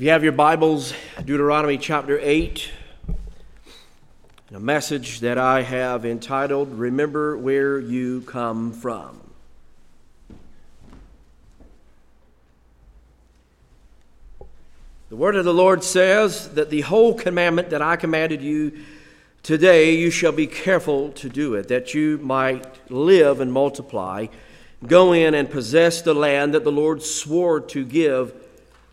If 0.00 0.04
you 0.04 0.12
have 0.12 0.24
your 0.24 0.32
Bibles, 0.32 0.94
Deuteronomy 1.26 1.76
chapter 1.76 2.18
8, 2.18 2.70
a 4.54 4.58
message 4.58 5.20
that 5.20 5.36
I 5.36 5.60
have 5.60 6.06
entitled, 6.06 6.72
Remember 6.72 7.36
Where 7.36 7.78
You 7.78 8.22
Come 8.22 8.72
From. 8.72 9.20
The 15.10 15.16
word 15.16 15.36
of 15.36 15.44
the 15.44 15.52
Lord 15.52 15.84
says 15.84 16.48
that 16.54 16.70
the 16.70 16.80
whole 16.80 17.12
commandment 17.12 17.68
that 17.68 17.82
I 17.82 17.96
commanded 17.96 18.40
you 18.40 18.78
today, 19.42 19.96
you 19.96 20.10
shall 20.10 20.32
be 20.32 20.46
careful 20.46 21.10
to 21.10 21.28
do 21.28 21.56
it, 21.56 21.68
that 21.68 21.92
you 21.92 22.16
might 22.22 22.90
live 22.90 23.38
and 23.38 23.52
multiply. 23.52 24.28
Go 24.86 25.12
in 25.12 25.34
and 25.34 25.50
possess 25.50 26.00
the 26.00 26.14
land 26.14 26.54
that 26.54 26.64
the 26.64 26.72
Lord 26.72 27.02
swore 27.02 27.60
to 27.60 27.84
give 27.84 28.32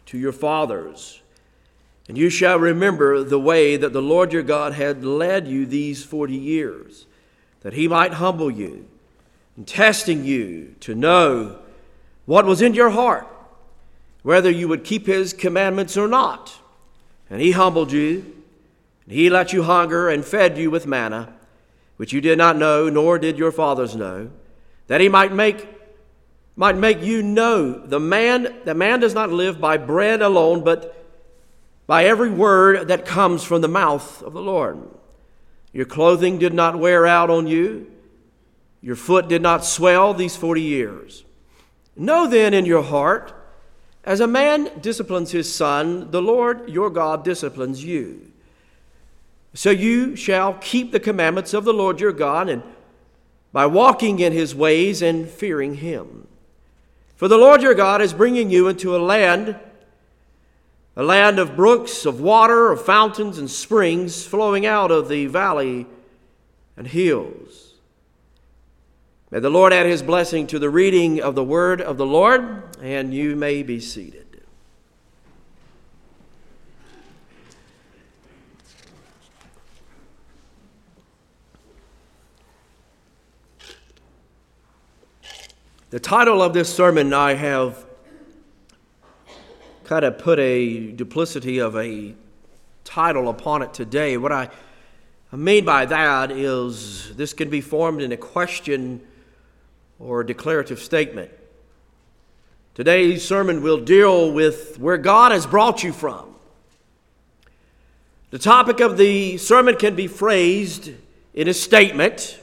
to 0.08 0.18
your 0.18 0.32
fathers. 0.32 1.22
And 2.10 2.18
you 2.18 2.30
shall 2.30 2.58
remember 2.58 3.24
the 3.24 3.40
way 3.40 3.78
that 3.78 3.94
the 3.94 4.02
Lord 4.02 4.34
your 4.34 4.44
God 4.44 4.74
had 4.74 5.04
led 5.04 5.48
you 5.48 5.66
these 5.66 6.04
forty 6.04 6.36
years, 6.36 7.06
that 7.62 7.74
he 7.74 7.88
might 7.88 8.14
humble 8.14 8.50
you, 8.50 8.88
and 9.56 9.68
testing 9.68 10.24
you 10.24 10.76
to 10.82 10.96
know 10.96 11.60
what 12.26 12.46
was 12.46 12.62
in 12.62 12.74
your 12.74 12.92
heart, 12.92 13.28
whether 14.24 14.50
you 14.50 14.68
would 14.68 14.84
keep 14.84 15.06
his 15.06 15.34
commandments 15.34 15.98
or 15.98 16.08
not. 16.08 16.60
And 17.30 17.42
he 17.42 17.52
humbled 17.52 17.92
you, 17.92 18.34
and 19.06 19.14
he 19.14 19.30
let 19.30 19.52
you 19.52 19.64
hunger 19.64 20.10
and 20.10 20.24
fed 20.24 20.58
you 20.58 20.72
with 20.72 20.88
manna, 20.88 21.34
which 21.98 22.14
you 22.14 22.22
did 22.22 22.38
not 22.38 22.56
know, 22.56 22.90
nor 22.90 23.20
did 23.20 23.38
your 23.38 23.52
fathers 23.52 23.96
know, 23.96 24.30
that 24.88 25.02
he 25.02 25.10
might 25.10 25.34
make 25.34 25.68
might 26.58 26.76
make 26.76 27.04
you 27.04 27.22
know 27.22 27.72
the 27.72 28.00
man 28.00 28.54
that 28.66 28.76
man 28.76 29.00
does 29.00 29.14
not 29.14 29.30
live 29.32 29.62
by 29.62 29.78
bread 29.78 30.24
alone, 30.24 30.64
but 30.64 31.06
by 31.86 32.04
every 32.04 32.32
word 32.32 32.88
that 32.90 33.06
comes 33.06 33.44
from 33.44 33.62
the 33.62 33.68
mouth 33.68 34.22
of 34.24 34.34
the 34.34 34.42
Lord. 34.42 34.80
Your 35.72 35.86
clothing 35.86 36.40
did 36.40 36.56
not 36.56 36.80
wear 36.80 37.06
out 37.06 37.30
on 37.30 37.46
you, 37.48 37.90
your 38.82 38.96
foot 38.96 39.28
did 39.28 39.42
not 39.42 39.64
swell 39.64 40.14
these 40.14 40.36
forty 40.36 40.64
years. 40.64 41.24
Know 41.96 42.28
then 42.28 42.54
in 42.54 42.66
your 42.66 42.84
heart, 42.84 43.34
as 44.04 44.20
a 44.20 44.28
man 44.28 44.72
disciplines 44.82 45.32
his 45.32 45.54
son, 45.54 46.10
the 46.12 46.22
Lord 46.22 46.70
your 46.70 46.90
God 46.90 47.24
disciplines 47.24 47.84
you. 47.84 48.32
So 49.54 49.70
you 49.70 50.16
shall 50.16 50.56
keep 50.56 50.92
the 50.92 51.00
commandments 51.00 51.54
of 51.54 51.66
the 51.66 51.74
Lord 51.74 52.00
your 52.00 52.14
God, 52.14 52.50
and 52.50 52.64
by 53.54 53.68
walking 53.68 54.20
in 54.20 54.34
his 54.34 54.56
ways 54.56 55.04
and 55.04 55.30
fearing 55.30 55.76
him. 55.76 56.28
For 57.18 57.28
the 57.28 57.38
Lord 57.38 57.64
your 57.64 57.74
God 57.74 58.04
is 58.04 58.14
bringing 58.14 58.52
you 58.52 58.68
into 58.68 58.96
a 58.96 59.00
land, 59.00 59.60
a 60.96 61.02
land 61.02 61.40
of 61.40 61.56
brooks, 61.56 62.06
of 62.06 62.22
water, 62.22 62.72
of 62.72 62.86
fountains 62.86 63.40
and 63.40 63.50
springs 63.50 64.24
flowing 64.24 64.68
out 64.68 64.92
of 64.92 65.10
the 65.10 65.26
valley 65.26 65.88
and 66.78 66.86
hills. 66.86 67.74
May 69.32 69.40
the 69.40 69.50
Lord 69.50 69.74
add 69.74 69.88
his 69.88 70.04
blessing 70.04 70.46
to 70.48 70.60
the 70.60 70.70
reading 70.70 71.20
of 71.20 71.34
the 71.34 71.44
word 71.44 71.82
of 71.82 71.98
the 71.98 72.06
Lord, 72.06 72.78
and 72.84 73.12
you 73.12 73.36
may 73.36 73.64
be 73.64 73.80
seated. 73.80 74.27
The 85.98 86.04
title 86.04 86.44
of 86.44 86.54
this 86.54 86.72
sermon, 86.72 87.12
I 87.12 87.34
have 87.34 87.84
kind 89.84 90.06
of 90.06 90.20
put 90.20 90.38
a 90.38 90.92
duplicity 90.92 91.58
of 91.58 91.76
a 91.76 92.14
title 92.84 93.30
upon 93.30 93.64
it 93.64 93.74
today. 93.74 94.16
What 94.16 94.32
I 94.32 94.52
mean 95.32 95.66
by 95.66 95.88
that 95.88 96.30
is 96.30 97.16
this 97.16 97.34
can 97.34 97.50
be 97.50 97.62
formed 97.62 98.04
in 98.04 98.12
a 98.12 98.16
question 98.16 99.02
or 99.98 100.22
a 100.22 100.26
declarative 100.28 100.78
statement. 100.78 101.32
Today's 102.76 103.28
sermon 103.28 103.64
will 103.64 103.80
deal 103.80 104.32
with 104.32 104.78
where 104.78 105.00
God 105.00 105.32
has 105.32 105.48
brought 105.48 105.84
you 105.84 105.92
from. 105.92 106.36
The 108.30 108.38
topic 108.38 108.82
of 108.82 109.00
the 109.00 109.38
sermon 109.38 109.76
can 109.78 109.96
be 109.96 110.06
phrased 110.06 110.92
in 111.34 111.48
a 111.48 111.56
statement 111.56 112.40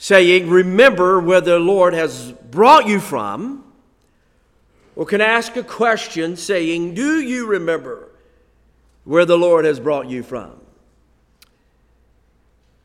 saying, 0.00 0.48
Remember 0.48 1.20
where 1.20 1.42
the 1.42 1.58
Lord 1.58 1.92
has 1.92 2.32
brought 2.32 2.88
you 2.88 2.98
from, 2.98 3.62
or 4.96 5.04
can 5.04 5.20
ask 5.20 5.54
a 5.56 5.62
question 5.62 6.36
saying, 6.36 6.94
Do 6.94 7.20
you 7.20 7.46
remember 7.46 8.08
where 9.04 9.26
the 9.26 9.36
Lord 9.36 9.66
has 9.66 9.78
brought 9.78 10.08
you 10.08 10.22
from? 10.22 10.52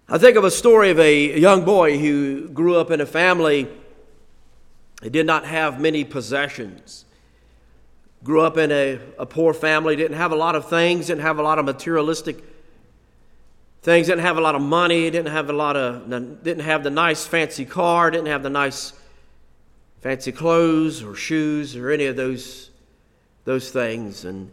I 0.09 0.19
think 0.19 0.35
of 0.35 0.43
a 0.43 0.51
story 0.51 0.91
of 0.91 0.99
a 0.99 1.39
young 1.39 1.63
boy 1.65 1.97
who 1.97 2.49
grew 2.49 2.75
up 2.75 2.91
in 2.91 2.99
a 2.99 3.05
family 3.07 3.67
that 5.01 5.11
did 5.11 5.25
not 5.25 5.45
have 5.45 5.79
many 5.79 6.03
possessions. 6.03 7.05
Grew 8.25 8.41
up 8.41 8.57
in 8.57 8.71
a, 8.71 8.99
a 9.17 9.25
poor 9.25 9.53
family, 9.53 9.95
didn't 9.95 10.17
have 10.17 10.33
a 10.33 10.35
lot 10.35 10.55
of 10.55 10.69
things, 10.69 11.07
didn't 11.07 11.21
have 11.21 11.39
a 11.39 11.43
lot 11.43 11.59
of 11.59 11.65
materialistic 11.65 12.54
things. 13.85 14.07
Didn't 14.07 14.25
have 14.25 14.37
a 14.37 14.41
lot 14.41 14.55
of 14.55 14.61
money. 14.61 15.09
Didn't 15.11 15.31
have 15.31 15.49
a 15.49 15.53
lot 15.53 15.77
of. 15.77 16.09
Didn't 16.43 16.59
have 16.61 16.83
the 16.83 16.89
nice 16.89 17.25
fancy 17.25 17.63
car. 17.63 18.11
Didn't 18.11 18.27
have 18.27 18.43
the 18.43 18.49
nice 18.49 18.91
fancy 20.01 20.31
clothes 20.31 21.03
or 21.03 21.15
shoes 21.15 21.75
or 21.75 21.91
any 21.91 22.07
of 22.07 22.15
those 22.15 22.71
those 23.45 23.71
things. 23.71 24.25
And 24.25 24.51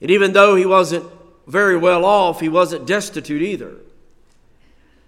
and 0.00 0.10
even 0.10 0.32
though 0.32 0.54
he 0.54 0.64
wasn't 0.64 1.04
very 1.46 1.76
well 1.76 2.04
off, 2.04 2.40
he 2.40 2.48
wasn't 2.48 2.86
destitute 2.86 3.42
either. 3.42 3.74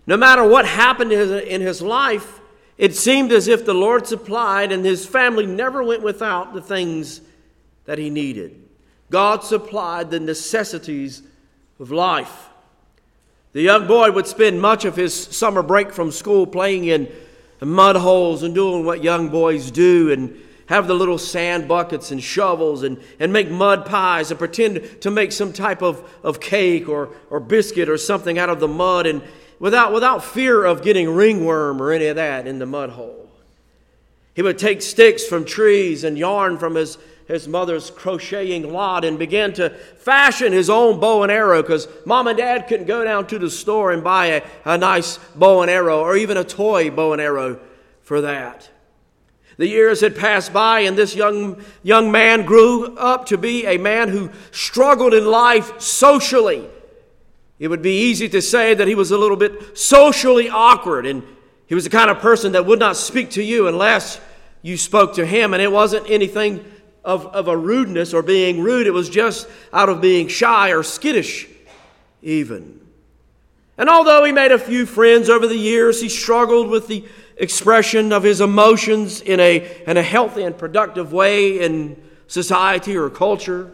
No 0.07 0.17
matter 0.17 0.47
what 0.47 0.67
happened 0.67 1.13
in 1.13 1.61
his 1.61 1.81
life, 1.81 2.41
it 2.79 2.95
seemed 2.95 3.33
as 3.33 3.49
if 3.49 3.65
the 3.65 3.75
Lord 3.75 4.07
supplied, 4.07 4.71
and 4.71 4.85
his 4.85 5.07
family 5.07 5.47
never 5.47 5.83
went 5.83 6.03
without 6.03 6.53
the 6.53 6.61
things 6.61 7.21
that 7.87 7.99
he 7.99 8.11
needed. 8.11 8.63
God 9.11 9.43
supplied 9.43 10.11
the 10.11 10.21
necessities 10.21 11.23
of 11.81 11.91
life. 11.91 12.51
The 13.57 13.63
young 13.63 13.87
boy 13.87 14.11
would 14.11 14.27
spend 14.27 14.61
much 14.61 14.85
of 14.85 14.97
his 14.97 15.15
summer 15.15 15.63
break 15.63 15.91
from 15.91 16.13
school 16.13 16.47
playing 16.47 16.85
in 16.85 17.11
mud 17.63 17.97
holes 17.97 18.43
and 18.43 18.55
doing 18.55 18.85
what 18.85 19.03
young 19.03 19.31
boys 19.31 19.71
do 19.71 20.13
and 20.13 20.37
have 20.67 20.87
the 20.87 20.93
little 20.93 21.17
sand 21.17 21.67
buckets 21.67 22.11
and 22.11 22.23
shovels 22.23 22.83
and, 22.83 23.01
and 23.19 23.33
make 23.33 23.49
mud 23.51 23.87
pies 23.87 24.31
and 24.31 24.39
pretend 24.39 25.01
to 25.01 25.11
make 25.11 25.33
some 25.33 25.55
type 25.55 25.81
of, 25.81 26.07
of 26.23 26.39
cake 26.39 26.87
or, 26.87 27.09
or 27.31 27.41
biscuit 27.41 27.89
or 27.89 27.97
something 27.97 28.39
out 28.39 28.51
of 28.51 28.61
the 28.61 28.69
mud 28.69 29.07
and 29.07 29.23
without, 29.59 29.91
without 29.91 30.23
fear 30.23 30.63
of 30.63 30.83
getting 30.83 31.09
ringworm 31.09 31.81
or 31.81 31.93
any 31.93 32.09
of 32.09 32.17
that 32.17 32.47
in 32.47 32.59
the 32.59 32.67
mud 32.67 32.91
hole. 32.91 33.31
He 34.35 34.43
would 34.43 34.59
take 34.59 34.83
sticks 34.83 35.25
from 35.25 35.47
trees 35.47 36.05
and 36.05 36.19
yarn 36.19 36.59
from 36.59 36.75
his 36.75 36.99
his 37.27 37.49
mother's 37.49 37.91
crocheting 37.91 38.73
lot 38.73 39.05
and 39.05 39.19
began 39.19 39.53
to 39.55 39.71
fashion 39.71 40.53
his 40.53 40.71
own 40.71 41.01
bow 41.01 41.23
and 41.23 41.33
arrow 41.33 41.61
because 41.61 41.89
mom 42.05 42.29
and 42.29 42.39
dad 42.39 42.69
couldn't 42.69 42.87
go 42.87 43.05
down 43.05 43.27
to 43.27 43.39
the 43.39 43.51
store 43.51 43.91
and 43.93 44.05
buy 44.05 44.27
a, 44.27 44.43
a 44.65 44.79
nice 44.79 45.19
bow 45.35 45.63
and 45.63 45.71
arrow 45.71 46.01
or 46.01 46.17
even 46.17 46.37
a 46.37 46.45
toy 46.45 46.91
bow 46.91 47.13
and 47.13 47.21
arrow 47.21 47.59
for 48.03 48.21
that. 48.21 48.71
The 49.57 49.67
years 49.67 50.03
had 50.03 50.17
passed 50.17 50.53
by, 50.53 50.81
and 50.81 50.99
this 50.99 51.17
young, 51.17 51.63
young 51.83 52.13
man 52.13 52.45
grew 52.45 52.95
up 52.97 53.27
to 53.27 53.39
be 53.39 53.65
a 53.65 53.79
man 53.79 54.11
who 54.11 54.31
struggled 54.51 55.15
in 55.15 55.25
life 55.25 55.81
socially. 55.81 56.69
It 57.59 57.69
would 57.69 57.81
be 57.81 58.03
easy 58.03 58.29
to 58.29 58.43
say 58.43 58.75
that 58.75 58.87
he 58.87 58.95
was 58.95 59.11
a 59.11 59.19
little 59.19 59.37
bit 59.37 59.79
socially 59.79 60.51
awkward, 60.51 61.07
and 61.07 61.23
he 61.67 61.75
was 61.75 61.85
the 61.85 61.91
kind 61.91 62.11
of 62.11 62.19
person 62.19 62.53
that 62.53 62.67
would 62.67 62.79
not 62.79 62.99
speak 62.99 63.31
to 63.31 63.43
you 63.43 63.67
unless 63.67 64.21
you 64.61 64.77
spoke 64.77 65.15
to 65.15 65.25
him, 65.25 65.55
and 65.55 65.63
it 65.63 65.73
wasn't 65.73 66.09
anything 66.11 66.63
of, 67.07 67.27
of 67.27 67.47
a 67.47 67.57
rudeness 67.57 68.13
or 68.13 68.21
being 68.21 68.61
rude. 68.61 68.89
It 68.89 68.91
was 68.91 69.09
just 69.09 69.49
out 69.73 69.89
of 69.89 70.01
being 70.01 70.27
shy 70.27 70.73
or 70.73 70.83
skittish, 70.83 71.49
even. 72.21 72.81
And 73.79 73.89
although 73.89 74.25
he 74.25 74.33
made 74.33 74.51
a 74.51 74.59
few 74.59 74.85
friends 74.87 75.31
over 75.31 75.47
the 75.47 75.57
years, 75.57 76.03
he 76.03 76.09
struggled 76.09 76.69
with 76.69 76.89
the 76.89 77.05
expression 77.37 78.13
of 78.13 78.25
his 78.25 78.41
emotions 78.41 79.21
in 79.21 79.39
a, 79.39 79.83
in 79.87 79.97
a 79.97 80.03
healthy 80.03 80.43
and 80.43 80.59
productive 80.59 81.13
way 81.13 81.61
in 81.61 82.03
society 82.27 82.97
or 82.97 83.09
culture. 83.09 83.73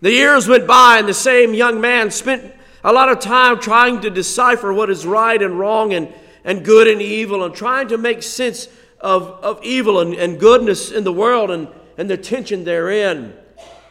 The 0.00 0.12
years 0.12 0.48
went 0.48 0.66
by, 0.66 0.98
and 0.98 1.06
the 1.06 1.14
same 1.14 1.52
young 1.52 1.80
man 1.80 2.10
spent 2.10 2.54
a 2.82 2.92
lot 2.92 3.10
of 3.10 3.20
time 3.20 3.60
trying 3.60 4.00
to 4.00 4.10
decipher 4.10 4.72
what 4.72 4.88
is 4.88 5.04
right 5.04 5.42
and 5.42 5.58
wrong 5.58 5.92
and, 5.92 6.10
and 6.42 6.64
good 6.64 6.88
and 6.88 7.02
evil 7.02 7.44
and 7.44 7.54
trying 7.54 7.88
to 7.88 7.98
make 7.98 8.22
sense 8.22 8.68
of, 9.00 9.24
of 9.42 9.62
evil 9.62 10.00
and, 10.00 10.14
and 10.14 10.40
goodness 10.40 10.90
in 10.90 11.04
the 11.04 11.12
world 11.12 11.50
and, 11.50 11.68
and 11.96 12.10
the 12.10 12.16
tension 12.16 12.64
therein. 12.64 13.34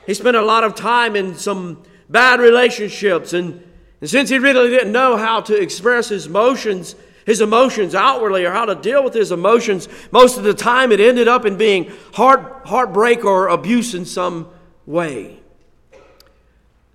He 0.06 0.13
spent 0.13 0.38
a 0.38 0.42
lot 0.42 0.63
of 0.63 0.75
time 0.75 1.16
in 1.16 1.36
some 1.36 1.84
bad 2.10 2.40
relationships, 2.40 3.34
and, 3.34 3.63
and 4.02 4.10
since 4.10 4.30
he 4.30 4.38
really 4.38 4.69
didn't 4.69 4.92
know 4.92 5.18
how 5.18 5.42
to 5.42 5.60
express 5.60 6.10
his 6.10 6.28
emotions, 6.28 6.96
his 7.25 7.42
emotions 7.42 7.96
outwardly 7.96 8.46
or 8.46 8.52
how 8.52 8.66
to 8.66 8.75
deal 8.75 9.04
with 9.04 9.13
his 9.13 9.31
emotions, 9.31 9.90
most 10.12 10.38
of 10.38 10.44
the 10.44 10.54
time 10.54 10.92
it 10.92 11.00
ended 11.00 11.28
up 11.28 11.46
in 11.46 11.57
being 11.57 11.92
heart, 12.13 12.62
heartbreak 12.66 13.25
or 13.25 13.48
abuse 13.48 13.96
in 13.96 14.06
some 14.06 14.48
way. 14.86 15.40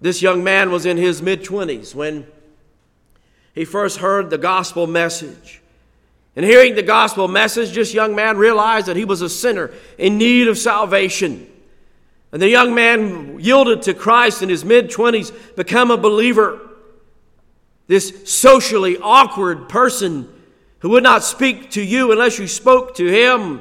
This 0.01 0.23
young 0.23 0.43
man 0.43 0.71
was 0.71 0.87
in 0.87 0.97
his 0.97 1.21
mid 1.21 1.43
20s 1.43 1.95
when 1.95 2.27
he 3.55 3.65
first 3.65 3.99
heard 3.99 4.31
the 4.31 4.39
gospel 4.39 4.87
message. 4.87 5.60
And 6.41 6.49
hearing 6.49 6.75
the 6.75 6.83
gospel 6.83 7.29
message, 7.29 7.75
this 7.75 7.93
young 7.93 8.15
man 8.15 8.39
realized 8.39 8.87
that 8.87 8.97
he 8.97 9.05
was 9.05 9.21
a 9.21 9.29
sinner 9.29 9.75
in 9.99 10.17
need 10.17 10.49
of 10.49 10.57
salvation. 10.57 11.47
And 12.33 12.41
the 12.41 12.49
young 12.49 12.75
man 12.75 13.39
yielded 13.39 13.83
to 13.83 13.93
Christ 13.93 14.41
in 14.41 14.49
his 14.49 14.65
mid 14.65 14.89
20s, 14.89 15.55
become 15.55 15.91
a 15.91 15.99
believer. 15.99 16.59
This 17.89 18.23
socially 18.25 18.97
awkward 18.97 19.69
person 19.69 20.33
who 20.79 20.89
would 20.89 21.03
not 21.03 21.25
speak 21.25 21.73
to 21.73 21.83
you 21.83 22.11
unless 22.11 22.39
you 22.39 22.49
spoke 22.49 22.95
to 22.95 23.05
him. 23.05 23.61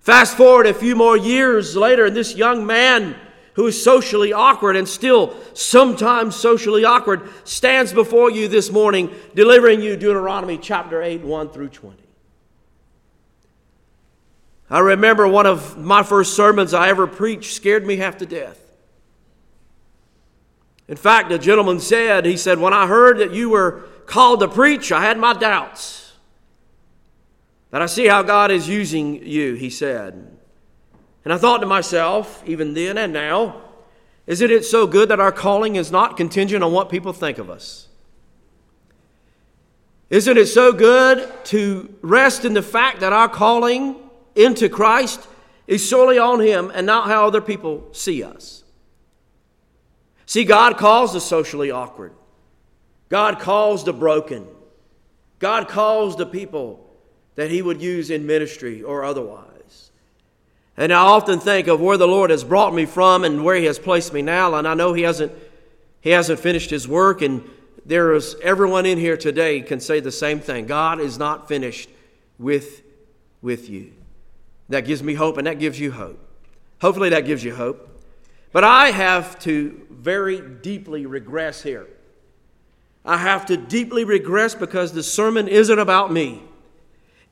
Fast 0.00 0.36
forward 0.36 0.66
a 0.66 0.74
few 0.74 0.96
more 0.96 1.16
years 1.16 1.76
later, 1.76 2.06
and 2.06 2.16
this 2.16 2.34
young 2.34 2.66
man 2.66 3.14
who 3.56 3.66
is 3.66 3.82
socially 3.82 4.34
awkward 4.34 4.76
and 4.76 4.86
still 4.86 5.34
sometimes 5.54 6.36
socially 6.36 6.84
awkward 6.84 7.26
stands 7.44 7.90
before 7.90 8.30
you 8.30 8.48
this 8.48 8.70
morning, 8.70 9.10
delivering 9.34 9.80
you 9.80 9.96
Deuteronomy 9.96 10.58
chapter 10.58 11.02
8, 11.02 11.22
1 11.22 11.48
through 11.48 11.70
20. 11.70 11.96
I 14.68 14.80
remember 14.80 15.26
one 15.26 15.46
of 15.46 15.78
my 15.78 16.02
first 16.02 16.36
sermons 16.36 16.74
I 16.74 16.90
ever 16.90 17.06
preached 17.06 17.54
scared 17.54 17.86
me 17.86 17.96
half 17.96 18.18
to 18.18 18.26
death. 18.26 18.60
In 20.86 20.96
fact, 20.96 21.32
a 21.32 21.38
gentleman 21.38 21.80
said, 21.80 22.26
he 22.26 22.36
said, 22.36 22.58
When 22.58 22.74
I 22.74 22.86
heard 22.86 23.18
that 23.18 23.32
you 23.32 23.48
were 23.48 23.84
called 24.04 24.40
to 24.40 24.48
preach, 24.48 24.92
I 24.92 25.00
had 25.00 25.16
my 25.18 25.32
doubts. 25.32 26.12
But 27.70 27.80
I 27.80 27.86
see 27.86 28.06
how 28.06 28.22
God 28.22 28.50
is 28.50 28.68
using 28.68 29.26
you, 29.26 29.54
he 29.54 29.70
said. 29.70 30.35
And 31.26 31.32
I 31.32 31.38
thought 31.38 31.58
to 31.58 31.66
myself, 31.66 32.40
even 32.46 32.72
then 32.74 32.96
and 32.96 33.12
now, 33.12 33.60
isn't 34.28 34.48
it 34.48 34.64
so 34.64 34.86
good 34.86 35.08
that 35.08 35.18
our 35.18 35.32
calling 35.32 35.74
is 35.74 35.90
not 35.90 36.16
contingent 36.16 36.62
on 36.62 36.70
what 36.70 36.88
people 36.88 37.12
think 37.12 37.38
of 37.38 37.50
us? 37.50 37.88
Isn't 40.08 40.38
it 40.38 40.46
so 40.46 40.72
good 40.72 41.28
to 41.46 41.92
rest 42.00 42.44
in 42.44 42.54
the 42.54 42.62
fact 42.62 43.00
that 43.00 43.12
our 43.12 43.28
calling 43.28 43.96
into 44.36 44.68
Christ 44.68 45.26
is 45.66 45.88
solely 45.88 46.16
on 46.16 46.38
Him 46.38 46.70
and 46.72 46.86
not 46.86 47.08
how 47.08 47.26
other 47.26 47.40
people 47.40 47.88
see 47.90 48.22
us? 48.22 48.62
See, 50.26 50.44
God 50.44 50.78
calls 50.78 51.12
the 51.12 51.20
socially 51.20 51.72
awkward. 51.72 52.12
God 53.08 53.40
calls 53.40 53.82
the 53.82 53.92
broken. 53.92 54.46
God 55.40 55.66
calls 55.66 56.14
the 56.14 56.26
people 56.26 56.88
that 57.34 57.50
He 57.50 57.62
would 57.62 57.82
use 57.82 58.10
in 58.10 58.28
ministry 58.28 58.80
or 58.80 59.02
otherwise. 59.02 59.55
And 60.76 60.92
I 60.92 61.00
often 61.00 61.40
think 61.40 61.68
of 61.68 61.80
where 61.80 61.96
the 61.96 62.06
Lord 62.06 62.30
has 62.30 62.44
brought 62.44 62.74
me 62.74 62.84
from 62.84 63.24
and 63.24 63.44
where 63.44 63.56
He 63.56 63.64
has 63.64 63.78
placed 63.78 64.12
me 64.12 64.22
now, 64.22 64.54
and 64.54 64.68
I 64.68 64.74
know 64.74 64.92
He 64.92 65.02
hasn't, 65.02 65.32
he 66.00 66.10
hasn't 66.10 66.40
finished 66.40 66.70
His 66.70 66.86
work, 66.86 67.22
and 67.22 67.48
there 67.86 68.12
is 68.14 68.36
everyone 68.42 68.84
in 68.84 68.98
here 68.98 69.16
today 69.16 69.60
can 69.60 69.80
say 69.80 70.00
the 70.00 70.12
same 70.12 70.40
thing. 70.40 70.66
God 70.66 71.00
is 71.00 71.18
not 71.18 71.48
finished 71.48 71.88
with, 72.38 72.82
with 73.40 73.70
you. 73.70 73.92
That 74.68 74.84
gives 74.84 75.02
me 75.02 75.14
hope, 75.14 75.38
and 75.38 75.46
that 75.46 75.58
gives 75.58 75.78
you 75.80 75.92
hope. 75.92 76.18
Hopefully, 76.80 77.08
that 77.10 77.24
gives 77.24 77.42
you 77.42 77.54
hope. 77.54 77.88
But 78.52 78.64
I 78.64 78.90
have 78.90 79.38
to 79.40 79.86
very 79.90 80.40
deeply 80.40 81.06
regress 81.06 81.62
here. 81.62 81.86
I 83.04 83.18
have 83.18 83.46
to 83.46 83.56
deeply 83.56 84.04
regress 84.04 84.54
because 84.54 84.92
the 84.92 85.02
sermon 85.02 85.46
isn't 85.46 85.78
about 85.78 86.12
me. 86.12 86.42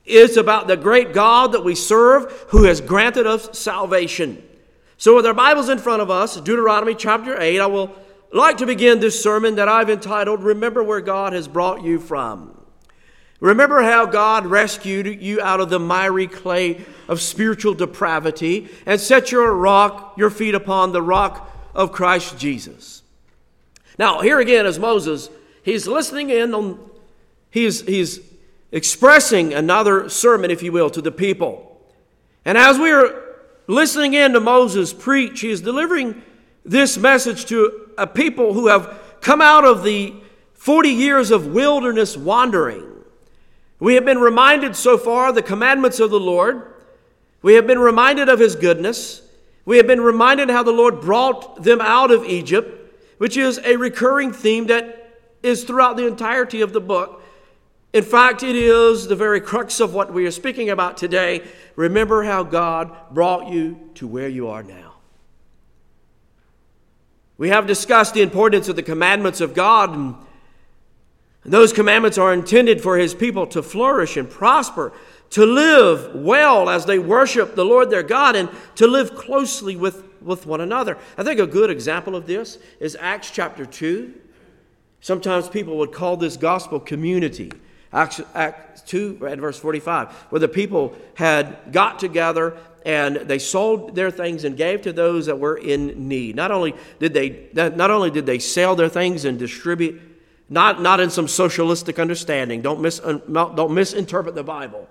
It's 0.04 0.36
about 0.36 0.66
the 0.66 0.76
great 0.76 1.12
God 1.12 1.52
that 1.52 1.64
we 1.64 1.74
serve 1.74 2.30
who 2.48 2.64
has 2.64 2.80
granted 2.80 3.26
us 3.26 3.58
salvation. 3.58 4.42
So, 4.98 5.16
with 5.16 5.26
our 5.26 5.34
Bibles 5.34 5.68
in 5.68 5.78
front 5.78 6.02
of 6.02 6.10
us, 6.10 6.36
Deuteronomy 6.36 6.94
chapter 6.94 7.40
8, 7.40 7.58
I 7.58 7.66
will 7.66 7.94
like 8.32 8.58
to 8.58 8.66
begin 8.66 9.00
this 9.00 9.22
sermon 9.22 9.54
that 9.56 9.68
I've 9.68 9.90
entitled, 9.90 10.42
Remember 10.42 10.82
Where 10.82 11.00
God 11.00 11.32
Has 11.32 11.48
Brought 11.48 11.82
You 11.82 11.98
From. 11.98 12.60
Remember 13.40 13.82
how 13.82 14.06
God 14.06 14.46
rescued 14.46 15.22
you 15.22 15.40
out 15.40 15.60
of 15.60 15.68
the 15.68 15.78
miry 15.78 16.26
clay 16.26 16.84
of 17.08 17.20
spiritual 17.20 17.74
depravity 17.74 18.68
and 18.86 19.00
set 19.00 19.32
your 19.32 19.52
rock, 19.54 20.14
your 20.16 20.30
feet 20.30 20.54
upon 20.54 20.92
the 20.92 21.02
rock 21.02 21.50
of 21.74 21.92
Christ 21.92 22.38
Jesus. 22.38 23.02
Now, 23.98 24.20
here 24.20 24.38
again 24.38 24.66
is 24.66 24.78
Moses. 24.78 25.28
He's 25.62 25.86
listening 25.86 26.30
in 26.30 26.54
on, 26.54 26.90
he's, 27.50 27.82
he's 27.82 28.20
expressing 28.74 29.54
another 29.54 30.08
sermon, 30.08 30.50
if 30.50 30.60
you 30.62 30.72
will, 30.72 30.90
to 30.90 31.00
the 31.00 31.12
people. 31.12 31.80
And 32.44 32.58
as 32.58 32.76
we 32.76 32.90
are 32.90 33.36
listening 33.68 34.14
in 34.14 34.32
to 34.32 34.40
Moses 34.40 34.92
preach, 34.92 35.40
he 35.40 35.50
is 35.50 35.60
delivering 35.60 36.20
this 36.64 36.98
message 36.98 37.46
to 37.46 37.88
a 37.96 38.06
people 38.06 38.52
who 38.52 38.66
have 38.66 39.00
come 39.20 39.40
out 39.40 39.64
of 39.64 39.84
the 39.84 40.12
40 40.54 40.88
years 40.88 41.30
of 41.30 41.46
wilderness 41.46 42.16
wandering. 42.16 42.84
We 43.78 43.94
have 43.94 44.04
been 44.04 44.18
reminded 44.18 44.74
so 44.74 44.98
far 44.98 45.32
the 45.32 45.40
commandments 45.40 46.00
of 46.00 46.10
the 46.10 46.18
Lord. 46.18 46.74
We 47.42 47.54
have 47.54 47.68
been 47.68 47.78
reminded 47.78 48.28
of 48.28 48.40
his 48.40 48.56
goodness. 48.56 49.22
We 49.64 49.76
have 49.76 49.86
been 49.86 50.00
reminded 50.00 50.50
how 50.50 50.64
the 50.64 50.72
Lord 50.72 51.00
brought 51.00 51.62
them 51.62 51.80
out 51.80 52.10
of 52.10 52.24
Egypt, 52.24 52.92
which 53.18 53.36
is 53.36 53.58
a 53.58 53.76
recurring 53.76 54.32
theme 54.32 54.66
that 54.66 55.20
is 55.44 55.62
throughout 55.62 55.96
the 55.96 56.08
entirety 56.08 56.60
of 56.60 56.72
the 56.72 56.80
book. 56.80 57.20
In 57.94 58.02
fact, 58.02 58.42
it 58.42 58.56
is 58.56 59.06
the 59.06 59.14
very 59.14 59.40
crux 59.40 59.78
of 59.78 59.94
what 59.94 60.12
we 60.12 60.26
are 60.26 60.32
speaking 60.32 60.68
about 60.68 60.96
today. 60.96 61.42
Remember 61.76 62.24
how 62.24 62.42
God 62.42 62.92
brought 63.12 63.52
you 63.52 63.88
to 63.94 64.08
where 64.08 64.28
you 64.28 64.48
are 64.48 64.64
now. 64.64 64.94
We 67.38 67.50
have 67.50 67.68
discussed 67.68 68.12
the 68.12 68.22
importance 68.22 68.68
of 68.68 68.74
the 68.74 68.82
commandments 68.82 69.40
of 69.40 69.54
God, 69.54 69.94
and 69.94 70.16
those 71.44 71.72
commandments 71.72 72.18
are 72.18 72.32
intended 72.32 72.80
for 72.80 72.98
His 72.98 73.14
people 73.14 73.46
to 73.48 73.62
flourish 73.62 74.16
and 74.16 74.28
prosper, 74.28 74.92
to 75.30 75.46
live 75.46 76.16
well 76.16 76.68
as 76.68 76.86
they 76.86 76.98
worship 76.98 77.54
the 77.54 77.64
Lord 77.64 77.90
their 77.90 78.02
God, 78.02 78.34
and 78.34 78.50
to 78.74 78.88
live 78.88 79.14
closely 79.14 79.76
with, 79.76 80.02
with 80.20 80.46
one 80.46 80.60
another. 80.60 80.98
I 81.16 81.22
think 81.22 81.38
a 81.38 81.46
good 81.46 81.70
example 81.70 82.16
of 82.16 82.26
this 82.26 82.58
is 82.80 82.96
Acts 83.00 83.30
chapter 83.30 83.64
2. 83.64 84.14
Sometimes 85.00 85.48
people 85.48 85.76
would 85.78 85.92
call 85.92 86.16
this 86.16 86.36
gospel 86.36 86.80
community. 86.80 87.52
Acts, 87.94 88.20
Acts 88.34 88.82
2 88.82 89.20
and 89.26 89.40
verse 89.40 89.58
45, 89.58 90.12
where 90.30 90.40
the 90.40 90.48
people 90.48 90.96
had 91.14 91.56
got 91.70 91.98
together 92.00 92.56
and 92.84 93.16
they 93.16 93.38
sold 93.38 93.94
their 93.94 94.10
things 94.10 94.44
and 94.44 94.56
gave 94.56 94.82
to 94.82 94.92
those 94.92 95.26
that 95.26 95.38
were 95.38 95.56
in 95.56 96.08
need. 96.08 96.36
Not 96.36 96.50
only 96.50 96.74
did 96.98 97.14
they, 97.14 97.48
not 97.54 97.90
only 97.90 98.10
did 98.10 98.26
they 98.26 98.38
sell 98.38 98.74
their 98.76 98.88
things 98.88 99.24
and 99.24 99.38
distribute, 99.38 100.02
not, 100.50 100.82
not 100.82 101.00
in 101.00 101.08
some 101.08 101.28
socialistic 101.28 101.98
understanding, 101.98 102.60
don't, 102.60 102.80
mis, 102.80 102.98
don't 102.98 103.72
misinterpret 103.72 104.34
the 104.34 104.42
Bible, 104.42 104.88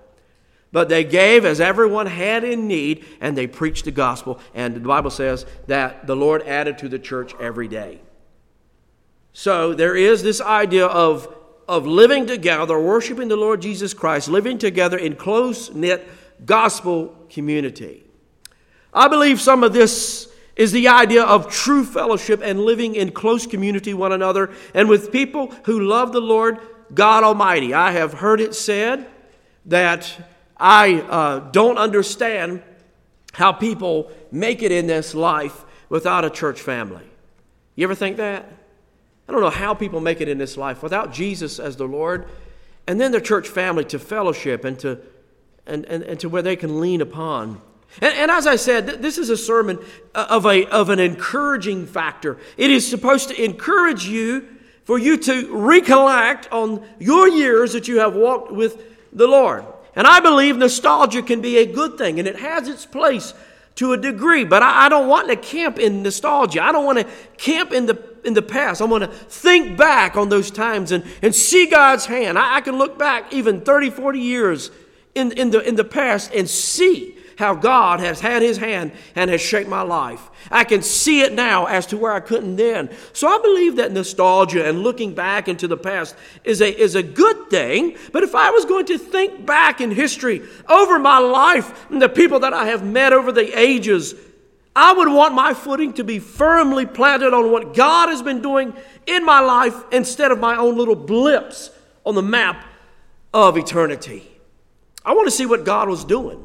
but 0.71 0.89
they 0.89 1.03
gave 1.03 1.45
as 1.45 1.61
everyone 1.61 2.07
had 2.07 2.43
in 2.43 2.67
need 2.67 3.05
and 3.21 3.37
they 3.37 3.45
preached 3.45 3.85
the 3.85 3.91
gospel. 3.91 4.39
And 4.55 4.75
the 4.75 4.79
Bible 4.79 5.11
says 5.11 5.45
that 5.67 6.07
the 6.07 6.15
Lord 6.15 6.41
added 6.43 6.79
to 6.79 6.89
the 6.89 6.97
church 6.97 7.35
every 7.39 7.67
day. 7.67 8.01
So 9.33 9.73
there 9.73 9.95
is 9.95 10.23
this 10.23 10.41
idea 10.41 10.87
of 10.87 11.35
of 11.67 11.87
living 11.87 12.25
together, 12.25 12.79
worshiping 12.79 13.27
the 13.27 13.35
Lord 13.35 13.61
Jesus 13.61 13.93
Christ, 13.93 14.27
living 14.27 14.57
together 14.57 14.97
in 14.97 15.15
close 15.15 15.73
knit 15.73 16.07
gospel 16.45 17.15
community. 17.29 18.03
I 18.93 19.07
believe 19.07 19.39
some 19.41 19.63
of 19.63 19.73
this 19.73 20.29
is 20.55 20.71
the 20.71 20.87
idea 20.87 21.23
of 21.23 21.49
true 21.49 21.83
fellowship 21.83 22.41
and 22.43 22.59
living 22.59 22.95
in 22.95 23.11
close 23.11 23.47
community 23.47 23.93
one 23.93 24.11
another 24.11 24.51
and 24.73 24.87
with 24.87 25.11
people 25.11 25.47
who 25.65 25.79
love 25.79 26.11
the 26.11 26.21
Lord 26.21 26.59
God 26.93 27.23
Almighty. 27.23 27.73
I 27.73 27.91
have 27.91 28.13
heard 28.13 28.39
it 28.39 28.53
said 28.53 29.07
that 29.65 30.13
I 30.57 31.01
uh, 31.01 31.39
don't 31.51 31.77
understand 31.77 32.61
how 33.33 33.51
people 33.51 34.11
make 34.31 34.61
it 34.61 34.71
in 34.71 34.85
this 34.85 35.15
life 35.15 35.65
without 35.89 36.23
a 36.23 36.29
church 36.29 36.61
family. 36.61 37.03
You 37.75 37.85
ever 37.85 37.95
think 37.95 38.17
that? 38.17 38.51
I 39.27 39.31
don't 39.31 39.41
know 39.41 39.49
how 39.49 39.73
people 39.73 39.99
make 39.99 40.21
it 40.21 40.27
in 40.27 40.37
this 40.37 40.57
life 40.57 40.83
without 40.83 41.13
Jesus 41.13 41.59
as 41.59 41.77
the 41.77 41.87
Lord, 41.87 42.27
and 42.87 42.99
then 42.99 43.11
their 43.11 43.21
church 43.21 43.47
family 43.47 43.85
to 43.85 43.99
fellowship 43.99 44.65
and 44.65 44.77
to, 44.79 44.99
and, 45.65 45.85
and, 45.85 46.03
and 46.03 46.19
to 46.19 46.29
where 46.29 46.41
they 46.41 46.55
can 46.55 46.81
lean 46.81 47.01
upon. 47.01 47.61
And, 48.01 48.13
and 48.15 48.31
as 48.31 48.47
I 48.47 48.57
said, 48.57 48.87
this 49.01 49.17
is 49.17 49.29
a 49.29 49.37
sermon 49.37 49.79
uh, 50.13 50.27
of, 50.29 50.45
a, 50.45 50.65
of 50.65 50.89
an 50.89 50.99
encouraging 50.99 51.85
factor. 51.85 52.37
It 52.57 52.71
is 52.71 52.87
supposed 52.87 53.29
to 53.29 53.41
encourage 53.41 54.05
you 54.05 54.47
for 54.83 54.99
you 54.99 55.15
to 55.17 55.55
recollect 55.55 56.51
on 56.51 56.85
your 56.99 57.29
years 57.29 57.73
that 57.73 57.87
you 57.87 57.99
have 57.99 58.15
walked 58.15 58.51
with 58.51 58.83
the 59.13 59.27
Lord. 59.27 59.65
And 59.95 60.07
I 60.07 60.19
believe 60.19 60.57
nostalgia 60.57 61.21
can 61.21 61.39
be 61.41 61.57
a 61.57 61.65
good 61.65 61.97
thing, 61.97 62.19
and 62.19 62.27
it 62.27 62.39
has 62.39 62.67
its 62.67 62.85
place 62.85 63.33
to 63.75 63.93
a 63.93 63.97
degree, 63.97 64.43
but 64.43 64.61
I, 64.61 64.85
I 64.85 64.89
don't 64.89 65.07
want 65.07 65.29
to 65.29 65.35
camp 65.35 65.79
in 65.79 66.03
nostalgia. 66.03 66.63
I 66.63 66.71
don't 66.71 66.85
want 66.85 66.99
to 66.99 67.07
camp 67.37 67.71
in 67.71 67.85
the 67.85 68.13
in 68.23 68.33
the 68.33 68.41
past. 68.41 68.81
I 68.81 68.85
want 68.85 69.03
to 69.03 69.09
think 69.09 69.77
back 69.77 70.15
on 70.15 70.29
those 70.29 70.49
times 70.49 70.91
and, 70.91 71.03
and 71.21 71.35
see 71.35 71.65
God's 71.65 72.05
hand. 72.05 72.39
I, 72.39 72.55
I 72.55 72.61
can 72.61 72.77
look 72.77 72.97
back 72.97 73.33
even 73.33 73.61
30, 73.61 73.89
40 73.89 74.19
years 74.19 74.71
in, 75.15 75.31
in, 75.33 75.51
the, 75.51 75.59
in 75.67 75.75
the 75.75 75.83
past 75.83 76.33
and 76.33 76.49
see 76.49 77.17
how 77.37 77.55
God 77.55 77.99
has 77.99 78.19
had 78.19 78.41
his 78.41 78.57
hand 78.57 78.91
and 79.15 79.29
has 79.29 79.41
shaped 79.41 79.69
my 79.69 79.81
life. 79.81 80.29
I 80.51 80.63
can 80.63 80.81
see 80.81 81.21
it 81.21 81.33
now 81.33 81.65
as 81.65 81.85
to 81.87 81.97
where 81.97 82.11
I 82.11 82.19
couldn't 82.19 82.55
then. 82.55 82.89
So 83.13 83.27
I 83.27 83.39
believe 83.41 83.77
that 83.77 83.91
nostalgia 83.91 84.67
and 84.67 84.83
looking 84.83 85.13
back 85.13 85.47
into 85.47 85.67
the 85.67 85.77
past 85.77 86.15
is 86.43 86.61
a, 86.61 86.81
is 86.81 86.95
a 86.95 87.03
good 87.03 87.49
thing. 87.49 87.97
But 88.11 88.23
if 88.23 88.35
I 88.35 88.51
was 88.51 88.65
going 88.65 88.85
to 88.87 88.97
think 88.97 89.45
back 89.45 89.81
in 89.81 89.91
history 89.91 90.41
over 90.67 90.99
my 90.99 91.17
life 91.17 91.89
and 91.89 92.01
the 92.01 92.09
people 92.09 92.39
that 92.41 92.53
I 92.53 92.67
have 92.67 92.83
met 92.83 93.13
over 93.13 93.31
the 93.31 93.57
ages, 93.57 94.15
I 94.75 94.93
would 94.93 95.07
want 95.07 95.35
my 95.35 95.53
footing 95.53 95.93
to 95.93 96.03
be 96.03 96.19
firmly 96.19 96.85
planted 96.85 97.33
on 97.33 97.51
what 97.51 97.75
God 97.75 98.09
has 98.09 98.21
been 98.21 98.41
doing 98.41 98.73
in 99.05 99.25
my 99.25 99.39
life 99.39 99.75
instead 99.91 100.31
of 100.31 100.39
my 100.39 100.55
own 100.55 100.77
little 100.77 100.95
blips 100.95 101.69
on 102.05 102.15
the 102.15 102.23
map 102.23 102.65
of 103.33 103.57
eternity. 103.57 104.29
I 105.05 105.13
want 105.13 105.27
to 105.27 105.31
see 105.31 105.45
what 105.45 105.65
God 105.65 105.89
was 105.89 106.03
doing. 106.05 106.43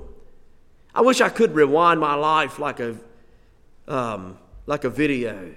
I 0.95 1.03
wish 1.03 1.21
I 1.21 1.29
could 1.29 1.55
rewind 1.55 2.01
my 2.01 2.15
life 2.15 2.59
like 2.59 2.81
a, 2.81 2.97
um, 3.87 4.39
like 4.67 4.85
a 4.85 4.91
video. 4.91 5.55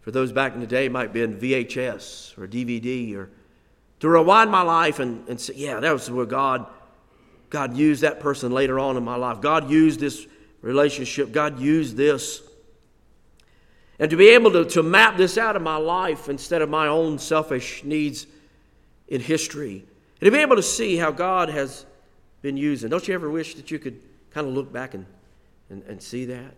For 0.00 0.10
those 0.10 0.32
back 0.32 0.54
in 0.54 0.60
the 0.60 0.66
day, 0.66 0.86
it 0.86 0.92
might 0.92 1.12
be 1.12 1.22
in 1.22 1.36
VHS 1.36 2.38
or 2.38 2.46
DVD, 2.46 3.16
or 3.16 3.30
to 4.00 4.08
rewind 4.08 4.50
my 4.50 4.62
life 4.62 4.98
and, 4.98 5.26
and 5.28 5.40
say, 5.40 5.54
yeah, 5.56 5.80
that 5.80 5.92
was 5.92 6.10
where 6.10 6.26
God, 6.26 6.66
God 7.50 7.76
used 7.76 8.02
that 8.02 8.20
person 8.20 8.52
later 8.52 8.78
on 8.78 8.96
in 8.96 9.04
my 9.04 9.16
life. 9.16 9.40
God 9.40 9.70
used 9.70 10.00
this 10.00 10.26
relationship. 10.62 11.32
God 11.32 11.58
used 11.58 11.96
this. 11.96 12.42
And 13.98 14.10
to 14.10 14.16
be 14.16 14.28
able 14.28 14.52
to, 14.52 14.64
to 14.66 14.82
map 14.82 15.16
this 15.16 15.38
out 15.38 15.56
of 15.56 15.62
my 15.62 15.76
life 15.76 16.28
instead 16.28 16.60
of 16.60 16.68
my 16.68 16.86
own 16.86 17.18
selfish 17.18 17.82
needs 17.82 18.26
in 19.08 19.20
history. 19.20 19.84
And 20.20 20.26
to 20.26 20.30
be 20.30 20.38
able 20.38 20.56
to 20.56 20.62
see 20.62 20.96
how 20.96 21.10
God 21.10 21.48
has 21.48 21.86
been 22.42 22.56
using. 22.56 22.90
Don't 22.90 23.06
you 23.08 23.14
ever 23.14 23.30
wish 23.30 23.54
that 23.54 23.70
you 23.70 23.78
could 23.78 24.00
kind 24.36 24.48
of 24.48 24.52
look 24.52 24.70
back 24.70 24.92
and, 24.92 25.06
and, 25.70 25.82
and 25.84 26.02
see 26.02 26.26
that 26.26 26.54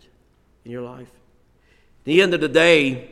in 0.64 0.72
your 0.72 0.82
life? 0.82 1.06
At 1.06 2.04
the 2.06 2.20
end 2.20 2.34
of 2.34 2.40
the 2.40 2.48
day, 2.48 3.08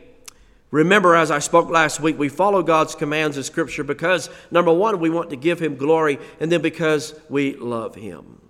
remember 0.71 1.15
as 1.15 1.31
I 1.31 1.39
spoke 1.39 1.69
last 1.69 2.01
week, 2.01 2.19
we 2.19 2.27
follow 2.27 2.61
God's 2.61 2.93
commands 2.93 3.37
in 3.37 3.43
Scripture 3.43 3.85
because, 3.85 4.29
number 4.51 4.73
one, 4.73 4.99
we 4.99 5.09
want 5.09 5.29
to 5.29 5.37
give 5.37 5.61
Him 5.61 5.77
glory, 5.77 6.19
and 6.41 6.51
then 6.51 6.61
because 6.61 7.17
we 7.29 7.55
love 7.55 7.95
Him. 7.95 8.41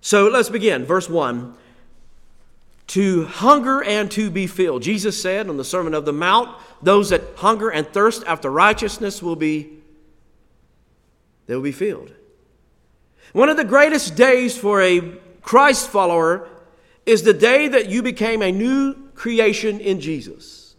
So 0.00 0.26
let's 0.26 0.48
begin. 0.48 0.84
Verse 0.84 1.08
1 1.08 1.54
To 2.88 3.26
hunger 3.26 3.84
and 3.84 4.10
to 4.10 4.32
be 4.32 4.48
filled. 4.48 4.82
Jesus 4.82 5.22
said 5.22 5.48
on 5.48 5.58
the 5.58 5.64
Sermon 5.64 5.94
of 5.94 6.06
the 6.06 6.12
Mount, 6.12 6.58
Those 6.82 7.10
that 7.10 7.22
hunger 7.36 7.70
and 7.70 7.86
thirst 7.86 8.24
after 8.26 8.50
righteousness 8.50 9.22
will 9.22 9.36
be, 9.36 9.78
they 11.46 11.54
will 11.54 11.62
be 11.62 11.70
filled. 11.70 12.10
One 13.34 13.48
of 13.48 13.56
the 13.56 13.64
greatest 13.64 14.14
days 14.14 14.56
for 14.56 14.80
a 14.80 15.00
Christ 15.42 15.88
follower 15.88 16.48
is 17.04 17.24
the 17.24 17.34
day 17.34 17.66
that 17.66 17.88
you 17.90 18.00
became 18.00 18.42
a 18.42 18.52
new 18.52 18.94
creation 19.16 19.80
in 19.80 20.00
Jesus. 20.00 20.76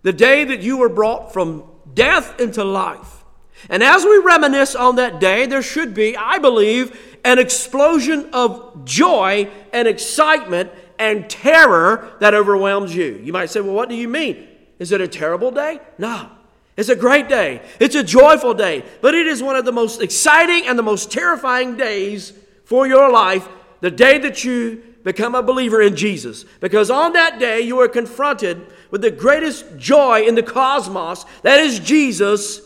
The 0.00 0.14
day 0.14 0.44
that 0.44 0.62
you 0.62 0.78
were 0.78 0.88
brought 0.88 1.34
from 1.34 1.64
death 1.92 2.40
into 2.40 2.64
life. 2.64 3.22
And 3.68 3.82
as 3.82 4.02
we 4.02 4.16
reminisce 4.16 4.74
on 4.74 4.96
that 4.96 5.20
day, 5.20 5.44
there 5.44 5.60
should 5.60 5.92
be, 5.92 6.16
I 6.16 6.38
believe, 6.38 7.18
an 7.22 7.38
explosion 7.38 8.30
of 8.32 8.86
joy 8.86 9.50
and 9.70 9.86
excitement 9.86 10.70
and 10.98 11.28
terror 11.28 12.16
that 12.20 12.32
overwhelms 12.32 12.96
you. 12.96 13.20
You 13.22 13.34
might 13.34 13.50
say, 13.50 13.60
well, 13.60 13.74
what 13.74 13.90
do 13.90 13.94
you 13.94 14.08
mean? 14.08 14.48
Is 14.78 14.90
it 14.90 15.02
a 15.02 15.08
terrible 15.08 15.50
day? 15.50 15.80
No. 15.98 16.30
It's 16.76 16.88
a 16.88 16.96
great 16.96 17.28
day. 17.28 17.62
It's 17.78 17.94
a 17.94 18.02
joyful 18.02 18.54
day. 18.54 18.84
But 19.00 19.14
it 19.14 19.26
is 19.26 19.42
one 19.42 19.56
of 19.56 19.64
the 19.64 19.72
most 19.72 20.02
exciting 20.02 20.66
and 20.66 20.78
the 20.78 20.82
most 20.82 21.10
terrifying 21.10 21.76
days 21.76 22.32
for 22.64 22.86
your 22.86 23.10
life, 23.10 23.46
the 23.80 23.90
day 23.90 24.18
that 24.18 24.44
you 24.44 24.82
become 25.04 25.34
a 25.34 25.42
believer 25.42 25.80
in 25.80 25.94
Jesus. 25.94 26.44
Because 26.60 26.90
on 26.90 27.12
that 27.12 27.38
day, 27.38 27.60
you 27.60 27.78
are 27.80 27.88
confronted 27.88 28.66
with 28.90 29.02
the 29.02 29.10
greatest 29.10 29.76
joy 29.76 30.22
in 30.22 30.34
the 30.34 30.42
cosmos 30.42 31.24
that 31.42 31.60
is 31.60 31.78
Jesus, 31.78 32.60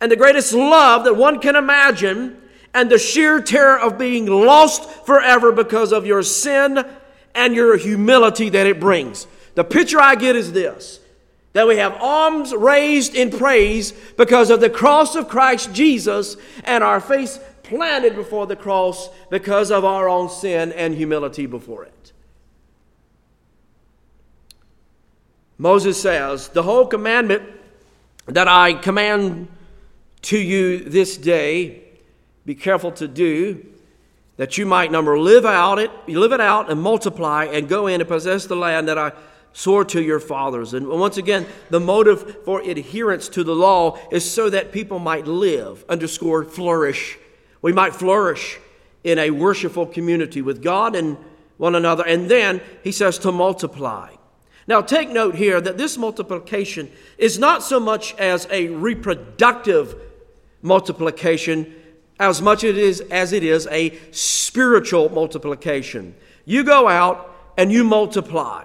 and 0.00 0.10
the 0.10 0.16
greatest 0.16 0.52
love 0.52 1.04
that 1.04 1.14
one 1.14 1.40
can 1.40 1.56
imagine 1.56 2.40
and 2.74 2.90
the 2.90 2.98
sheer 2.98 3.40
terror 3.40 3.78
of 3.78 3.98
being 3.98 4.26
lost 4.26 4.88
forever 5.04 5.50
because 5.52 5.92
of 5.92 6.06
your 6.06 6.22
sin 6.22 6.84
and 7.34 7.54
your 7.54 7.76
humility 7.76 8.48
that 8.50 8.66
it 8.66 8.78
brings. 8.78 9.26
The 9.54 9.64
picture 9.64 10.00
I 10.00 10.14
get 10.14 10.36
is 10.36 10.52
this 10.52 11.00
that 11.58 11.66
we 11.66 11.78
have 11.78 12.00
arms 12.00 12.54
raised 12.54 13.16
in 13.16 13.30
praise 13.30 13.90
because 14.16 14.48
of 14.48 14.60
the 14.60 14.70
cross 14.70 15.16
of 15.16 15.26
Christ 15.26 15.72
Jesus 15.72 16.36
and 16.62 16.84
our 16.84 17.00
face 17.00 17.40
planted 17.64 18.14
before 18.14 18.46
the 18.46 18.54
cross 18.54 19.10
because 19.28 19.72
of 19.72 19.84
our 19.84 20.08
own 20.08 20.30
sin 20.30 20.70
and 20.70 20.94
humility 20.94 21.46
before 21.46 21.82
it. 21.82 22.12
Moses 25.58 26.00
says, 26.00 26.46
The 26.46 26.62
whole 26.62 26.86
commandment 26.86 27.42
that 28.26 28.46
I 28.46 28.74
command 28.74 29.48
to 30.22 30.38
you 30.38 30.78
this 30.78 31.16
day 31.16 31.82
be 32.46 32.54
careful 32.54 32.92
to 32.92 33.08
do 33.08 33.66
that 34.36 34.58
you 34.58 34.64
might 34.64 34.92
number 34.92 35.18
live 35.18 35.44
out 35.44 35.80
it 35.80 35.90
live 36.08 36.30
it 36.30 36.40
out 36.40 36.70
and 36.70 36.80
multiply 36.80 37.46
and 37.46 37.68
go 37.68 37.88
in 37.88 38.00
and 38.00 38.08
possess 38.08 38.46
the 38.46 38.54
land 38.54 38.86
that 38.86 38.96
i 38.96 39.10
swore 39.58 39.84
to 39.84 40.00
your 40.00 40.20
fathers 40.20 40.72
and 40.72 40.86
once 40.86 41.16
again 41.16 41.44
the 41.70 41.80
motive 41.80 42.44
for 42.44 42.60
adherence 42.60 43.28
to 43.28 43.42
the 43.42 43.54
law 43.54 43.98
is 44.12 44.28
so 44.28 44.48
that 44.48 44.70
people 44.70 45.00
might 45.00 45.26
live 45.26 45.84
underscore 45.88 46.44
flourish 46.44 47.18
we 47.60 47.72
might 47.72 47.92
flourish 47.92 48.58
in 49.02 49.18
a 49.18 49.30
worshipful 49.30 49.84
community 49.86 50.40
with 50.40 50.62
god 50.62 50.94
and 50.94 51.16
one 51.56 51.74
another 51.74 52.06
and 52.06 52.30
then 52.30 52.60
he 52.84 52.92
says 52.92 53.18
to 53.18 53.32
multiply 53.32 54.08
now 54.68 54.80
take 54.80 55.10
note 55.10 55.34
here 55.34 55.60
that 55.60 55.76
this 55.76 55.98
multiplication 55.98 56.88
is 57.16 57.36
not 57.36 57.62
so 57.62 57.80
much 57.80 58.14
as 58.14 58.46
a 58.52 58.68
reproductive 58.68 59.96
multiplication 60.62 61.74
as 62.20 62.42
much 62.42 62.64
it 62.64 62.76
is, 62.76 63.00
as 63.00 63.32
it 63.32 63.44
is 63.44 63.66
a 63.70 63.96
spiritual 64.10 65.08
multiplication. 65.08 66.14
You 66.44 66.64
go 66.64 66.88
out 66.88 67.34
and 67.56 67.70
you 67.70 67.84
multiply. 67.84 68.64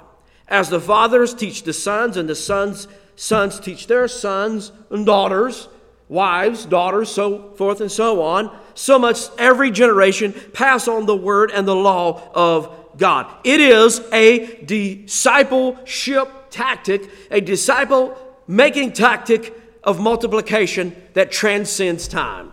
As 0.53 0.69
the 0.69 0.79
fathers 0.79 1.33
teach 1.33 1.63
the 1.63 1.74
sons, 1.74 2.15
and 2.15 2.29
the 2.29 2.36
sons, 2.36 2.88
sons 3.15 3.60
teach 3.60 3.88
their 3.88 4.07
sons 4.07 4.72
and 4.91 5.03
daughters, 5.03 5.67
wives, 6.10 6.67
daughters, 6.67 7.10
so 7.10 7.53
forth 7.53 7.81
and 7.81 7.91
so 7.91 8.22
on, 8.22 8.55
so 8.75 9.00
much 9.00 9.29
every 9.39 9.72
generation 9.72 10.31
pass 10.53 10.88
on 10.88 11.07
the 11.07 11.15
word 11.15 11.50
and 11.50 11.67
the 11.67 11.75
law 11.75 12.22
of 12.36 12.69
God. 12.98 13.25
It 13.43 13.62
is 13.62 14.00
a 14.13 14.63
discipleship 14.63 16.29
tactic, 16.51 17.10
a 17.31 17.41
disciple 17.41 18.15
making 18.45 18.93
tactic 18.93 19.60
of 19.83 20.00
multiplication 20.00 20.95
that 21.13 21.31
transcends 21.31 22.07
time. 22.07 22.51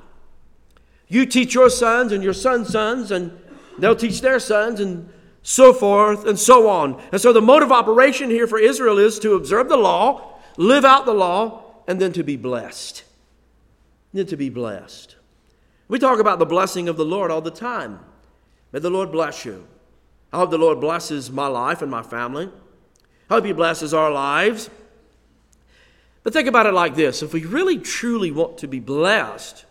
You 1.07 1.27
teach 1.27 1.53
your 1.53 1.69
sons 1.69 2.13
and 2.13 2.25
your 2.25 2.33
sons' 2.33 2.71
sons, 2.71 3.11
and 3.11 3.39
they'll 3.79 3.95
teach 3.95 4.23
their 4.23 4.39
sons, 4.39 4.81
and 4.81 5.11
so 5.43 5.73
forth 5.73 6.27
and 6.27 6.39
so 6.39 6.69
on. 6.69 7.01
And 7.13 7.21
so 7.21 7.33
the 7.33 7.41
mode 7.41 7.63
of 7.63 7.73
operation 7.73 8.31
here 8.31 8.47
for 8.47 8.59
Israel 8.59 8.99
is 8.99 9.19
to 9.21 9.35
observe 9.35 9.69
the 9.69 9.77
law, 9.77 10.39
live 10.57 10.85
out 10.85 11.07
the 11.07 11.15
law, 11.15 11.65
and 11.87 12.01
then 12.01 12.13
to 12.13 12.23
be 12.23 12.37
blessed. 12.37 13.05
Then 14.13 14.27
to 14.27 14.37
be 14.37 14.49
blessed. 14.49 15.17
We 15.89 15.99
talk 15.99 16.21
about 16.21 16.39
the 16.39 16.47
blessing 16.47 16.89
of 16.89 16.97
the 16.97 17.05
Lord 17.05 17.31
all 17.31 17.41
the 17.41 17.51
time. 17.51 18.01
May 18.73 18.81
the 18.81 18.91
Lord 18.91 19.11
bless 19.11 19.45
you. 19.45 19.67
I 20.33 20.39
hope 20.39 20.51
the 20.51 20.59
Lord 20.59 20.81
blesses 20.81 21.31
my 21.31 21.49
life 21.49 21.83
and 21.83 21.91
my 21.91 22.03
family. 22.03 22.49
I 23.29 23.35
hope 23.35 23.45
He 23.45 23.53
blesses 23.53 23.93
our 23.93 24.11
lives. 24.11 24.71
But 26.23 26.33
think 26.33 26.47
about 26.47 26.67
it 26.67 26.75
like 26.75 26.95
this 26.95 27.23
if 27.23 27.33
we 27.33 27.45
really 27.45 27.79
truly 27.79 28.31
want 28.31 28.59
to 28.59 28.69
be 28.69 28.79
blessed, 28.79 29.65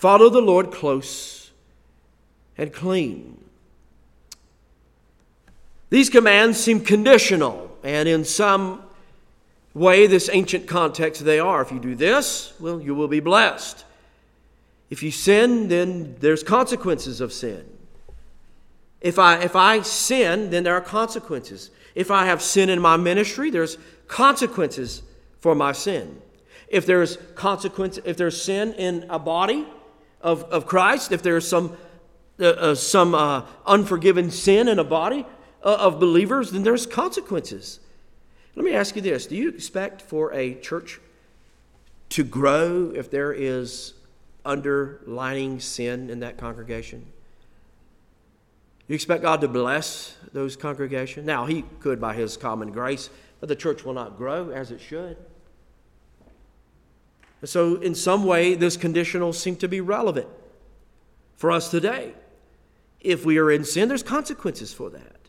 Follow 0.00 0.30
the 0.30 0.40
Lord 0.40 0.72
close 0.72 1.50
and 2.56 2.72
clean. 2.72 3.44
These 5.90 6.10
commands 6.10 6.58
seem 6.58 6.80
conditional, 6.80 7.76
and 7.82 8.08
in 8.08 8.24
some 8.24 8.82
way, 9.74 10.06
this 10.06 10.30
ancient 10.32 10.66
context, 10.66 11.24
they 11.24 11.38
are. 11.38 11.62
If 11.62 11.70
you 11.70 11.78
do 11.78 11.94
this, 11.94 12.52
well, 12.58 12.80
you 12.80 12.94
will 12.94 13.08
be 13.08 13.20
blessed. 13.20 13.84
If 14.88 15.02
you 15.02 15.10
sin, 15.10 15.68
then 15.68 16.16
there's 16.20 16.42
consequences 16.42 17.20
of 17.20 17.32
sin. 17.32 17.64
If 19.00 19.18
I, 19.18 19.40
if 19.42 19.54
I 19.54 19.82
sin, 19.82 20.50
then 20.50 20.64
there 20.64 20.74
are 20.74 20.80
consequences. 20.80 21.70
If 21.94 22.10
I 22.10 22.26
have 22.26 22.42
sin 22.42 22.68
in 22.68 22.80
my 22.80 22.96
ministry, 22.96 23.50
there's 23.50 23.78
consequences 24.08 25.02
for 25.38 25.54
my 25.54 25.72
sin. 25.72 26.20
If 26.68 26.86
there's 26.86 27.16
consequence, 27.34 27.98
if 28.04 28.16
there's 28.16 28.40
sin 28.40 28.72
in 28.74 29.06
a 29.08 29.18
body, 29.18 29.66
of, 30.20 30.44
of 30.44 30.66
Christ, 30.66 31.12
if 31.12 31.22
there's 31.22 31.48
some, 31.48 31.76
uh, 32.38 32.44
uh, 32.44 32.74
some 32.74 33.14
uh, 33.14 33.46
unforgiven 33.66 34.30
sin 34.30 34.68
in 34.68 34.78
a 34.78 34.84
body 34.84 35.24
uh, 35.62 35.76
of 35.80 36.00
believers, 36.00 36.50
then 36.50 36.62
there's 36.62 36.86
consequences. 36.86 37.80
Let 38.56 38.64
me 38.64 38.74
ask 38.74 38.96
you 38.96 39.02
this 39.02 39.26
Do 39.26 39.36
you 39.36 39.48
expect 39.48 40.02
for 40.02 40.32
a 40.32 40.54
church 40.54 41.00
to 42.10 42.24
grow 42.24 42.92
if 42.94 43.10
there 43.10 43.32
is 43.32 43.94
underlining 44.44 45.60
sin 45.60 46.10
in 46.10 46.20
that 46.20 46.38
congregation? 46.38 47.06
You 48.88 48.94
expect 48.94 49.22
God 49.22 49.40
to 49.42 49.48
bless 49.48 50.16
those 50.32 50.56
congregations? 50.56 51.24
Now, 51.24 51.46
He 51.46 51.62
could 51.78 52.00
by 52.00 52.14
His 52.14 52.36
common 52.36 52.72
grace, 52.72 53.08
but 53.38 53.48
the 53.48 53.56
church 53.56 53.84
will 53.84 53.94
not 53.94 54.16
grow 54.16 54.50
as 54.50 54.72
it 54.72 54.80
should. 54.80 55.16
So, 57.44 57.76
in 57.76 57.94
some 57.94 58.24
way, 58.24 58.54
this 58.54 58.76
conditional 58.76 59.32
seems 59.32 59.58
to 59.58 59.68
be 59.68 59.80
relevant 59.80 60.26
for 61.36 61.50
us 61.52 61.70
today. 61.70 62.12
If 63.00 63.24
we 63.24 63.38
are 63.38 63.50
in 63.50 63.64
sin, 63.64 63.88
there's 63.88 64.02
consequences 64.02 64.74
for 64.74 64.90
that. 64.90 65.19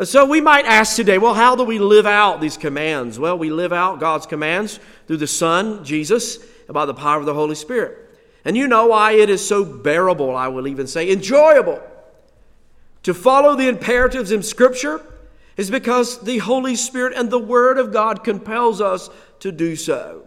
So 0.00 0.24
we 0.24 0.40
might 0.40 0.64
ask 0.64 0.96
today, 0.96 1.18
well, 1.18 1.34
how 1.34 1.54
do 1.54 1.64
we 1.64 1.78
live 1.78 2.06
out 2.06 2.40
these 2.40 2.56
commands? 2.56 3.18
Well, 3.18 3.36
we 3.36 3.50
live 3.50 3.72
out 3.72 4.00
God's 4.00 4.26
commands 4.26 4.80
through 5.06 5.18
the 5.18 5.26
Son, 5.26 5.84
Jesus, 5.84 6.38
and 6.66 6.72
by 6.72 6.86
the 6.86 6.94
power 6.94 7.20
of 7.20 7.26
the 7.26 7.34
Holy 7.34 7.54
Spirit. 7.54 7.98
And 8.44 8.56
you 8.56 8.66
know 8.66 8.86
why 8.86 9.12
it 9.12 9.28
is 9.28 9.46
so 9.46 9.64
bearable, 9.64 10.34
I 10.34 10.48
will 10.48 10.66
even 10.66 10.86
say, 10.86 11.10
enjoyable 11.10 11.82
to 13.02 13.14
follow 13.14 13.56
the 13.56 13.68
imperatives 13.68 14.30
in 14.30 14.42
Scripture 14.42 15.04
is 15.56 15.70
because 15.70 16.20
the 16.22 16.38
Holy 16.38 16.76
Spirit 16.76 17.14
and 17.16 17.30
the 17.30 17.38
Word 17.38 17.78
of 17.78 17.92
God 17.92 18.24
compels 18.24 18.80
us 18.80 19.10
to 19.40 19.52
do 19.52 19.76
so. 19.76 20.24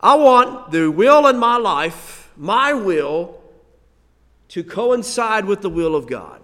I 0.00 0.14
want 0.14 0.70
the 0.70 0.90
will 0.90 1.26
in 1.26 1.38
my 1.38 1.56
life, 1.56 2.30
my 2.36 2.72
will, 2.72 3.40
to 4.48 4.62
coincide 4.62 5.44
with 5.44 5.62
the 5.62 5.70
will 5.70 5.94
of 5.94 6.06
God. 6.06 6.39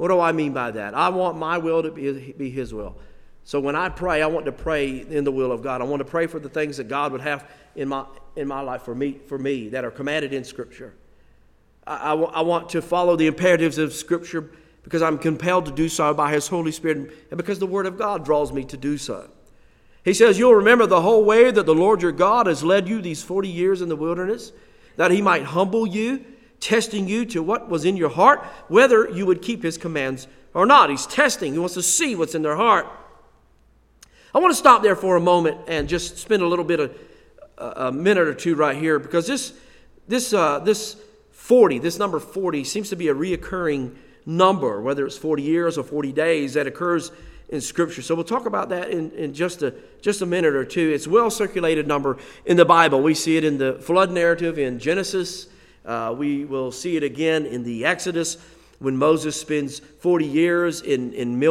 What 0.00 0.08
do 0.08 0.18
I 0.18 0.32
mean 0.32 0.54
by 0.54 0.70
that? 0.70 0.94
I 0.94 1.10
want 1.10 1.36
my 1.36 1.58
will 1.58 1.82
to 1.82 1.90
be, 1.90 2.32
be 2.32 2.48
His 2.48 2.72
will. 2.72 2.96
So 3.44 3.60
when 3.60 3.76
I 3.76 3.90
pray, 3.90 4.22
I 4.22 4.28
want 4.28 4.46
to 4.46 4.52
pray 4.52 5.00
in 5.00 5.24
the 5.24 5.30
will 5.30 5.52
of 5.52 5.62
God. 5.62 5.82
I 5.82 5.84
want 5.84 6.00
to 6.00 6.06
pray 6.06 6.26
for 6.26 6.38
the 6.38 6.48
things 6.48 6.78
that 6.78 6.88
God 6.88 7.12
would 7.12 7.20
have 7.20 7.46
in 7.76 7.90
my, 7.90 8.06
in 8.34 8.48
my 8.48 8.62
life 8.62 8.80
for 8.80 8.94
me, 8.94 9.18
for 9.26 9.36
me 9.36 9.68
that 9.68 9.84
are 9.84 9.90
commanded 9.90 10.32
in 10.32 10.42
Scripture. 10.42 10.94
I, 11.86 12.14
I, 12.14 12.14
I 12.14 12.40
want 12.40 12.70
to 12.70 12.80
follow 12.80 13.14
the 13.14 13.26
imperatives 13.26 13.76
of 13.76 13.92
Scripture 13.92 14.50
because 14.84 15.02
I'm 15.02 15.18
compelled 15.18 15.66
to 15.66 15.70
do 15.70 15.86
so 15.86 16.14
by 16.14 16.32
His 16.32 16.48
Holy 16.48 16.72
Spirit 16.72 17.12
and 17.30 17.36
because 17.36 17.58
the 17.58 17.66
Word 17.66 17.84
of 17.84 17.98
God 17.98 18.24
draws 18.24 18.54
me 18.54 18.64
to 18.64 18.78
do 18.78 18.96
so. 18.96 19.28
He 20.02 20.14
says, 20.14 20.38
You'll 20.38 20.54
remember 20.54 20.86
the 20.86 21.02
whole 21.02 21.26
way 21.26 21.50
that 21.50 21.66
the 21.66 21.74
Lord 21.74 22.00
your 22.00 22.12
God 22.12 22.46
has 22.46 22.64
led 22.64 22.88
you 22.88 23.02
these 23.02 23.22
40 23.22 23.50
years 23.50 23.82
in 23.82 23.90
the 23.90 23.96
wilderness, 23.96 24.52
that 24.96 25.10
He 25.10 25.20
might 25.20 25.42
humble 25.42 25.86
you 25.86 26.24
testing 26.60 27.08
you 27.08 27.24
to 27.26 27.42
what 27.42 27.68
was 27.68 27.84
in 27.84 27.96
your 27.96 28.10
heart, 28.10 28.44
whether 28.68 29.08
you 29.08 29.26
would 29.26 29.42
keep 29.42 29.62
his 29.62 29.78
commands 29.78 30.28
or 30.54 30.66
not. 30.66 30.90
He's 30.90 31.06
testing, 31.06 31.52
he 31.52 31.58
wants 31.58 31.74
to 31.74 31.82
see 31.82 32.14
what's 32.14 32.34
in 32.34 32.42
their 32.42 32.56
heart. 32.56 32.86
I 34.32 34.38
want 34.38 34.52
to 34.52 34.56
stop 34.58 34.82
there 34.82 34.94
for 34.94 35.16
a 35.16 35.20
moment 35.20 35.58
and 35.66 35.88
just 35.88 36.18
spend 36.18 36.42
a 36.42 36.46
little 36.46 36.64
bit 36.64 36.78
of 36.78 36.96
a 37.60 37.92
minute 37.92 38.26
or 38.26 38.34
two 38.34 38.54
right 38.54 38.76
here 38.76 38.98
because 38.98 39.26
this, 39.26 39.52
this, 40.08 40.32
uh, 40.32 40.60
this 40.60 40.96
40, 41.30 41.78
this 41.78 41.98
number 41.98 42.18
40, 42.18 42.64
seems 42.64 42.88
to 42.90 42.96
be 42.96 43.08
a 43.08 43.14
reoccurring 43.14 43.94
number, 44.24 44.80
whether 44.80 45.04
it's 45.04 45.18
40 45.18 45.42
years 45.42 45.76
or 45.76 45.82
40 45.82 46.12
days, 46.12 46.54
that 46.54 46.66
occurs 46.66 47.10
in 47.48 47.60
Scripture. 47.60 48.02
So 48.02 48.14
we'll 48.14 48.24
talk 48.24 48.46
about 48.46 48.68
that 48.68 48.90
in, 48.90 49.10
in 49.12 49.34
just, 49.34 49.62
a, 49.62 49.74
just 50.00 50.22
a 50.22 50.26
minute 50.26 50.54
or 50.54 50.64
two. 50.64 50.90
It's 50.90 51.06
well 51.06 51.30
circulated 51.30 51.86
number 51.86 52.16
in 52.46 52.56
the 52.56 52.64
Bible. 52.64 53.02
We 53.02 53.14
see 53.14 53.36
it 53.36 53.44
in 53.44 53.58
the 53.58 53.74
flood 53.74 54.10
narrative 54.10 54.58
in 54.58 54.78
Genesis. 54.78 55.48
Uh, 55.84 56.14
we 56.16 56.44
will 56.44 56.72
see 56.72 56.96
it 56.96 57.02
again 57.02 57.46
in 57.46 57.62
the 57.62 57.84
Exodus 57.84 58.36
when 58.78 58.96
Moses 58.96 59.38
spends 59.38 59.78
40 59.78 60.26
years 60.26 60.82
in, 60.82 61.12
in, 61.12 61.42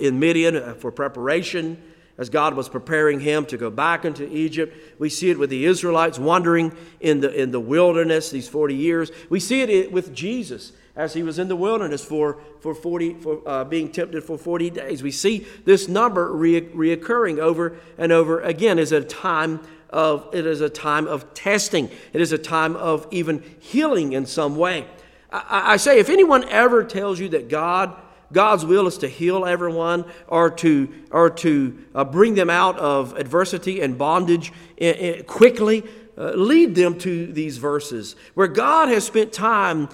in 0.00 0.18
Midian 0.18 0.56
uh, 0.56 0.74
for 0.74 0.90
preparation 0.90 1.80
as 2.18 2.28
God 2.28 2.54
was 2.54 2.68
preparing 2.68 3.20
him 3.20 3.46
to 3.46 3.56
go 3.56 3.70
back 3.70 4.04
into 4.04 4.28
Egypt. 4.28 4.76
We 4.98 5.08
see 5.08 5.30
it 5.30 5.38
with 5.38 5.50
the 5.50 5.64
Israelites 5.64 6.18
wandering 6.18 6.76
in 7.00 7.20
the, 7.20 7.32
in 7.32 7.52
the 7.52 7.60
wilderness 7.60 8.30
these 8.30 8.48
40 8.48 8.74
years. 8.74 9.12
We 9.30 9.38
see 9.38 9.62
it 9.62 9.92
with 9.92 10.12
Jesus 10.12 10.72
as 10.96 11.14
he 11.14 11.22
was 11.22 11.38
in 11.38 11.46
the 11.46 11.54
wilderness 11.54 12.04
for, 12.04 12.40
for, 12.58 12.74
40, 12.74 13.14
for 13.20 13.40
uh, 13.46 13.64
being 13.64 13.92
tempted 13.92 14.24
for 14.24 14.36
40 14.36 14.70
days. 14.70 15.00
We 15.00 15.12
see 15.12 15.46
this 15.64 15.86
number 15.86 16.32
re- 16.32 16.60
reoccurring 16.60 17.38
over 17.38 17.76
and 17.96 18.10
over 18.10 18.40
again 18.40 18.80
as 18.80 18.90
a 18.90 19.04
time 19.04 19.60
of 19.90 20.28
it 20.32 20.46
is 20.46 20.60
a 20.60 20.68
time 20.68 21.06
of 21.06 21.34
testing. 21.34 21.90
It 22.12 22.20
is 22.20 22.32
a 22.32 22.38
time 22.38 22.76
of 22.76 23.06
even 23.10 23.42
healing 23.60 24.12
in 24.12 24.26
some 24.26 24.56
way. 24.56 24.86
I, 25.30 25.74
I 25.74 25.76
say, 25.76 25.98
if 25.98 26.08
anyone 26.08 26.48
ever 26.48 26.84
tells 26.84 27.18
you 27.18 27.28
that 27.30 27.48
God 27.48 27.96
God's 28.32 28.64
will 28.64 28.86
is 28.86 28.98
to 28.98 29.08
heal 29.08 29.46
everyone 29.46 30.04
or 30.26 30.50
to, 30.50 30.92
or 31.10 31.30
to 31.30 31.78
uh, 31.94 32.04
bring 32.04 32.34
them 32.34 32.50
out 32.50 32.78
of 32.78 33.16
adversity 33.16 33.80
and 33.80 33.96
bondage 33.96 34.52
in, 34.76 34.94
in, 34.94 35.24
quickly. 35.24 35.84
Uh, 36.16 36.32
lead 36.32 36.74
them 36.74 36.98
to 36.98 37.32
these 37.32 37.58
verses 37.58 38.16
where 38.34 38.48
God 38.48 38.88
has 38.88 39.06
spent 39.06 39.32
time 39.32 39.88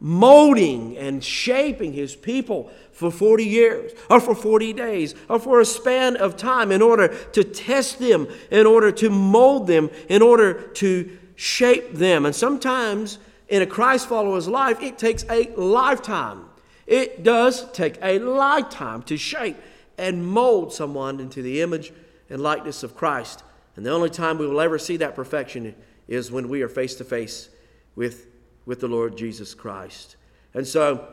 molding 0.00 0.98
and 0.98 1.22
shaping 1.22 1.92
his 1.92 2.16
people 2.16 2.70
for 2.98 3.12
40 3.12 3.44
years 3.44 3.92
or 4.10 4.18
for 4.18 4.34
40 4.34 4.72
days 4.72 5.14
or 5.28 5.38
for 5.38 5.60
a 5.60 5.64
span 5.64 6.16
of 6.16 6.36
time 6.36 6.72
in 6.72 6.82
order 6.82 7.08
to 7.32 7.44
test 7.44 8.00
them, 8.00 8.26
in 8.50 8.66
order 8.66 8.90
to 8.90 9.08
mold 9.08 9.68
them, 9.68 9.88
in 10.08 10.20
order 10.20 10.54
to 10.54 11.16
shape 11.36 11.94
them. 11.94 12.26
And 12.26 12.34
sometimes 12.34 13.20
in 13.46 13.62
a 13.62 13.66
Christ 13.66 14.08
follower's 14.08 14.48
life, 14.48 14.82
it 14.82 14.98
takes 14.98 15.24
a 15.30 15.54
lifetime. 15.54 16.46
It 16.88 17.22
does 17.22 17.70
take 17.70 17.98
a 18.02 18.18
lifetime 18.18 19.02
to 19.04 19.16
shape 19.16 19.58
and 19.96 20.26
mold 20.26 20.72
someone 20.72 21.20
into 21.20 21.40
the 21.40 21.62
image 21.62 21.92
and 22.28 22.42
likeness 22.42 22.82
of 22.82 22.96
Christ. 22.96 23.44
And 23.76 23.86
the 23.86 23.92
only 23.92 24.10
time 24.10 24.38
we 24.38 24.48
will 24.48 24.60
ever 24.60 24.76
see 24.76 24.96
that 24.96 25.14
perfection 25.14 25.76
is 26.08 26.32
when 26.32 26.48
we 26.48 26.62
are 26.62 26.68
face 26.68 26.96
to 26.96 27.04
face 27.04 27.48
with 27.94 28.26
with 28.66 28.80
the 28.80 28.88
Lord 28.88 29.16
Jesus 29.16 29.54
Christ. 29.54 30.16
And 30.52 30.66
so 30.66 31.08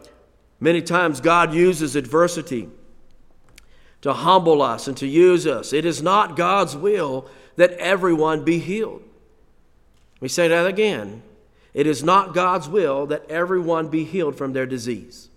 Many 0.60 0.82
times 0.82 1.22
God 1.22 1.54
uses 1.54 1.96
adversity 1.96 2.70
to 4.02 4.14
humble 4.14 4.62
us 4.62 4.88
and 4.88 4.96
to 4.98 5.08
use 5.08 5.48
us. 5.48 5.74
It 5.74 5.86
is 5.86 6.02
not 6.02 6.36
God's 6.36 6.76
will 6.76 7.28
that 7.56 7.72
everyone 7.74 8.44
be 8.44 8.60
healed. 8.60 9.04
Me 10.22 10.28
say 10.28 10.48
that 10.48 10.66
again. 10.66 11.24
It 11.74 11.88
is 11.88 12.04
not 12.04 12.34
God's 12.34 12.70
will 12.70 13.06
that 13.08 13.30
everyone 13.30 13.90
be 13.90 14.06
healed 14.06 14.38
from 14.38 14.54
their 14.54 14.66
disease. 14.66 15.30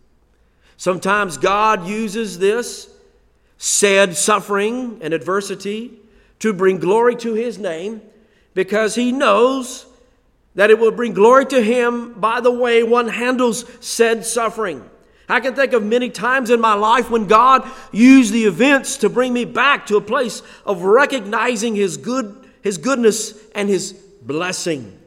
Sometimes 0.76 1.36
God 1.36 1.88
uses 1.88 2.38
this 2.38 2.88
sad 3.58 4.16
suffering 4.16 4.98
and 5.02 5.12
adversity 5.12 5.98
to 6.38 6.52
bring 6.52 6.78
glory 6.78 7.16
to 7.16 7.34
his 7.34 7.58
name 7.58 8.00
because 8.54 8.94
he 8.94 9.10
knows 9.10 9.86
that 10.54 10.70
it 10.70 10.78
will 10.78 10.92
bring 10.92 11.12
glory 11.12 11.46
to 11.46 11.60
him 11.60 12.12
by 12.14 12.40
the 12.40 12.52
way 12.52 12.82
one 12.82 13.08
handles 13.08 13.64
said 13.80 14.24
suffering. 14.24 14.88
I 15.28 15.40
can 15.40 15.54
think 15.54 15.74
of 15.74 15.82
many 15.84 16.08
times 16.08 16.48
in 16.48 16.60
my 16.60 16.74
life 16.74 17.10
when 17.10 17.26
God 17.26 17.68
used 17.92 18.32
the 18.32 18.44
events 18.46 18.96
to 18.98 19.10
bring 19.10 19.32
me 19.32 19.44
back 19.44 19.86
to 19.86 19.96
a 19.96 20.00
place 20.00 20.42
of 20.64 20.82
recognizing 20.82 21.74
His 21.74 21.98
good, 21.98 22.48
His 22.62 22.78
goodness 22.78 23.34
and 23.54 23.68
His 23.68 23.92
blessing. 24.22 24.98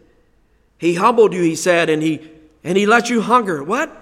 He 0.78 0.94
humbled 0.94 1.34
you, 1.34 1.42
He 1.42 1.56
said, 1.56 1.90
and 1.90 2.04
He 2.04 2.30
and 2.64 2.78
He 2.78 2.86
let 2.86 3.10
you 3.10 3.22
hunger. 3.22 3.64
What? 3.64 3.96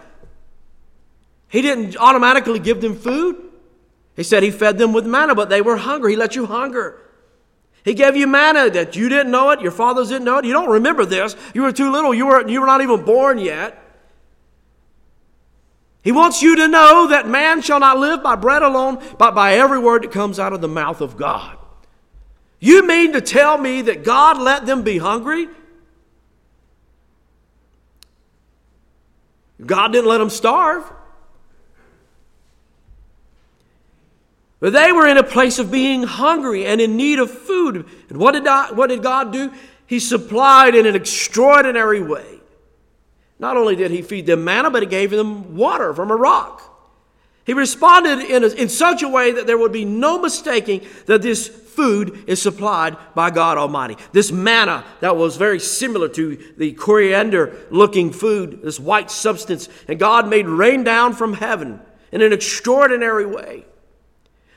He 1.47 1.61
didn't 1.61 1.95
automatically 1.97 2.59
give 2.59 2.81
them 2.81 2.95
food. 2.95 3.37
He 4.15 4.23
said 4.23 4.43
He 4.43 4.51
fed 4.51 4.77
them 4.77 4.91
with 4.91 5.05
manna, 5.07 5.35
but 5.35 5.49
they 5.49 5.61
were 5.61 5.77
hungry. 5.77 6.11
He 6.11 6.17
let 6.17 6.35
you 6.35 6.45
hunger. 6.45 7.01
He 7.85 7.93
gave 7.93 8.17
you 8.17 8.27
manna 8.27 8.69
that 8.71 8.97
you 8.97 9.07
didn't 9.07 9.31
know 9.31 9.51
it, 9.51 9.61
your 9.61 9.71
fathers 9.71 10.09
didn't 10.09 10.25
know 10.25 10.37
it. 10.37 10.45
You 10.45 10.51
don't 10.51 10.69
remember 10.69 11.05
this. 11.05 11.35
You 11.53 11.61
were 11.61 11.71
too 11.71 11.91
little. 11.91 12.13
You 12.13 12.25
were, 12.25 12.47
you 12.47 12.59
were 12.59 12.67
not 12.67 12.81
even 12.81 13.05
born 13.05 13.37
yet. 13.37 13.88
He 16.01 16.11
wants 16.11 16.41
you 16.41 16.55
to 16.55 16.67
know 16.67 17.07
that 17.07 17.27
man 17.27 17.61
shall 17.61 17.79
not 17.79 17.97
live 17.97 18.23
by 18.23 18.35
bread 18.35 18.63
alone, 18.63 19.03
but 19.17 19.35
by 19.35 19.55
every 19.55 19.79
word 19.79 20.03
that 20.03 20.11
comes 20.11 20.39
out 20.39 20.53
of 20.53 20.61
the 20.61 20.67
mouth 20.67 21.01
of 21.01 21.17
God. 21.17 21.57
You 22.59 22.85
mean 22.85 23.13
to 23.13 23.21
tell 23.21 23.57
me 23.57 23.81
that 23.83 24.03
God 24.03 24.37
let 24.37 24.65
them 24.65 24.83
be 24.83 24.97
hungry? 24.97 25.47
God 29.65 29.91
didn't 29.91 30.09
let 30.09 30.19
them 30.19 30.29
starve. 30.29 30.89
But 34.59 34.73
they 34.73 34.91
were 34.91 35.07
in 35.07 35.17
a 35.17 35.23
place 35.23 35.57
of 35.59 35.71
being 35.71 36.03
hungry 36.03 36.65
and 36.65 36.81
in 36.81 36.97
need 36.97 37.19
of 37.19 37.31
food. 37.31 37.85
And 38.09 38.17
what 38.17 38.33
did, 38.33 38.43
God, 38.43 38.75
what 38.75 38.87
did 38.87 39.01
God 39.01 39.31
do? 39.31 39.53
He 39.85 39.99
supplied 39.99 40.75
in 40.75 40.85
an 40.85 40.95
extraordinary 40.95 42.01
way. 42.01 42.38
Not 43.39 43.55
only 43.55 43.75
did 43.75 43.91
he 43.91 44.01
feed 44.01 44.25
them 44.25 44.43
manna, 44.43 44.69
but 44.69 44.83
he 44.83 44.87
gave 44.87 45.11
them 45.11 45.55
water 45.55 45.93
from 45.93 46.11
a 46.11 46.15
rock. 46.15 46.61
He 47.45 47.53
responded 47.53 48.19
in, 48.19 48.43
a, 48.43 48.47
in 48.47 48.69
such 48.69 49.01
a 49.01 49.07
way 49.07 49.31
that 49.31 49.47
there 49.47 49.57
would 49.57 49.71
be 49.71 49.85
no 49.85 50.19
mistaking 50.19 50.85
that 51.07 51.23
this 51.23 51.47
food 51.47 52.25
is 52.27 52.41
supplied 52.41 52.97
by 53.15 53.31
God 53.31 53.57
Almighty. 53.57 53.97
This 54.11 54.31
manna 54.31 54.83
that 54.99 55.15
was 55.15 55.37
very 55.37 55.59
similar 55.59 56.09
to 56.09 56.37
the 56.57 56.73
coriander 56.73 57.57
looking 57.71 58.11
food, 58.11 58.61
this 58.61 58.79
white 58.79 59.09
substance, 59.09 59.69
and 59.87 59.97
God 59.97 60.27
made 60.27 60.45
rain 60.45 60.83
down 60.83 61.13
from 61.13 61.33
heaven 61.33 61.79
in 62.11 62.21
an 62.21 62.33
extraordinary 62.33 63.25
way. 63.25 63.65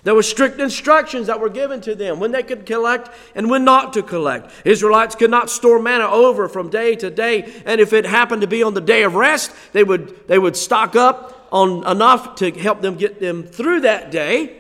There 0.05 0.15
were 0.15 0.23
strict 0.23 0.59
instructions 0.59 1.29
that 1.29 1.39
were 1.39 1.49
given 1.49 1.81
to 1.83 1.95
them 1.95 2.19
when 2.19 2.33
they 2.33 2.43
could 2.43 2.67
collect 2.67 3.09
and 3.37 3.49
when 3.49 3.65
not 3.65 3.93
to 3.93 4.03
collect. 4.03 4.51
Israelites 4.65 5.15
could 5.15 5.31
not 5.31 5.49
store 5.49 5.81
manna 5.81 6.09
over 6.09 6.49
from 6.49 6.71
day 6.71 6.97
to 6.97 7.09
day, 7.09 7.53
and 7.65 7.81
if 7.81 7.93
it 7.93 8.05
happened 8.05 8.43
to 8.43 8.49
be 8.49 8.65
on 8.65 8.75
the 8.75 8.81
day 8.81 9.05
of 9.05 9.15
rest, 9.15 9.53
they 9.73 9.85
would, 9.85 10.27
they 10.27 10.39
would 10.39 10.57
stock 10.57 10.97
up 10.97 11.47
on 11.53 11.87
enough 11.87 12.35
to 12.37 12.51
help 12.51 12.81
them 12.81 12.97
get 12.97 13.21
them 13.21 13.45
through 13.45 13.81
that 13.81 14.11
day. 14.11 14.57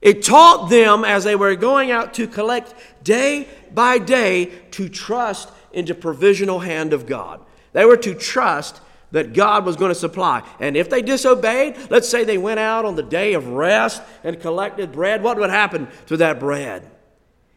It 0.00 0.22
taught 0.22 0.70
them 0.70 1.04
as 1.04 1.24
they 1.24 1.36
were 1.36 1.54
going 1.56 1.90
out 1.90 2.14
to 2.14 2.26
collect 2.26 2.74
day 3.02 3.48
by 3.74 3.98
day 3.98 4.46
to 4.72 4.88
trust 4.88 5.50
in 5.72 5.84
the 5.84 5.94
provisional 5.94 6.60
hand 6.60 6.92
of 6.92 7.06
God. 7.06 7.40
They 7.72 7.84
were 7.84 7.96
to 7.98 8.14
trust 8.14 8.80
that 9.14 9.32
God 9.32 9.64
was 9.64 9.76
going 9.76 9.90
to 9.90 9.94
supply. 9.94 10.42
And 10.58 10.76
if 10.76 10.90
they 10.90 11.00
disobeyed, 11.00 11.76
let's 11.88 12.08
say 12.08 12.24
they 12.24 12.36
went 12.36 12.58
out 12.58 12.84
on 12.84 12.96
the 12.96 13.02
day 13.02 13.34
of 13.34 13.46
rest 13.46 14.02
and 14.24 14.40
collected 14.40 14.90
bread, 14.90 15.22
what 15.22 15.38
would 15.38 15.50
happen 15.50 15.86
to 16.06 16.16
that 16.16 16.40
bread? 16.40 16.82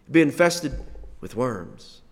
It'd 0.04 0.13
be 0.13 0.22
infested 0.22 0.72
with 1.20 1.36
worms. 1.36 2.04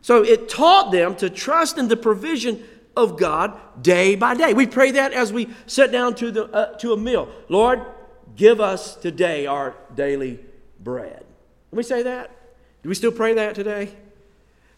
So 0.00 0.24
it 0.24 0.48
taught 0.48 0.90
them 0.90 1.16
to 1.16 1.28
trust 1.28 1.76
in 1.76 1.88
the 1.88 1.98
provision 1.98 2.64
of 2.96 3.18
God 3.18 3.58
day 3.82 4.16
by 4.16 4.34
day. 4.36 4.54
We 4.54 4.66
pray 4.66 4.92
that 4.92 5.12
as 5.12 5.34
we 5.34 5.50
sit 5.66 5.92
down 5.92 6.14
to, 6.14 6.30
the, 6.30 6.44
uh, 6.46 6.78
to 6.78 6.94
a 6.94 6.96
meal. 6.96 7.28
Lord, 7.50 7.84
give 8.36 8.58
us 8.58 8.96
today 8.96 9.44
our 9.44 9.74
daily 9.94 10.40
bread. 10.80 11.26
Can 11.68 11.76
we 11.76 11.82
say 11.82 12.04
that? 12.04 12.30
Do 12.82 12.88
we 12.88 12.94
still 12.94 13.12
pray 13.12 13.34
that 13.34 13.54
today? 13.54 13.90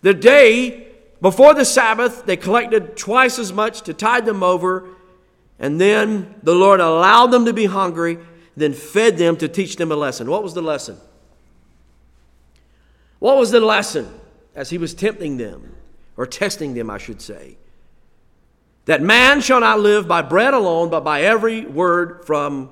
The 0.02 0.14
day 0.14 0.95
before 1.26 1.54
the 1.54 1.64
Sabbath, 1.64 2.24
they 2.24 2.36
collected 2.36 2.96
twice 2.96 3.40
as 3.40 3.52
much 3.52 3.82
to 3.82 3.92
tide 3.92 4.24
them 4.24 4.44
over, 4.44 4.86
and 5.58 5.80
then 5.80 6.36
the 6.44 6.54
Lord 6.54 6.78
allowed 6.78 7.32
them 7.32 7.46
to 7.46 7.52
be 7.52 7.64
hungry, 7.64 8.18
then 8.56 8.72
fed 8.72 9.18
them 9.18 9.36
to 9.38 9.48
teach 9.48 9.74
them 9.74 9.90
a 9.90 9.96
lesson. 9.96 10.30
What 10.30 10.44
was 10.44 10.54
the 10.54 10.62
lesson? 10.62 10.98
What 13.18 13.38
was 13.38 13.50
the 13.50 13.58
lesson 13.58 14.08
as 14.54 14.70
He 14.70 14.78
was 14.78 14.94
tempting 14.94 15.36
them, 15.36 15.74
or 16.16 16.28
testing 16.28 16.74
them, 16.74 16.90
I 16.90 16.98
should 16.98 17.20
say? 17.20 17.56
That 18.84 19.02
man 19.02 19.40
shall 19.40 19.58
not 19.58 19.80
live 19.80 20.06
by 20.06 20.22
bread 20.22 20.54
alone, 20.54 20.90
but 20.90 21.00
by 21.00 21.22
every 21.22 21.66
word 21.66 22.24
from 22.24 22.70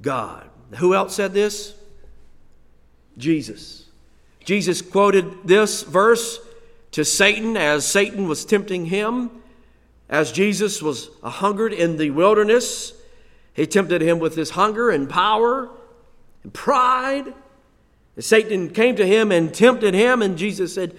God. 0.00 0.50
Who 0.78 0.92
else 0.92 1.14
said 1.14 1.34
this? 1.34 1.72
Jesus. 3.16 3.86
Jesus 4.44 4.82
quoted 4.82 5.44
this 5.44 5.84
verse 5.84 6.40
to 6.92 7.04
Satan 7.04 7.56
as 7.56 7.86
Satan 7.86 8.28
was 8.28 8.44
tempting 8.44 8.86
him. 8.86 9.30
As 10.08 10.30
Jesus 10.30 10.82
was 10.82 11.10
hungered 11.22 11.72
in 11.72 11.96
the 11.96 12.10
wilderness, 12.10 12.92
he 13.54 13.66
tempted 13.66 14.02
him 14.02 14.18
with 14.18 14.36
his 14.36 14.50
hunger 14.50 14.90
and 14.90 15.08
power 15.08 15.70
and 16.42 16.52
pride. 16.52 17.32
And 18.16 18.24
Satan 18.24 18.70
came 18.70 18.96
to 18.96 19.06
him 19.06 19.32
and 19.32 19.54
tempted 19.54 19.94
him, 19.94 20.22
and 20.22 20.36
Jesus 20.36 20.74
said, 20.74 20.94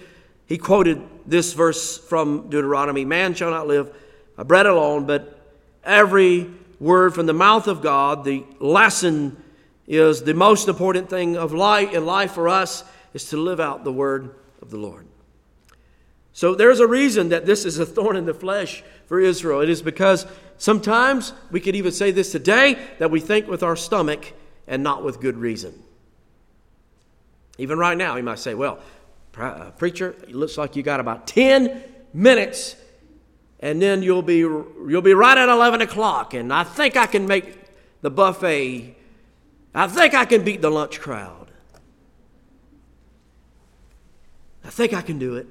he 0.46 0.58
quoted 0.58 1.02
this 1.26 1.52
verse 1.52 1.96
from 1.98 2.50
Deuteronomy 2.50 3.04
Man 3.04 3.34
shall 3.34 3.50
not 3.50 3.66
live 3.66 3.94
by 4.36 4.42
bread 4.42 4.66
alone, 4.66 5.06
but 5.06 5.40
every 5.82 6.50
word 6.80 7.14
from 7.14 7.26
the 7.26 7.32
mouth 7.32 7.66
of 7.66 7.80
God. 7.80 8.24
The 8.24 8.44
lesson 8.58 9.42
is 9.86 10.22
the 10.22 10.34
most 10.34 10.68
important 10.68 11.08
thing 11.08 11.36
of 11.36 11.52
life 11.52 11.92
in 11.92 12.04
life 12.04 12.32
for 12.32 12.48
us 12.48 12.84
is 13.14 13.28
to 13.30 13.36
live 13.36 13.60
out 13.60 13.84
the 13.84 13.92
word 13.92 14.34
of 14.60 14.70
the 14.70 14.76
Lord. 14.76 15.06
So 16.34 16.56
there's 16.56 16.80
a 16.80 16.86
reason 16.86 17.28
that 17.28 17.46
this 17.46 17.64
is 17.64 17.78
a 17.78 17.86
thorn 17.86 18.16
in 18.16 18.26
the 18.26 18.34
flesh 18.34 18.82
for 19.06 19.20
Israel. 19.20 19.60
It 19.60 19.70
is 19.70 19.82
because 19.82 20.26
sometimes 20.58 21.32
we 21.52 21.60
could 21.60 21.76
even 21.76 21.92
say 21.92 22.10
this 22.10 22.32
today 22.32 22.76
that 22.98 23.12
we 23.12 23.20
think 23.20 23.46
with 23.46 23.62
our 23.62 23.76
stomach 23.76 24.32
and 24.66 24.82
not 24.82 25.04
with 25.04 25.20
good 25.20 25.36
reason. 25.36 25.80
Even 27.56 27.78
right 27.78 27.96
now, 27.96 28.16
you 28.16 28.24
might 28.24 28.40
say, 28.40 28.52
well, 28.54 28.80
uh, 29.38 29.70
preacher, 29.78 30.16
it 30.22 30.34
looks 30.34 30.58
like 30.58 30.74
you 30.74 30.82
got 30.82 30.98
about 30.98 31.28
10 31.28 31.84
minutes 32.12 32.74
and 33.60 33.80
then 33.80 34.02
you'll 34.02 34.20
be, 34.20 34.38
you'll 34.38 35.02
be 35.02 35.14
right 35.14 35.38
at 35.38 35.48
11 35.48 35.82
o'clock. 35.82 36.34
And 36.34 36.52
I 36.52 36.64
think 36.64 36.96
I 36.96 37.06
can 37.06 37.28
make 37.28 37.58
the 38.02 38.10
buffet, 38.10 38.96
I 39.72 39.86
think 39.86 40.14
I 40.14 40.24
can 40.24 40.42
beat 40.42 40.62
the 40.62 40.70
lunch 40.70 41.00
crowd. 41.00 41.52
I 44.64 44.70
think 44.70 44.92
I 44.92 45.00
can 45.00 45.20
do 45.20 45.36
it. 45.36 45.46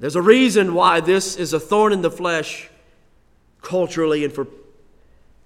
There's 0.00 0.16
a 0.16 0.22
reason 0.22 0.74
why 0.74 1.00
this 1.00 1.36
is 1.36 1.52
a 1.52 1.60
thorn 1.60 1.92
in 1.92 2.02
the 2.02 2.10
flesh 2.10 2.70
culturally 3.62 4.24
and 4.24 4.32
for, 4.32 4.46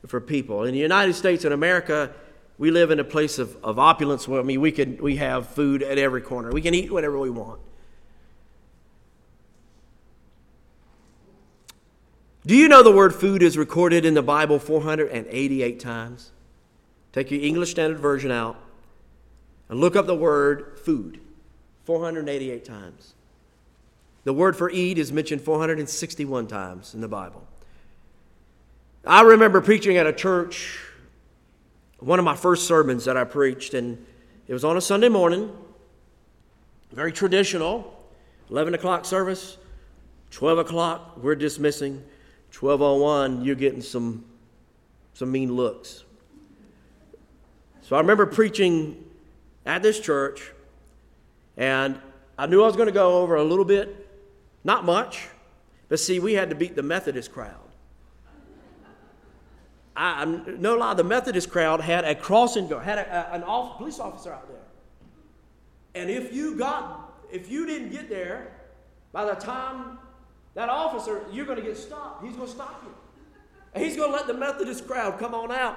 for 0.06 0.20
people. 0.20 0.64
In 0.64 0.72
the 0.72 0.80
United 0.80 1.14
States 1.14 1.44
and 1.44 1.54
America, 1.54 2.12
we 2.58 2.70
live 2.70 2.90
in 2.90 3.00
a 3.00 3.04
place 3.04 3.38
of, 3.38 3.56
of 3.64 3.78
opulence 3.78 4.28
where 4.28 4.40
I 4.40 4.42
mean 4.42 4.60
we 4.60 4.70
can 4.70 4.98
we 4.98 5.16
have 5.16 5.48
food 5.48 5.82
at 5.82 5.98
every 5.98 6.20
corner. 6.20 6.50
We 6.50 6.60
can 6.60 6.74
eat 6.74 6.92
whatever 6.92 7.18
we 7.18 7.30
want. 7.30 7.60
Do 12.44 12.56
you 12.56 12.68
know 12.68 12.82
the 12.82 12.92
word 12.92 13.14
food 13.14 13.42
is 13.42 13.56
recorded 13.56 14.04
in 14.04 14.14
the 14.14 14.22
Bible 14.22 14.58
488 14.58 15.78
times? 15.78 16.32
Take 17.12 17.30
your 17.30 17.40
English 17.40 17.70
Standard 17.70 18.00
Version 18.00 18.32
out 18.32 18.56
and 19.68 19.80
look 19.80 19.94
up 19.94 20.06
the 20.06 20.16
word 20.16 20.78
food 20.84 21.20
488 21.84 22.64
times. 22.64 23.14
The 24.24 24.32
word 24.32 24.56
for 24.56 24.70
eat 24.70 24.98
is 24.98 25.12
mentioned 25.12 25.40
461 25.40 26.46
times 26.46 26.94
in 26.94 27.00
the 27.00 27.08
Bible. 27.08 27.46
I 29.04 29.22
remember 29.22 29.60
preaching 29.60 29.96
at 29.96 30.06
a 30.06 30.12
church, 30.12 30.78
one 31.98 32.20
of 32.20 32.24
my 32.24 32.36
first 32.36 32.68
sermons 32.68 33.04
that 33.06 33.16
I 33.16 33.24
preached, 33.24 33.74
and 33.74 34.04
it 34.46 34.52
was 34.52 34.64
on 34.64 34.76
a 34.76 34.80
Sunday 34.80 35.08
morning, 35.08 35.50
very 36.92 37.10
traditional, 37.10 37.98
11 38.48 38.74
o'clock 38.74 39.04
service, 39.04 39.56
12 40.30 40.58
o'clock, 40.58 41.16
we're 41.16 41.34
dismissing, 41.34 41.94
1201, 42.56 43.44
you're 43.44 43.56
getting 43.56 43.82
some, 43.82 44.24
some 45.14 45.32
mean 45.32 45.52
looks. 45.52 46.04
So 47.80 47.96
I 47.96 48.00
remember 48.00 48.26
preaching 48.26 49.04
at 49.66 49.82
this 49.82 49.98
church, 49.98 50.52
and 51.56 51.98
I 52.38 52.46
knew 52.46 52.62
I 52.62 52.66
was 52.66 52.76
going 52.76 52.86
to 52.86 52.92
go 52.92 53.20
over 53.20 53.34
a 53.34 53.42
little 53.42 53.64
bit 53.64 54.01
not 54.64 54.84
much. 54.84 55.28
But 55.88 56.00
see, 56.00 56.18
we 56.18 56.34
had 56.34 56.50
to 56.50 56.56
beat 56.56 56.74
the 56.74 56.82
Methodist 56.82 57.32
crowd. 57.32 57.56
I, 59.94 60.24
no 60.24 60.76
lie, 60.76 60.94
the 60.94 61.04
Methodist 61.04 61.50
crowd 61.50 61.80
had 61.80 62.04
a 62.04 62.14
crossing 62.14 62.66
guard, 62.66 62.84
had 62.84 62.98
a, 62.98 63.30
a, 63.30 63.34
an 63.34 63.42
off, 63.42 63.76
police 63.76 64.00
officer 64.00 64.32
out 64.32 64.48
there. 64.48 64.56
And 65.94 66.10
if 66.10 66.32
you 66.32 66.56
got, 66.56 67.12
if 67.30 67.50
you 67.50 67.66
didn't 67.66 67.90
get 67.90 68.08
there, 68.08 68.52
by 69.12 69.26
the 69.26 69.34
time 69.34 69.98
that 70.54 70.70
officer, 70.70 71.22
you're 71.30 71.44
going 71.44 71.58
to 71.58 71.64
get 71.64 71.76
stopped. 71.76 72.24
He's 72.24 72.34
going 72.34 72.48
to 72.48 72.54
stop 72.54 72.82
you. 72.84 72.94
And 73.74 73.84
he's 73.84 73.96
going 73.96 74.10
to 74.10 74.16
let 74.16 74.26
the 74.26 74.34
Methodist 74.34 74.86
crowd 74.86 75.18
come 75.18 75.34
on 75.34 75.52
out. 75.52 75.76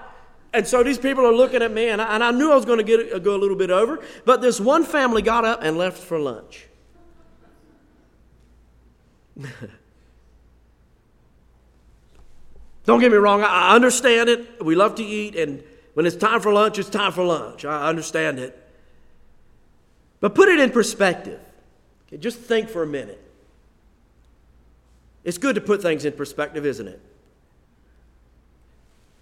And 0.54 0.66
so 0.66 0.84
these 0.84 0.98
people 0.98 1.26
are 1.26 1.34
looking 1.34 1.62
at 1.62 1.74
me, 1.74 1.90
and 1.90 2.02
I, 2.02 2.16
and 2.16 2.24
I 2.24 2.32
knew 2.32 2.52
I 2.52 2.56
was 2.56 2.64
going 2.64 2.78
to 2.78 2.84
get, 2.84 3.22
go 3.24 3.36
a 3.36 3.38
little 3.38 3.58
bit 3.58 3.72
over. 3.72 4.00
But 4.24 4.42
this 4.42 4.62
one 4.62 4.86
family 4.86 5.22
got 5.22 5.44
up 5.44 5.60
and 5.62 5.78
left 5.78 5.98
for 5.98 6.18
lunch. 6.18 6.68
Don't 12.86 13.00
get 13.00 13.12
me 13.12 13.18
wrong, 13.18 13.42
I 13.44 13.74
understand 13.76 14.30
it. 14.30 14.64
We 14.64 14.76
love 14.76 14.96
to 14.96 15.04
eat, 15.04 15.36
and 15.36 15.64
when 15.96 16.06
it's 16.06 16.16
time 16.16 16.40
for 16.42 16.54
lunch, 16.54 16.78
it's 16.78 16.90
time 16.90 17.12
for 17.12 17.24
lunch. 17.24 17.66
I 17.66 17.88
understand 17.88 18.40
it. 18.40 18.62
But 20.20 20.36
put 20.36 20.50
it 20.50 20.60
in 20.60 20.70
perspective. 20.72 21.40
Okay, 22.08 22.18
just 22.18 22.40
think 22.40 22.70
for 22.70 22.84
a 22.84 22.88
minute. 22.88 23.22
It's 25.24 25.40
good 25.40 25.56
to 25.56 25.62
put 25.62 25.82
things 25.82 26.06
in 26.06 26.14
perspective, 26.14 26.66
isn't 26.66 26.88
it? 26.88 27.02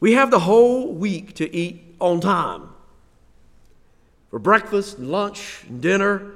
We 0.01 0.13
have 0.13 0.31
the 0.31 0.39
whole 0.39 0.91
week 0.91 1.33
to 1.35 1.55
eat 1.55 1.95
on 2.01 2.19
time 2.19 2.67
for 4.29 4.37
breakfast, 4.37 4.99
lunch, 4.99 5.63
and 5.69 5.81
dinner. 5.81 6.33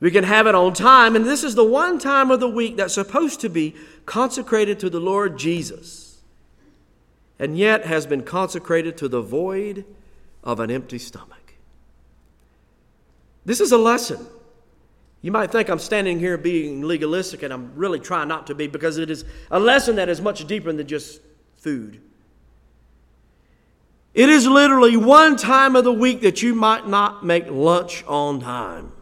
We 0.00 0.10
can 0.10 0.24
have 0.24 0.46
it 0.46 0.54
on 0.54 0.74
time, 0.74 1.16
and 1.16 1.24
this 1.24 1.44
is 1.44 1.54
the 1.54 1.64
one 1.64 1.98
time 1.98 2.30
of 2.30 2.40
the 2.40 2.48
week 2.48 2.76
that's 2.76 2.94
supposed 2.94 3.40
to 3.40 3.48
be 3.48 3.74
consecrated 4.06 4.78
to 4.80 4.90
the 4.90 5.00
Lord 5.00 5.38
Jesus, 5.38 6.20
and 7.38 7.56
yet 7.56 7.86
has 7.86 8.06
been 8.06 8.22
consecrated 8.22 8.96
to 8.98 9.08
the 9.08 9.22
void 9.22 9.84
of 10.42 10.60
an 10.60 10.70
empty 10.70 10.98
stomach. 10.98 11.54
This 13.44 13.60
is 13.60 13.72
a 13.72 13.78
lesson. 13.78 14.26
You 15.22 15.32
might 15.32 15.50
think 15.50 15.70
I'm 15.70 15.78
standing 15.78 16.18
here 16.18 16.36
being 16.36 16.82
legalistic, 16.82 17.42
and 17.42 17.52
I'm 17.52 17.74
really 17.74 17.98
trying 17.98 18.28
not 18.28 18.46
to 18.48 18.54
be 18.54 18.66
because 18.66 18.98
it 18.98 19.10
is 19.10 19.24
a 19.50 19.58
lesson 19.58 19.96
that 19.96 20.10
is 20.10 20.20
much 20.20 20.46
deeper 20.46 20.70
than 20.70 20.86
just 20.86 21.20
food. 21.56 22.00
It 24.12 24.28
is 24.28 24.46
literally 24.46 24.96
one 24.96 25.36
time 25.36 25.76
of 25.76 25.84
the 25.84 25.92
week 25.92 26.20
that 26.20 26.42
you 26.42 26.54
might 26.54 26.86
not 26.86 27.24
make 27.24 27.46
lunch 27.48 28.04
on 28.06 28.40
time. 28.40 28.92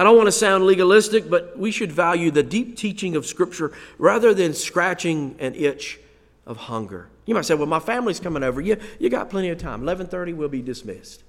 I 0.00 0.02
don't 0.02 0.16
want 0.16 0.28
to 0.28 0.32
sound 0.32 0.64
legalistic, 0.64 1.28
but 1.28 1.58
we 1.58 1.70
should 1.70 1.92
value 1.92 2.30
the 2.30 2.42
deep 2.42 2.74
teaching 2.74 3.16
of 3.16 3.26
Scripture 3.26 3.70
rather 3.98 4.32
than 4.32 4.54
scratching 4.54 5.36
an 5.38 5.54
itch 5.54 6.00
of 6.46 6.56
hunger. 6.56 7.10
You 7.26 7.34
might 7.34 7.44
say, 7.44 7.52
well, 7.52 7.66
my 7.66 7.80
family's 7.80 8.18
coming 8.18 8.42
over. 8.42 8.62
You, 8.62 8.78
you 8.98 9.10
got 9.10 9.28
plenty 9.28 9.50
of 9.50 9.58
time. 9.58 9.82
11.30, 9.82 10.34
we'll 10.34 10.48
be 10.48 10.62
dismissed. 10.62 11.22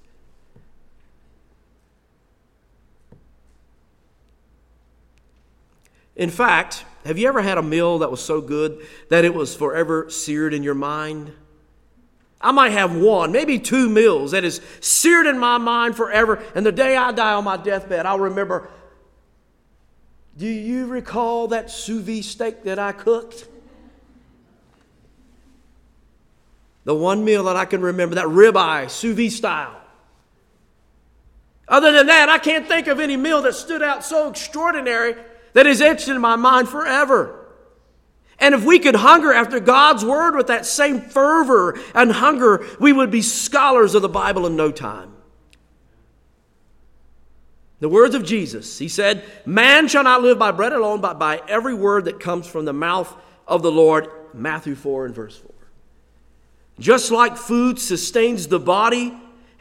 In 6.16 6.30
fact, 6.30 6.86
have 7.04 7.18
you 7.18 7.28
ever 7.28 7.42
had 7.42 7.58
a 7.58 7.62
meal 7.62 7.98
that 7.98 8.10
was 8.10 8.24
so 8.24 8.40
good 8.40 8.86
that 9.10 9.26
it 9.26 9.34
was 9.34 9.54
forever 9.54 10.08
seared 10.08 10.54
in 10.54 10.62
your 10.62 10.74
mind? 10.74 11.34
I 12.42 12.50
might 12.50 12.70
have 12.70 12.94
one, 12.96 13.30
maybe 13.30 13.58
two 13.58 13.88
meals 13.88 14.32
that 14.32 14.44
is 14.44 14.60
seared 14.80 15.26
in 15.26 15.38
my 15.38 15.58
mind 15.58 15.96
forever. 15.96 16.42
And 16.54 16.66
the 16.66 16.72
day 16.72 16.96
I 16.96 17.12
die 17.12 17.34
on 17.34 17.44
my 17.44 17.56
deathbed, 17.56 18.04
I'll 18.04 18.18
remember 18.18 18.68
do 20.36 20.46
you 20.46 20.86
recall 20.86 21.48
that 21.48 21.70
sous 21.70 22.02
vide 22.02 22.24
steak 22.24 22.64
that 22.64 22.78
I 22.78 22.92
cooked? 22.92 23.46
The 26.84 26.94
one 26.94 27.24
meal 27.24 27.44
that 27.44 27.56
I 27.56 27.64
can 27.64 27.82
remember, 27.82 28.14
that 28.14 28.26
ribeye, 28.26 28.90
sous 28.90 29.14
vide 29.14 29.32
style. 29.32 29.78
Other 31.68 31.92
than 31.92 32.06
that, 32.06 32.28
I 32.28 32.38
can't 32.38 32.66
think 32.66 32.86
of 32.86 32.98
any 32.98 33.16
meal 33.16 33.42
that 33.42 33.54
stood 33.54 33.82
out 33.82 34.04
so 34.04 34.28
extraordinary 34.28 35.14
that 35.52 35.66
is 35.66 35.80
etched 35.80 36.08
in 36.08 36.20
my 36.20 36.36
mind 36.36 36.68
forever. 36.68 37.41
And 38.38 38.54
if 38.54 38.64
we 38.64 38.78
could 38.78 38.96
hunger 38.96 39.32
after 39.32 39.60
God's 39.60 40.04
word 40.04 40.34
with 40.34 40.48
that 40.48 40.66
same 40.66 41.00
fervor 41.00 41.78
and 41.94 42.10
hunger, 42.10 42.66
we 42.80 42.92
would 42.92 43.10
be 43.10 43.22
scholars 43.22 43.94
of 43.94 44.02
the 44.02 44.08
Bible 44.08 44.46
in 44.46 44.56
no 44.56 44.72
time. 44.72 45.12
The 47.80 47.88
words 47.88 48.14
of 48.14 48.24
Jesus, 48.24 48.78
he 48.78 48.88
said, 48.88 49.24
Man 49.44 49.88
shall 49.88 50.04
not 50.04 50.22
live 50.22 50.38
by 50.38 50.52
bread 50.52 50.72
alone, 50.72 51.00
but 51.00 51.18
by 51.18 51.42
every 51.48 51.74
word 51.74 52.04
that 52.04 52.20
comes 52.20 52.46
from 52.46 52.64
the 52.64 52.72
mouth 52.72 53.12
of 53.46 53.62
the 53.62 53.72
Lord. 53.72 54.08
Matthew 54.32 54.74
4 54.74 55.06
and 55.06 55.14
verse 55.14 55.36
4. 55.36 55.50
Just 56.78 57.10
like 57.10 57.36
food 57.36 57.78
sustains 57.78 58.48
the 58.48 58.60
body, 58.60 59.12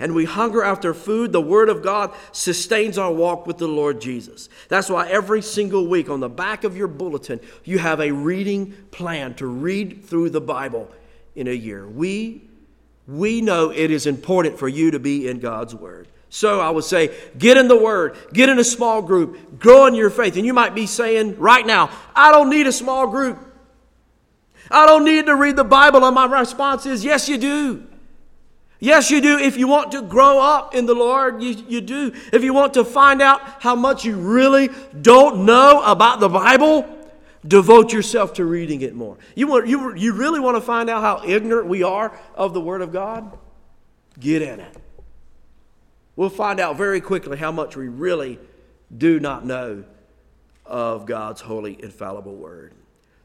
and 0.01 0.15
we 0.15 0.25
hunger 0.25 0.63
after 0.63 0.95
food, 0.95 1.31
the 1.31 1.39
Word 1.39 1.69
of 1.69 1.83
God 1.83 2.11
sustains 2.31 2.97
our 2.97 3.13
walk 3.13 3.45
with 3.45 3.59
the 3.59 3.67
Lord 3.67 4.01
Jesus. 4.01 4.49
That's 4.67 4.89
why 4.89 5.07
every 5.07 5.43
single 5.43 5.85
week 5.85 6.09
on 6.09 6.19
the 6.19 6.27
back 6.27 6.63
of 6.63 6.75
your 6.75 6.87
bulletin, 6.87 7.39
you 7.63 7.77
have 7.77 8.01
a 8.01 8.09
reading 8.09 8.73
plan 8.89 9.35
to 9.35 9.45
read 9.45 10.03
through 10.03 10.31
the 10.31 10.41
Bible 10.41 10.89
in 11.35 11.47
a 11.47 11.53
year. 11.53 11.87
We, 11.87 12.49
we 13.07 13.41
know 13.41 13.69
it 13.69 13.91
is 13.91 14.07
important 14.07 14.57
for 14.57 14.67
you 14.67 14.89
to 14.89 14.99
be 14.99 15.27
in 15.27 15.39
God's 15.39 15.75
Word. 15.75 16.07
So 16.29 16.59
I 16.59 16.71
would 16.71 16.85
say, 16.85 17.15
get 17.37 17.57
in 17.57 17.67
the 17.67 17.77
Word, 17.77 18.17
get 18.33 18.49
in 18.49 18.57
a 18.57 18.63
small 18.63 19.03
group, 19.03 19.59
grow 19.59 19.85
in 19.85 19.93
your 19.93 20.09
faith. 20.09 20.35
And 20.35 20.47
you 20.47 20.53
might 20.53 20.73
be 20.73 20.87
saying 20.87 21.37
right 21.37 21.65
now, 21.65 21.91
I 22.15 22.31
don't 22.31 22.49
need 22.49 22.65
a 22.65 22.71
small 22.71 23.05
group. 23.05 23.37
I 24.71 24.87
don't 24.87 25.05
need 25.05 25.27
to 25.27 25.35
read 25.35 25.57
the 25.57 25.63
Bible. 25.63 26.03
And 26.03 26.15
my 26.15 26.25
response 26.25 26.87
is, 26.87 27.05
yes, 27.05 27.29
you 27.29 27.37
do. 27.37 27.87
Yes, 28.82 29.12
you 29.12 29.22
do. 29.22 29.38
If 29.38 29.58
you 29.58 29.67
want 29.67 29.91
to 29.91 30.02
grow 30.02 30.39
up 30.39 30.74
in 30.74 30.88
the 30.88 30.96
Lord, 30.96 31.44
you, 31.44 31.52
you 31.67 31.82
do. 31.82 32.12
If 32.34 32.44
you 32.44 32.52
want 32.52 32.74
to 32.74 32.84
find 32.84 33.22
out 33.22 33.41
how 33.62 33.76
much 33.76 34.04
you 34.04 34.15
really 34.15 34.70
don't 35.00 35.46
know 35.46 35.84
about 35.84 36.20
the 36.20 36.28
Bible, 36.28 36.88
devote 37.48 37.94
yourself 37.94 38.34
to 38.34 38.46
reading 38.46 38.82
it 38.82 38.96
more. 38.96 39.20
You, 39.36 39.46
want, 39.46 39.67
you, 39.67 39.96
you 39.96 40.13
really 40.13 40.39
want 40.39 40.58
to 40.58 40.62
find 40.62 40.89
out 40.89 41.04
how 41.04 41.24
ignorant 41.24 41.67
we 41.67 41.84
are 41.84 42.20
of 42.34 42.56
the 42.56 42.60
Word 42.60 42.82
of 42.82 42.91
God? 42.91 43.38
Get 44.20 44.41
in 44.41 44.60
it. 44.60 44.76
We'll 46.15 46.30
find 46.30 46.60
out 46.60 46.76
very 46.76 47.02
quickly 47.02 47.38
how 47.38 47.52
much 47.52 47.76
we 47.76 47.88
really 47.88 48.39
do 48.98 49.20
not 49.20 49.46
know 49.46 49.84
of 50.65 51.06
God's 51.06 51.41
holy, 51.41 51.82
infallible 51.82 52.36
Word. 52.36 52.74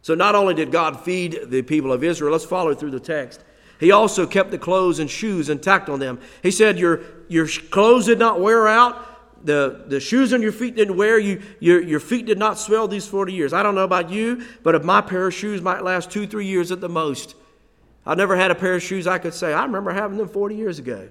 So, 0.02 0.14
not 0.14 0.34
only 0.34 0.52
did 0.52 0.70
God 0.70 1.00
feed 1.00 1.38
the 1.46 1.62
people 1.62 1.94
of 1.94 2.04
Israel, 2.04 2.32
let's 2.32 2.44
follow 2.44 2.74
through 2.74 2.90
the 2.90 3.00
text. 3.00 3.42
He 3.78 3.90
also 3.90 4.26
kept 4.26 4.50
the 4.50 4.58
clothes 4.58 4.98
and 4.98 5.10
shoes 5.10 5.48
intact 5.48 5.88
on 5.88 6.00
them. 6.00 6.18
He 6.42 6.50
said, 6.50 6.78
Your, 6.78 7.00
your 7.28 7.46
clothes 7.46 8.06
did 8.06 8.18
not 8.18 8.40
wear 8.40 8.66
out. 8.66 9.44
The, 9.44 9.84
the 9.86 10.00
shoes 10.00 10.32
on 10.32 10.42
your 10.42 10.52
feet 10.52 10.74
didn't 10.74 10.96
wear. 10.96 11.18
You, 11.18 11.42
your, 11.60 11.80
your 11.80 12.00
feet 12.00 12.26
did 12.26 12.38
not 12.38 12.58
swell 12.58 12.88
these 12.88 13.06
40 13.06 13.32
years. 13.32 13.52
I 13.52 13.62
don't 13.62 13.74
know 13.74 13.84
about 13.84 14.10
you, 14.10 14.44
but 14.62 14.74
if 14.74 14.82
my 14.82 15.00
pair 15.00 15.26
of 15.26 15.34
shoes 15.34 15.60
might 15.60 15.84
last 15.84 16.10
two, 16.10 16.26
three 16.26 16.46
years 16.46 16.72
at 16.72 16.80
the 16.80 16.88
most. 16.88 17.36
I 18.04 18.14
never 18.14 18.36
had 18.36 18.50
a 18.50 18.54
pair 18.54 18.74
of 18.74 18.82
shoes 18.82 19.06
I 19.06 19.18
could 19.18 19.34
say, 19.34 19.52
I 19.52 19.64
remember 19.64 19.92
having 19.92 20.16
them 20.16 20.28
40 20.28 20.54
years 20.54 20.78
ago. 20.78 21.08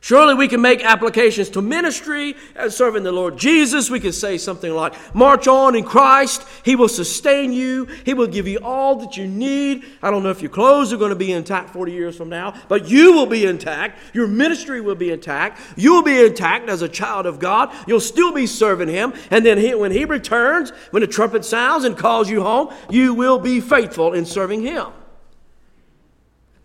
Surely 0.00 0.34
we 0.34 0.46
can 0.46 0.60
make 0.60 0.84
applications 0.84 1.48
to 1.50 1.62
ministry 1.62 2.36
and 2.54 2.72
serving 2.72 3.02
the 3.02 3.10
Lord 3.10 3.36
Jesus. 3.36 3.90
We 3.90 3.98
can 3.98 4.12
say 4.12 4.38
something 4.38 4.72
like, 4.72 4.94
March 5.14 5.48
on 5.48 5.74
in 5.74 5.84
Christ. 5.84 6.46
He 6.64 6.76
will 6.76 6.88
sustain 6.88 7.52
you. 7.52 7.86
He 8.04 8.14
will 8.14 8.26
give 8.26 8.46
you 8.46 8.58
all 8.62 8.96
that 8.96 9.16
you 9.16 9.26
need. 9.26 9.84
I 10.02 10.10
don't 10.10 10.22
know 10.22 10.30
if 10.30 10.42
your 10.42 10.50
clothes 10.50 10.92
are 10.92 10.96
going 10.96 11.10
to 11.10 11.16
be 11.16 11.32
intact 11.32 11.70
40 11.70 11.92
years 11.92 12.16
from 12.16 12.28
now, 12.28 12.54
but 12.68 12.88
you 12.88 13.14
will 13.14 13.26
be 13.26 13.46
intact. 13.46 13.98
Your 14.14 14.28
ministry 14.28 14.80
will 14.80 14.94
be 14.94 15.10
intact. 15.10 15.60
You 15.76 15.94
will 15.94 16.02
be 16.02 16.24
intact 16.24 16.68
as 16.68 16.82
a 16.82 16.88
child 16.88 17.26
of 17.26 17.38
God. 17.38 17.74
You'll 17.86 18.00
still 18.00 18.32
be 18.32 18.46
serving 18.46 18.88
Him. 18.88 19.12
And 19.30 19.44
then 19.44 19.58
he, 19.58 19.74
when 19.74 19.90
He 19.90 20.04
returns, 20.04 20.70
when 20.90 21.00
the 21.00 21.06
trumpet 21.06 21.44
sounds 21.44 21.84
and 21.84 21.96
calls 21.96 22.30
you 22.30 22.42
home, 22.42 22.72
you 22.90 23.14
will 23.14 23.38
be 23.38 23.60
faithful 23.60 24.12
in 24.12 24.24
serving 24.24 24.62
Him. 24.62 24.86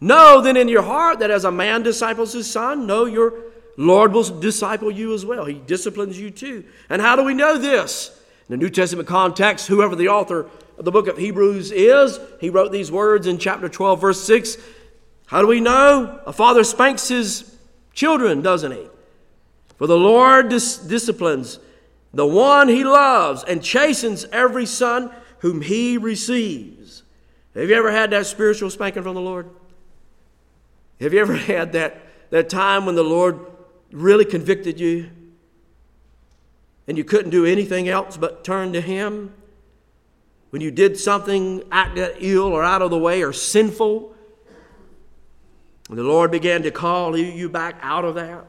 Know 0.02 0.42
then 0.42 0.58
in 0.58 0.68
your 0.68 0.82
heart 0.82 1.20
that 1.20 1.30
as 1.30 1.46
a 1.46 1.52
man 1.52 1.84
disciples 1.84 2.34
his 2.34 2.52
son, 2.52 2.88
know 2.88 3.06
your 3.06 3.34
Lord 3.78 4.12
will 4.12 4.24
disciple 4.24 4.90
you 4.90 5.14
as 5.14 5.24
well. 5.24 5.46
He 5.46 5.54
disciplines 5.54 6.20
you 6.20 6.32
too. 6.32 6.66
And 6.90 7.02
how 7.02 7.16
do 7.16 7.24
we 7.24 7.36
know 7.36 7.58
this? 7.58 8.10
In 8.50 8.58
the 8.58 8.58
New 8.58 8.72
Testament 8.72 9.08
context, 9.08 9.68
whoever 9.68 9.96
the 9.96 10.10
author 10.10 10.50
of 10.78 10.86
the 10.86 10.92
book 10.92 11.08
of 11.08 11.18
Hebrews 11.18 11.72
is, 11.72 12.20
he 12.40 12.50
wrote 12.50 12.72
these 12.72 12.92
words 12.92 13.28
in 13.28 13.38
chapter 13.38 13.70
12, 13.70 14.02
verse 14.02 14.22
6. 14.24 14.58
How 15.28 15.42
do 15.42 15.48
we 15.48 15.62
know? 15.62 16.20
A 16.26 16.34
father 16.34 16.64
spanks 16.64 17.08
his 17.08 17.56
children, 17.94 18.42
doesn't 18.42 18.72
he? 18.72 18.88
For 19.78 19.86
the 19.86 19.98
Lord 19.98 20.50
dis- 20.50 20.78
disciplines 20.78 21.60
the 22.14 22.26
one 22.26 22.68
he 22.68 22.84
loves 22.84 23.44
and 23.44 23.64
chastens 23.64 24.26
every 24.32 24.66
son 24.66 25.12
whom 25.40 25.62
he 25.62 25.98
receives. 25.98 27.04
Have 27.54 27.70
you 27.70 27.76
ever 27.76 27.92
had 27.92 28.10
that 28.12 28.26
spiritual 28.26 28.70
spanking 28.70 29.04
from 29.04 29.16
the 29.16 29.22
Lord? 29.22 29.50
Have 31.02 31.14
you 31.14 31.20
ever 31.20 31.36
had 31.36 31.72
that, 31.74 32.02
that 32.30 32.48
time 32.48 32.86
when 32.86 32.94
the 32.94 33.04
Lord 33.04 33.40
really 33.92 34.24
convicted 34.24 34.80
you 34.80 35.10
and 36.88 36.98
you 36.98 37.04
couldn't 37.04 37.32
do 37.32 37.46
anything 37.46 37.90
else 37.90 38.18
but 38.18 38.44
turn 38.44 38.72
to 38.74 38.82
Him? 38.82 39.34
When 40.52 40.62
you 40.62 40.70
did 40.70 41.00
something 41.00 41.64
acted 41.72 42.18
ill 42.20 42.44
or 42.44 42.64
out 42.64 42.82
of 42.82 42.92
the 42.92 42.98
way 42.98 43.24
or 43.24 43.34
sinful, 43.34 44.14
and 45.90 45.98
the 45.98 46.04
Lord 46.04 46.30
began 46.30 46.62
to 46.64 46.72
call 46.72 47.18
you 47.18 47.50
back 47.50 47.80
out 47.82 48.06
of 48.06 48.16
that? 48.16 48.46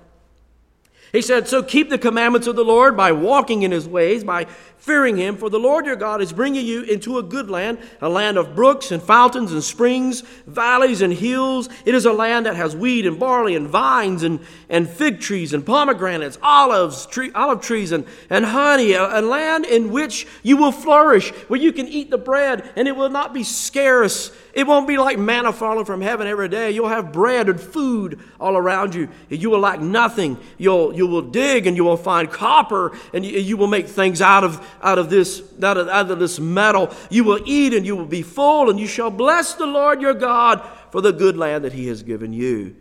He 1.12 1.20
said, 1.20 1.46
So 1.46 1.62
keep 1.62 1.90
the 1.90 1.98
commandments 1.98 2.46
of 2.46 2.56
the 2.56 2.64
Lord 2.64 2.96
by 2.96 3.12
walking 3.12 3.62
in 3.62 3.70
his 3.70 3.86
ways, 3.86 4.24
by 4.24 4.46
fearing 4.78 5.16
him, 5.16 5.36
for 5.36 5.50
the 5.50 5.60
Lord 5.60 5.84
your 5.84 5.94
God 5.94 6.22
is 6.22 6.32
bringing 6.32 6.66
you 6.66 6.82
into 6.82 7.18
a 7.18 7.22
good 7.22 7.50
land, 7.50 7.78
a 8.00 8.08
land 8.08 8.38
of 8.38 8.56
brooks 8.56 8.90
and 8.90 9.00
fountains 9.00 9.52
and 9.52 9.62
springs, 9.62 10.22
valleys 10.46 11.02
and 11.02 11.12
hills. 11.12 11.68
It 11.84 11.94
is 11.94 12.06
a 12.06 12.12
land 12.12 12.46
that 12.46 12.56
has 12.56 12.74
wheat 12.74 13.06
and 13.06 13.20
barley 13.20 13.54
and 13.54 13.68
vines 13.68 14.22
and, 14.22 14.40
and 14.70 14.88
fig 14.88 15.20
trees 15.20 15.52
and 15.52 15.64
pomegranates, 15.64 16.38
olives, 16.42 17.04
tree, 17.06 17.30
olive 17.34 17.60
trees 17.60 17.92
and, 17.92 18.06
and 18.30 18.46
honey, 18.46 18.92
a, 18.94 19.20
a 19.20 19.22
land 19.22 19.66
in 19.66 19.92
which 19.92 20.26
you 20.42 20.56
will 20.56 20.72
flourish, 20.72 21.30
where 21.48 21.60
you 21.60 21.72
can 21.72 21.86
eat 21.86 22.10
the 22.10 22.18
bread 22.18 22.72
and 22.74 22.88
it 22.88 22.96
will 22.96 23.10
not 23.10 23.34
be 23.34 23.44
scarce 23.44 24.32
it 24.52 24.66
won't 24.66 24.86
be 24.86 24.98
like 24.98 25.18
manna 25.18 25.52
falling 25.52 25.86
from 25.86 26.02
heaven 26.02 26.26
every 26.26 26.48
day. 26.48 26.72
You'll 26.72 26.88
have 26.88 27.10
bread 27.10 27.48
and 27.48 27.58
food 27.58 28.20
all 28.38 28.54
around 28.54 28.94
you. 28.94 29.08
You 29.30 29.48
will 29.48 29.60
lack 29.60 29.80
nothing. 29.80 30.36
You'll, 30.58 30.94
you 30.94 31.06
will 31.06 31.22
dig 31.22 31.66
and 31.66 31.74
you 31.74 31.84
will 31.84 31.96
find 31.96 32.30
copper 32.30 32.92
and 33.14 33.24
you, 33.24 33.38
you 33.38 33.56
will 33.56 33.66
make 33.66 33.88
things 33.88 34.20
out 34.20 34.44
of, 34.44 34.66
out, 34.82 34.98
of 34.98 35.08
this, 35.08 35.42
out, 35.62 35.78
of, 35.78 35.88
out 35.88 36.10
of 36.10 36.18
this 36.18 36.38
metal. 36.38 36.90
You 37.08 37.24
will 37.24 37.40
eat 37.46 37.72
and 37.72 37.86
you 37.86 37.96
will 37.96 38.04
be 38.04 38.20
full 38.20 38.68
and 38.68 38.78
you 38.78 38.86
shall 38.86 39.10
bless 39.10 39.54
the 39.54 39.66
Lord 39.66 40.02
your 40.02 40.14
God 40.14 40.62
for 40.90 41.00
the 41.00 41.12
good 41.12 41.38
land 41.38 41.64
that 41.64 41.72
he 41.72 41.86
has 41.88 42.02
given 42.02 42.34
you. 42.34 42.76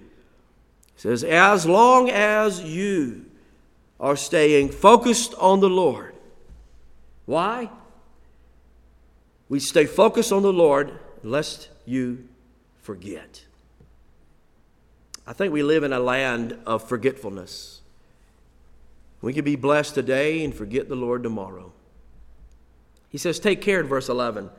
He 0.96 0.98
says, 0.98 1.24
as 1.24 1.66
long 1.66 2.10
as 2.10 2.62
you 2.62 3.26
are 3.98 4.18
staying 4.18 4.70
focused 4.70 5.34
on 5.36 5.62
the 5.62 5.70
Lord. 5.70 6.16
Why? 7.26 7.70
We 9.48 9.62
stay 9.62 9.86
focused 9.86 10.34
on 10.34 10.42
the 10.42 10.52
Lord 10.52 11.00
lest 11.24 11.70
you 11.86 12.28
forget. 12.82 13.46
I 15.26 15.34
think 15.34 15.54
we 15.54 15.64
live 15.64 15.84
in 15.84 15.94
a 15.94 16.00
land 16.00 16.58
of 16.66 16.88
forgetfulness. 16.88 17.82
We 19.22 19.34
can 19.34 19.46
be 19.46 19.56
blessed 19.56 19.94
today 19.94 20.44
and 20.44 20.54
forget 20.54 20.90
the 20.90 20.96
Lord 20.96 21.22
tomorrow. 21.22 21.72
He 23.10 23.18
says, 23.18 23.40
Take 23.40 23.62
care 23.62 23.80
in 23.80 23.88
verse 23.88 24.10
11, 24.10 24.50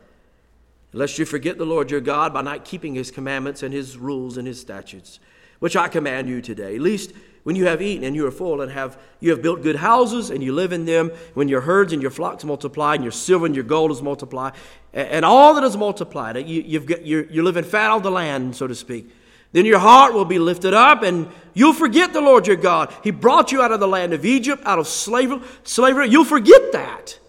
lest 0.92 1.18
you 1.18 1.25
forget 1.25 1.59
the 1.59 1.64
Lord 1.66 1.90
your 1.90 2.01
God 2.01 2.33
by 2.33 2.42
not 2.42 2.64
keeping 2.64 2.94
his 2.94 3.11
commandments 3.11 3.62
and 3.62 3.75
his 3.75 3.96
rules 3.96 4.37
and 4.37 4.46
his 4.46 4.61
statutes, 4.61 5.18
which 5.62 5.77
I 5.77 5.87
command 5.87 6.29
you 6.29 6.42
today. 6.42 6.77
Least 6.81 7.12
when 7.44 7.55
you 7.55 7.66
have 7.66 7.81
eaten 7.81 8.03
and 8.03 8.16
you 8.16 8.27
are 8.27 8.33
full 8.33 8.62
and 8.62 8.72
have 8.72 8.98
you 9.20 9.31
have 9.31 9.42
built 9.42 9.62
good 9.62 9.77
houses 9.77 10.29
and 10.29 10.42
you 10.42 10.53
live 10.53 10.72
in 10.72 10.87
them 10.87 11.12
when 11.35 11.46
your 11.46 11.61
herds 11.61 11.92
and 11.92 12.03
your 12.03 12.11
flocks 12.11 12.42
multiply 12.42 12.96
and 12.96 13.05
your 13.05 13.12
silver 13.12 13.46
and 13.46 13.55
your 13.55 13.62
gold 13.62 13.92
is 13.92 14.03
multiplied 14.03 14.55
and 14.92 15.25
all 15.25 15.55
that 15.55 15.62
is 15.62 15.77
multiplied 15.77 16.37
you, 16.48 16.62
you've 16.62 16.87
got, 16.87 17.07
you're, 17.07 17.27
you're 17.27 17.44
living 17.44 17.62
fat 17.62 17.92
on 17.92 18.03
the 18.03 18.11
land 18.11 18.57
so 18.57 18.66
to 18.66 18.75
speak 18.75 19.09
then 19.53 19.64
your 19.64 19.79
heart 19.79 20.14
will 20.14 20.25
be 20.25 20.40
lifted 20.40 20.75
up 20.75 21.05
and 21.05 21.29
you'll 21.55 21.72
forget 21.72 22.12
the 22.12 22.20
lord 22.20 22.48
your 22.48 22.57
god 22.57 22.92
he 23.05 23.12
brought 23.12 23.53
you 23.53 23.62
out 23.62 23.70
of 23.70 23.79
the 23.79 23.87
land 23.88 24.12
of 24.12 24.25
egypt 24.25 24.61
out 24.64 24.81
of 24.81 24.88
slavery, 24.88 25.40
slavery. 25.62 26.09
you'll 26.09 26.25
forget 26.25 26.72
that 26.72 27.20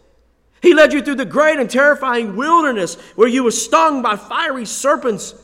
he 0.60 0.74
led 0.74 0.92
you 0.92 1.04
through 1.04 1.16
the 1.16 1.26
great 1.26 1.60
and 1.60 1.70
terrifying 1.70 2.36
wilderness 2.36 2.96
where 3.16 3.28
you 3.28 3.44
were 3.44 3.52
stung 3.52 4.02
by 4.02 4.16
fiery 4.16 4.66
serpents 4.66 5.36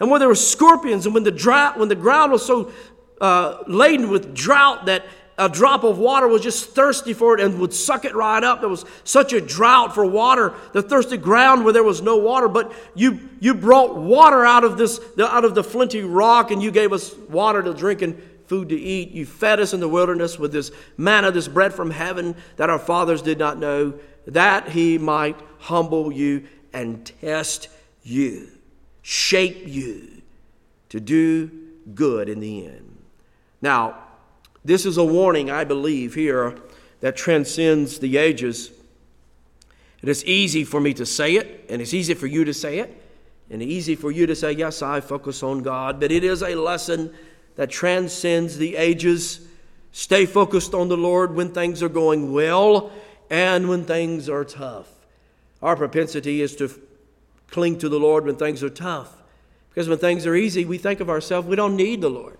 and 0.00 0.10
when 0.10 0.20
there 0.20 0.28
were 0.28 0.34
scorpions 0.34 1.06
and 1.06 1.14
when 1.14 1.24
the, 1.24 1.30
drought, 1.30 1.78
when 1.78 1.88
the 1.88 1.94
ground 1.94 2.32
was 2.32 2.44
so 2.44 2.72
uh, 3.20 3.62
laden 3.66 4.10
with 4.10 4.34
drought 4.34 4.86
that 4.86 5.04
a 5.38 5.48
drop 5.48 5.82
of 5.82 5.98
water 5.98 6.28
was 6.28 6.42
just 6.42 6.70
thirsty 6.70 7.14
for 7.14 7.34
it 7.34 7.40
and 7.40 7.58
would 7.58 7.72
suck 7.72 8.04
it 8.04 8.14
right 8.14 8.42
up. 8.44 8.60
There 8.60 8.68
was 8.68 8.84
such 9.04 9.32
a 9.32 9.40
drought 9.40 9.94
for 9.94 10.04
water, 10.04 10.54
the 10.72 10.82
thirsty 10.82 11.16
ground 11.16 11.64
where 11.64 11.72
there 11.72 11.82
was 11.82 12.02
no 12.02 12.16
water. 12.18 12.48
But 12.48 12.72
you, 12.94 13.28
you 13.40 13.54
brought 13.54 13.96
water 13.96 14.44
out 14.44 14.64
of 14.64 14.76
this, 14.76 15.00
out 15.18 15.44
of 15.44 15.54
the 15.54 15.64
flinty 15.64 16.02
rock, 16.02 16.50
and 16.50 16.62
you 16.62 16.70
gave 16.70 16.92
us 16.92 17.14
water 17.28 17.62
to 17.62 17.72
drink 17.72 18.02
and 18.02 18.20
food 18.46 18.68
to 18.68 18.76
eat. 18.78 19.12
You 19.12 19.24
fed 19.24 19.60
us 19.60 19.72
in 19.72 19.80
the 19.80 19.88
wilderness 19.88 20.38
with 20.38 20.52
this 20.52 20.70
manna, 20.96 21.30
this 21.30 21.48
bread 21.48 21.72
from 21.72 21.90
heaven 21.90 22.36
that 22.56 22.68
our 22.68 22.78
fathers 22.78 23.22
did 23.22 23.38
not 23.38 23.58
know, 23.58 23.94
that 24.26 24.68
He 24.68 24.98
might 24.98 25.40
humble 25.58 26.12
you 26.12 26.44
and 26.72 27.04
test 27.20 27.68
you, 28.02 28.48
shape 29.02 29.66
you 29.66 30.22
to 30.88 31.00
do 31.00 31.50
good 31.94 32.28
in 32.28 32.40
the 32.40 32.66
end. 32.66 32.96
Now, 33.60 33.98
this 34.64 34.86
is 34.86 34.96
a 34.96 35.04
warning, 35.04 35.50
I 35.50 35.64
believe, 35.64 36.14
here 36.14 36.56
that 37.00 37.16
transcends 37.16 37.98
the 37.98 38.16
ages. 38.16 38.70
It 40.02 40.08
is 40.08 40.24
easy 40.24 40.64
for 40.64 40.80
me 40.80 40.94
to 40.94 41.04
say 41.04 41.36
it, 41.36 41.66
and 41.68 41.82
it's 41.82 41.94
easy 41.94 42.14
for 42.14 42.26
you 42.26 42.44
to 42.44 42.54
say 42.54 42.78
it, 42.78 42.96
and 43.50 43.62
easy 43.62 43.96
for 43.96 44.10
you 44.10 44.26
to 44.26 44.36
say, 44.36 44.52
Yes, 44.52 44.82
I 44.82 45.00
focus 45.00 45.42
on 45.42 45.62
God, 45.62 46.00
but 46.00 46.12
it 46.12 46.24
is 46.24 46.42
a 46.42 46.54
lesson 46.54 47.12
that 47.56 47.70
transcends 47.70 48.56
the 48.56 48.76
ages. 48.76 49.40
Stay 49.90 50.26
focused 50.26 50.74
on 50.74 50.88
the 50.88 50.96
Lord 50.96 51.34
when 51.34 51.52
things 51.52 51.82
are 51.82 51.88
going 51.88 52.32
well 52.32 52.90
and 53.30 53.68
when 53.68 53.84
things 53.84 54.28
are 54.28 54.44
tough. 54.44 54.88
Our 55.60 55.76
propensity 55.76 56.40
is 56.40 56.56
to 56.56 56.68
cling 57.52 57.78
to 57.78 57.88
the 57.88 58.00
Lord 58.00 58.24
when 58.24 58.34
things 58.34 58.62
are 58.62 58.70
tough. 58.70 59.22
Because 59.70 59.88
when 59.88 59.98
things 59.98 60.26
are 60.26 60.34
easy, 60.34 60.64
we 60.64 60.78
think 60.78 61.00
of 61.00 61.08
ourselves, 61.08 61.46
we 61.46 61.56
don't 61.56 61.76
need 61.76 62.00
the 62.00 62.10
Lord. 62.10 62.38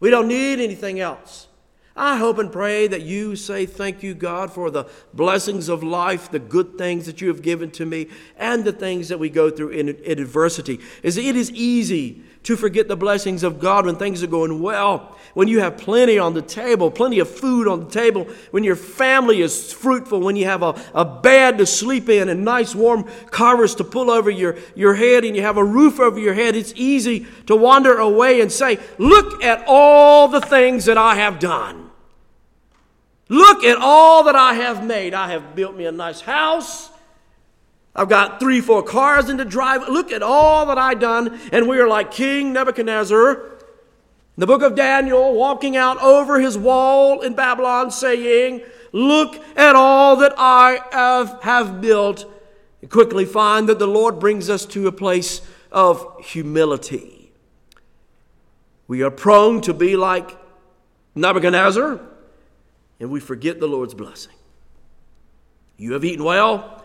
We 0.00 0.10
don't 0.10 0.28
need 0.28 0.60
anything 0.60 1.00
else. 1.00 1.48
I 1.96 2.16
hope 2.18 2.38
and 2.38 2.52
pray 2.52 2.86
that 2.86 3.02
you 3.02 3.34
say, 3.34 3.66
Thank 3.66 4.04
you, 4.04 4.14
God, 4.14 4.52
for 4.52 4.70
the 4.70 4.84
blessings 5.12 5.68
of 5.68 5.82
life, 5.82 6.30
the 6.30 6.38
good 6.38 6.78
things 6.78 7.06
that 7.06 7.20
you 7.20 7.26
have 7.28 7.42
given 7.42 7.72
to 7.72 7.84
me, 7.84 8.06
and 8.36 8.64
the 8.64 8.72
things 8.72 9.08
that 9.08 9.18
we 9.18 9.28
go 9.28 9.50
through 9.50 9.70
in, 9.70 9.88
adversity. 9.88 10.78
Is 11.02 11.16
it 11.16 11.34
is 11.34 11.50
easy 11.50 12.22
to 12.44 12.56
forget 12.56 12.88
the 12.88 12.96
blessings 12.96 13.42
of 13.42 13.58
God 13.58 13.86
when 13.86 13.96
things 13.96 14.22
are 14.22 14.28
going 14.28 14.62
well, 14.62 15.16
when 15.34 15.48
you 15.48 15.60
have 15.60 15.76
plenty 15.76 16.18
on 16.18 16.34
the 16.34 16.42
table, 16.42 16.90
plenty 16.90 17.18
of 17.18 17.28
food 17.28 17.68
on 17.68 17.80
the 17.80 17.90
table, 17.90 18.26
when 18.50 18.64
your 18.64 18.76
family 18.76 19.40
is 19.40 19.72
fruitful, 19.72 20.20
when 20.20 20.36
you 20.36 20.46
have 20.46 20.62
a, 20.62 20.80
a 20.94 21.04
bed 21.04 21.58
to 21.58 21.66
sleep 21.66 22.08
in 22.08 22.28
and 22.28 22.44
nice 22.44 22.74
warm 22.74 23.04
covers 23.30 23.74
to 23.76 23.84
pull 23.84 24.10
over 24.10 24.30
your, 24.30 24.56
your 24.74 24.94
head 24.94 25.24
and 25.24 25.36
you 25.36 25.42
have 25.42 25.56
a 25.56 25.64
roof 25.64 26.00
over 26.00 26.18
your 26.18 26.34
head. 26.34 26.56
It's 26.56 26.72
easy 26.76 27.26
to 27.46 27.56
wander 27.56 27.98
away 27.98 28.40
and 28.40 28.50
say, 28.50 28.78
Look 28.98 29.42
at 29.44 29.64
all 29.66 30.28
the 30.28 30.40
things 30.40 30.86
that 30.86 30.98
I 30.98 31.16
have 31.16 31.38
done. 31.38 31.90
Look 33.28 33.62
at 33.64 33.76
all 33.78 34.24
that 34.24 34.36
I 34.36 34.54
have 34.54 34.86
made. 34.86 35.12
I 35.12 35.30
have 35.32 35.54
built 35.54 35.76
me 35.76 35.84
a 35.84 35.92
nice 35.92 36.22
house. 36.22 36.90
I've 37.98 38.08
got 38.08 38.38
three, 38.38 38.60
four 38.60 38.84
cars 38.84 39.28
in 39.28 39.38
the 39.38 39.44
drive. 39.44 39.88
Look 39.88 40.12
at 40.12 40.22
all 40.22 40.66
that 40.66 40.78
I've 40.78 41.00
done. 41.00 41.40
And 41.50 41.66
we 41.66 41.80
are 41.80 41.88
like 41.88 42.12
King 42.12 42.52
Nebuchadnezzar, 42.52 43.42
the 44.36 44.46
book 44.46 44.62
of 44.62 44.76
Daniel, 44.76 45.34
walking 45.34 45.76
out 45.76 46.00
over 46.00 46.38
his 46.38 46.56
wall 46.56 47.22
in 47.22 47.34
Babylon, 47.34 47.90
saying, 47.90 48.62
Look 48.92 49.34
at 49.56 49.74
all 49.74 50.14
that 50.16 50.32
I 50.38 50.78
have, 50.92 51.42
have 51.42 51.80
built. 51.80 52.24
Quickly 52.88 53.24
find 53.24 53.68
that 53.68 53.80
the 53.80 53.88
Lord 53.88 54.20
brings 54.20 54.48
us 54.48 54.64
to 54.66 54.86
a 54.86 54.92
place 54.92 55.42
of 55.72 56.06
humility. 56.24 57.32
We 58.86 59.02
are 59.02 59.10
prone 59.10 59.60
to 59.62 59.74
be 59.74 59.96
like 59.96 60.38
Nebuchadnezzar 61.16 62.00
and 63.00 63.10
we 63.10 63.18
forget 63.18 63.58
the 63.58 63.66
Lord's 63.66 63.94
blessing. 63.94 64.34
You 65.76 65.92
have 65.94 66.04
eaten 66.04 66.24
well, 66.24 66.77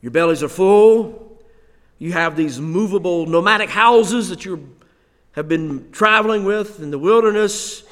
your 0.00 0.10
bellies 0.10 0.42
are 0.42 0.48
full, 0.48 1.38
you 1.98 2.12
have 2.12 2.36
these 2.36 2.60
movable 2.60 3.26
nomadic 3.26 3.68
houses 3.68 4.28
that 4.28 4.44
you 4.44 4.76
have 5.32 5.48
been 5.48 5.90
traveling 5.90 6.44
with 6.44 6.80
in 6.80 6.90
the 6.90 6.98
wilderness. 6.98 7.82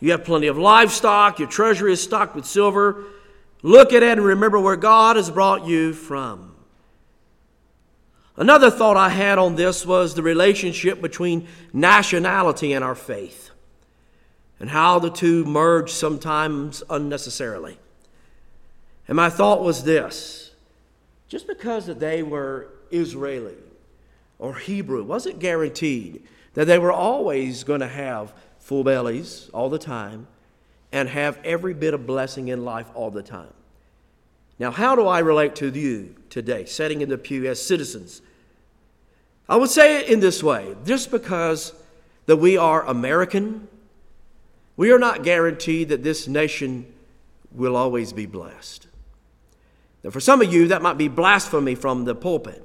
You 0.00 0.12
have 0.12 0.24
plenty 0.24 0.46
of 0.46 0.56
livestock, 0.56 1.38
your 1.38 1.48
treasury 1.48 1.92
is 1.92 2.02
stocked 2.02 2.34
with 2.34 2.46
silver. 2.46 3.04
Look 3.62 3.92
at 3.92 4.02
it 4.02 4.12
and 4.12 4.24
remember 4.24 4.58
where 4.58 4.76
God 4.76 5.16
has 5.16 5.30
brought 5.30 5.66
you 5.66 5.92
from. 5.92 6.54
Another 8.36 8.70
thought 8.70 8.96
I 8.96 9.10
had 9.10 9.38
on 9.38 9.56
this 9.56 9.84
was 9.84 10.14
the 10.14 10.22
relationship 10.22 11.02
between 11.02 11.46
nationality 11.74 12.72
and 12.72 12.82
our 12.82 12.94
faith 12.94 13.50
and 14.58 14.70
how 14.70 14.98
the 14.98 15.10
two 15.10 15.44
merge 15.44 15.90
sometimes 15.90 16.82
unnecessarily. 16.88 17.78
And 19.08 19.16
my 19.16 19.28
thought 19.28 19.62
was 19.62 19.84
this 19.84 20.49
just 21.30 21.46
because 21.46 21.86
that 21.86 21.98
they 21.98 22.22
were 22.22 22.68
Israeli 22.90 23.56
or 24.38 24.56
Hebrew 24.56 25.02
wasn't 25.02 25.38
guaranteed 25.38 26.22
that 26.52 26.66
they 26.66 26.78
were 26.78 26.92
always 26.92 27.64
going 27.64 27.80
to 27.80 27.88
have 27.88 28.34
full 28.58 28.84
bellies 28.84 29.48
all 29.54 29.70
the 29.70 29.78
time 29.78 30.26
and 30.92 31.08
have 31.08 31.38
every 31.42 31.72
bit 31.72 31.94
of 31.94 32.06
blessing 32.06 32.48
in 32.48 32.66
life 32.66 32.90
all 32.94 33.10
the 33.10 33.22
time. 33.22 33.54
Now, 34.58 34.70
how 34.70 34.94
do 34.94 35.06
I 35.06 35.20
relate 35.20 35.54
to 35.56 35.70
you 35.70 36.14
today, 36.28 36.66
sitting 36.66 37.00
in 37.00 37.08
the 37.08 37.16
pew 37.16 37.46
as 37.46 37.64
citizens? 37.64 38.20
I 39.48 39.56
would 39.56 39.70
say 39.70 40.00
it 40.00 40.10
in 40.10 40.20
this 40.20 40.42
way 40.42 40.76
just 40.84 41.10
because 41.10 41.72
that 42.26 42.36
we 42.36 42.58
are 42.58 42.84
American 42.84 43.68
we 44.80 44.92
are 44.92 44.98
not 44.98 45.24
guaranteed 45.24 45.90
that 45.90 46.02
this 46.02 46.26
nation 46.26 46.90
will 47.52 47.76
always 47.76 48.14
be 48.14 48.24
blessed. 48.24 48.86
Now, 50.02 50.10
for 50.10 50.20
some 50.20 50.40
of 50.40 50.52
you, 50.52 50.68
that 50.68 50.82
might 50.82 50.96
be 50.98 51.08
blasphemy 51.08 51.74
from 51.74 52.04
the 52.04 52.14
pulpit. 52.14 52.64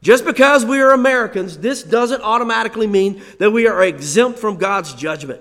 Just 0.00 0.24
because 0.24 0.64
we 0.64 0.80
are 0.80 0.92
Americans, 0.92 1.58
this 1.58 1.82
doesn't 1.82 2.22
automatically 2.22 2.86
mean 2.86 3.22
that 3.38 3.50
we 3.50 3.66
are 3.66 3.82
exempt 3.82 4.38
from 4.38 4.56
God's 4.56 4.94
judgment. 4.94 5.40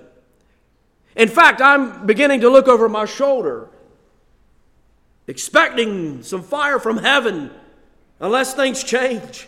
In 1.16 1.30
fact, 1.30 1.62
I'm 1.62 2.06
beginning 2.06 2.42
to 2.42 2.50
look 2.50 2.68
over 2.68 2.90
my 2.90 3.06
shoulder, 3.06 3.70
expecting 5.28 6.24
some 6.24 6.42
fire 6.42 6.80
from 6.80 6.98
heaven 6.98 7.52
unless 8.20 8.54
things 8.54 8.84
change. 8.84 9.48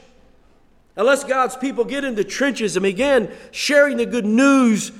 Unless 0.96 1.24
God's 1.24 1.56
people 1.56 1.86
get 1.86 2.04
in 2.04 2.16
the 2.16 2.24
trenches 2.24 2.76
and 2.76 2.84
begin 2.84 3.32
sharing 3.52 3.98
the 3.98 4.06
good 4.06 4.26
news, 4.26 4.92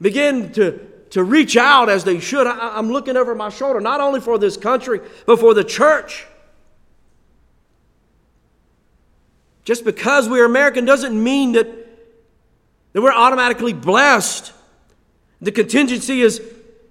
begin 0.00 0.52
to, 0.52 0.86
to 1.10 1.24
reach 1.24 1.56
out 1.56 1.88
as 1.88 2.04
they 2.04 2.20
should, 2.20 2.46
I, 2.46 2.76
I'm 2.76 2.90
looking 2.90 3.16
over 3.16 3.34
my 3.34 3.50
shoulder, 3.50 3.80
not 3.80 4.00
only 4.00 4.20
for 4.20 4.38
this 4.38 4.56
country, 4.56 5.00
but 5.26 5.38
for 5.38 5.54
the 5.54 5.64
church. 5.64 6.26
Just 9.64 9.84
because 9.84 10.28
we're 10.28 10.44
American 10.44 10.84
doesn't 10.84 11.22
mean 11.22 11.52
that, 11.52 11.66
that 12.92 13.02
we're 13.02 13.12
automatically 13.12 13.72
blessed. 13.72 14.52
The 15.40 15.52
contingency 15.52 16.22
is, 16.22 16.40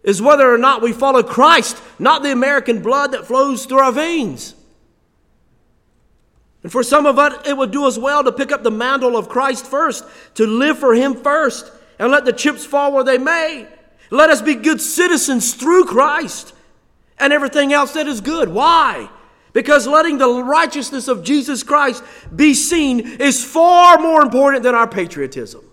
is 0.04 0.22
whether 0.22 0.54
or 0.54 0.58
not 0.58 0.82
we 0.82 0.94
follow 0.94 1.24
Christ, 1.24 1.82
not 1.98 2.22
the 2.24 2.32
American 2.32 2.82
blood 2.82 3.14
that 3.14 3.26
flows 3.26 3.66
through 3.66 3.80
our 3.80 3.92
veins. 3.92 4.54
And 6.62 6.72
for 6.72 6.84
some 6.84 7.06
of 7.06 7.18
us, 7.18 7.48
it 7.48 7.56
would 7.56 7.72
do 7.72 7.86
us 7.86 7.98
well 7.98 8.24
to 8.24 8.34
pick 8.34 8.52
up 8.52 8.64
the 8.64 8.72
mantle 8.72 9.16
of 9.16 9.30
Christ 9.30 9.66
first, 9.66 10.04
to 10.36 10.46
live 10.46 10.78
for 10.78 10.94
Him 10.94 11.16
first, 11.16 11.72
and 11.98 12.12
let 12.12 12.26
the 12.26 12.34
chips 12.34 12.66
fall 12.66 12.92
where 12.92 13.04
they 13.04 13.18
may. 13.18 13.68
Let 14.10 14.30
us 14.30 14.42
be 14.42 14.56
good 14.56 14.82
citizens 14.82 15.54
through 15.54 15.86
Christ 15.86 16.54
and 17.18 17.34
everything 17.34 17.74
else 17.74 17.94
that 17.94 18.08
is 18.08 18.22
good. 18.22 18.50
Why? 18.50 19.10
Because 19.54 19.88
letting 19.88 20.18
the 20.18 20.44
righteousness 20.44 21.08
of 21.08 21.24
Jesus 21.24 21.64
Christ 21.64 22.04
be 22.36 22.54
seen 22.54 23.00
is 23.00 23.44
far 23.44 23.98
more 24.00 24.22
important 24.22 24.64
than 24.64 24.76
our 24.76 24.88
patriotism. 24.88 25.64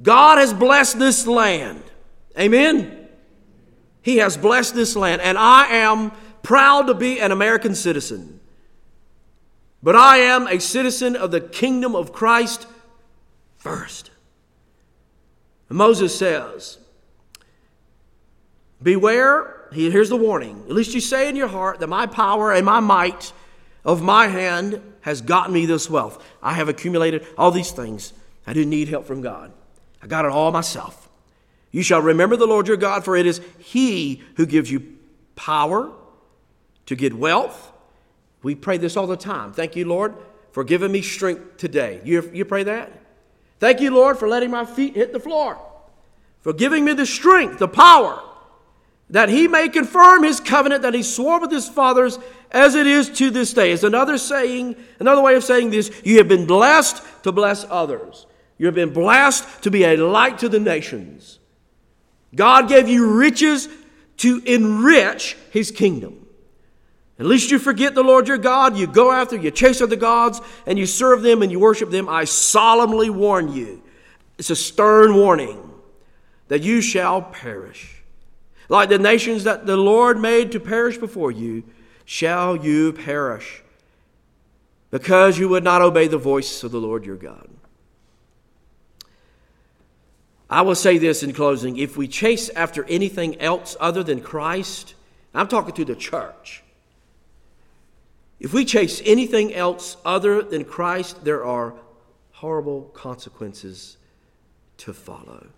God 0.00 0.38
has 0.38 0.54
blessed 0.54 0.98
this 0.98 1.26
land. 1.26 1.82
Amen? 2.38 3.08
He 4.02 4.18
has 4.18 4.36
blessed 4.36 4.74
this 4.74 4.94
land, 4.94 5.20
and 5.22 5.36
I 5.36 5.66
am 5.66 6.12
proud 6.42 6.86
to 6.86 6.94
be 6.94 7.20
an 7.20 7.32
American 7.32 7.74
citizen. 7.74 8.40
But 9.82 9.96
I 9.96 10.18
am 10.18 10.46
a 10.46 10.60
citizen 10.60 11.16
of 11.16 11.30
the 11.30 11.40
kingdom 11.40 11.94
of 11.94 12.12
Christ 12.12 12.66
first. 13.56 14.10
Moses 15.76 16.16
says, 16.16 16.78
Beware, 18.82 19.68
here's 19.72 20.08
the 20.08 20.16
warning. 20.16 20.64
At 20.66 20.72
least 20.72 20.94
you 20.94 21.00
say 21.00 21.28
in 21.28 21.36
your 21.36 21.48
heart 21.48 21.80
that 21.80 21.88
my 21.88 22.06
power 22.06 22.52
and 22.52 22.64
my 22.64 22.80
might 22.80 23.32
of 23.84 24.02
my 24.02 24.28
hand 24.28 24.80
has 25.00 25.20
gotten 25.20 25.52
me 25.52 25.66
this 25.66 25.90
wealth. 25.90 26.24
I 26.42 26.54
have 26.54 26.68
accumulated 26.68 27.26
all 27.36 27.50
these 27.50 27.72
things. 27.72 28.12
I 28.46 28.52
didn't 28.52 28.70
need 28.70 28.88
help 28.88 29.06
from 29.06 29.20
God. 29.20 29.52
I 30.02 30.06
got 30.06 30.24
it 30.24 30.30
all 30.30 30.52
myself. 30.52 31.08
You 31.70 31.82
shall 31.82 32.00
remember 32.00 32.36
the 32.36 32.46
Lord 32.46 32.68
your 32.68 32.76
God, 32.76 33.04
for 33.04 33.16
it 33.16 33.26
is 33.26 33.40
He 33.58 34.22
who 34.36 34.46
gives 34.46 34.70
you 34.70 34.96
power 35.36 35.92
to 36.86 36.96
get 36.96 37.14
wealth. 37.14 37.72
We 38.42 38.54
pray 38.54 38.78
this 38.78 38.96
all 38.96 39.06
the 39.06 39.16
time. 39.16 39.52
Thank 39.52 39.76
you, 39.76 39.86
Lord, 39.86 40.14
for 40.52 40.64
giving 40.64 40.92
me 40.92 41.02
strength 41.02 41.58
today. 41.58 42.00
You, 42.04 42.30
you 42.32 42.44
pray 42.44 42.62
that? 42.62 42.92
Thank 43.58 43.80
you, 43.80 43.90
Lord, 43.90 44.18
for 44.18 44.28
letting 44.28 44.50
my 44.50 44.64
feet 44.64 44.94
hit 44.94 45.12
the 45.12 45.20
floor, 45.20 45.58
for 46.40 46.52
giving 46.52 46.84
me 46.84 46.92
the 46.92 47.06
strength, 47.06 47.58
the 47.58 47.68
power, 47.68 48.22
that 49.10 49.28
He 49.28 49.48
may 49.48 49.68
confirm 49.68 50.22
His 50.22 50.40
covenant 50.40 50.82
that 50.82 50.94
He 50.94 51.02
swore 51.02 51.40
with 51.40 51.50
His 51.50 51.68
fathers 51.68 52.18
as 52.50 52.74
it 52.74 52.86
is 52.86 53.10
to 53.10 53.30
this 53.30 53.52
day. 53.52 53.72
It's 53.72 53.82
another 53.82 54.18
saying, 54.18 54.76
another 55.00 55.22
way 55.22 55.34
of 55.34 55.44
saying 55.44 55.70
this 55.70 55.90
you 56.04 56.18
have 56.18 56.28
been 56.28 56.46
blessed 56.46 57.02
to 57.24 57.32
bless 57.32 57.64
others. 57.68 58.26
You 58.58 58.66
have 58.66 58.74
been 58.74 58.92
blessed 58.92 59.62
to 59.62 59.70
be 59.70 59.84
a 59.84 59.96
light 59.96 60.38
to 60.38 60.48
the 60.48 60.58
nations. 60.58 61.38
God 62.34 62.68
gave 62.68 62.88
you 62.88 63.12
riches 63.12 63.68
to 64.18 64.42
enrich 64.44 65.36
his 65.50 65.70
kingdom. 65.70 66.17
At 67.18 67.26
least 67.26 67.50
you 67.50 67.58
forget 67.58 67.94
the 67.94 68.02
Lord 68.02 68.28
your 68.28 68.38
God, 68.38 68.76
you 68.76 68.86
go 68.86 69.10
after, 69.10 69.36
you 69.36 69.50
chase 69.50 69.80
other 69.80 69.96
gods, 69.96 70.40
and 70.66 70.78
you 70.78 70.86
serve 70.86 71.22
them 71.22 71.42
and 71.42 71.50
you 71.50 71.58
worship 71.58 71.90
them. 71.90 72.08
I 72.08 72.24
solemnly 72.24 73.10
warn 73.10 73.52
you. 73.52 73.82
It's 74.38 74.50
a 74.50 74.56
stern 74.56 75.16
warning 75.16 75.68
that 76.46 76.62
you 76.62 76.80
shall 76.80 77.22
perish. 77.22 78.02
Like 78.68 78.88
the 78.88 78.98
nations 78.98 79.44
that 79.44 79.66
the 79.66 79.76
Lord 79.76 80.20
made 80.20 80.52
to 80.52 80.60
perish 80.60 80.98
before 80.98 81.32
you, 81.32 81.64
shall 82.04 82.56
you 82.56 82.92
perish, 82.92 83.62
because 84.90 85.38
you 85.38 85.48
would 85.48 85.64
not 85.64 85.82
obey 85.82 86.06
the 86.06 86.18
voice 86.18 86.62
of 86.62 86.70
the 86.70 86.80
Lord 86.80 87.04
your 87.04 87.16
God. 87.16 87.48
I 90.48 90.62
will 90.62 90.74
say 90.74 90.98
this 90.98 91.22
in 91.22 91.32
closing 91.32 91.76
if 91.76 91.96
we 91.96 92.08
chase 92.08 92.48
after 92.50 92.84
anything 92.84 93.40
else 93.40 93.76
other 93.80 94.02
than 94.02 94.20
Christ, 94.20 94.94
I'm 95.34 95.48
talking 95.48 95.74
to 95.74 95.84
the 95.84 95.96
church. 95.96 96.62
If 98.40 98.52
we 98.52 98.64
chase 98.64 99.02
anything 99.04 99.52
else 99.52 99.96
other 100.04 100.42
than 100.42 100.64
Christ, 100.64 101.24
there 101.24 101.44
are 101.44 101.74
horrible 102.32 102.82
consequences 102.94 103.96
to 104.78 104.92
follow. 104.92 105.48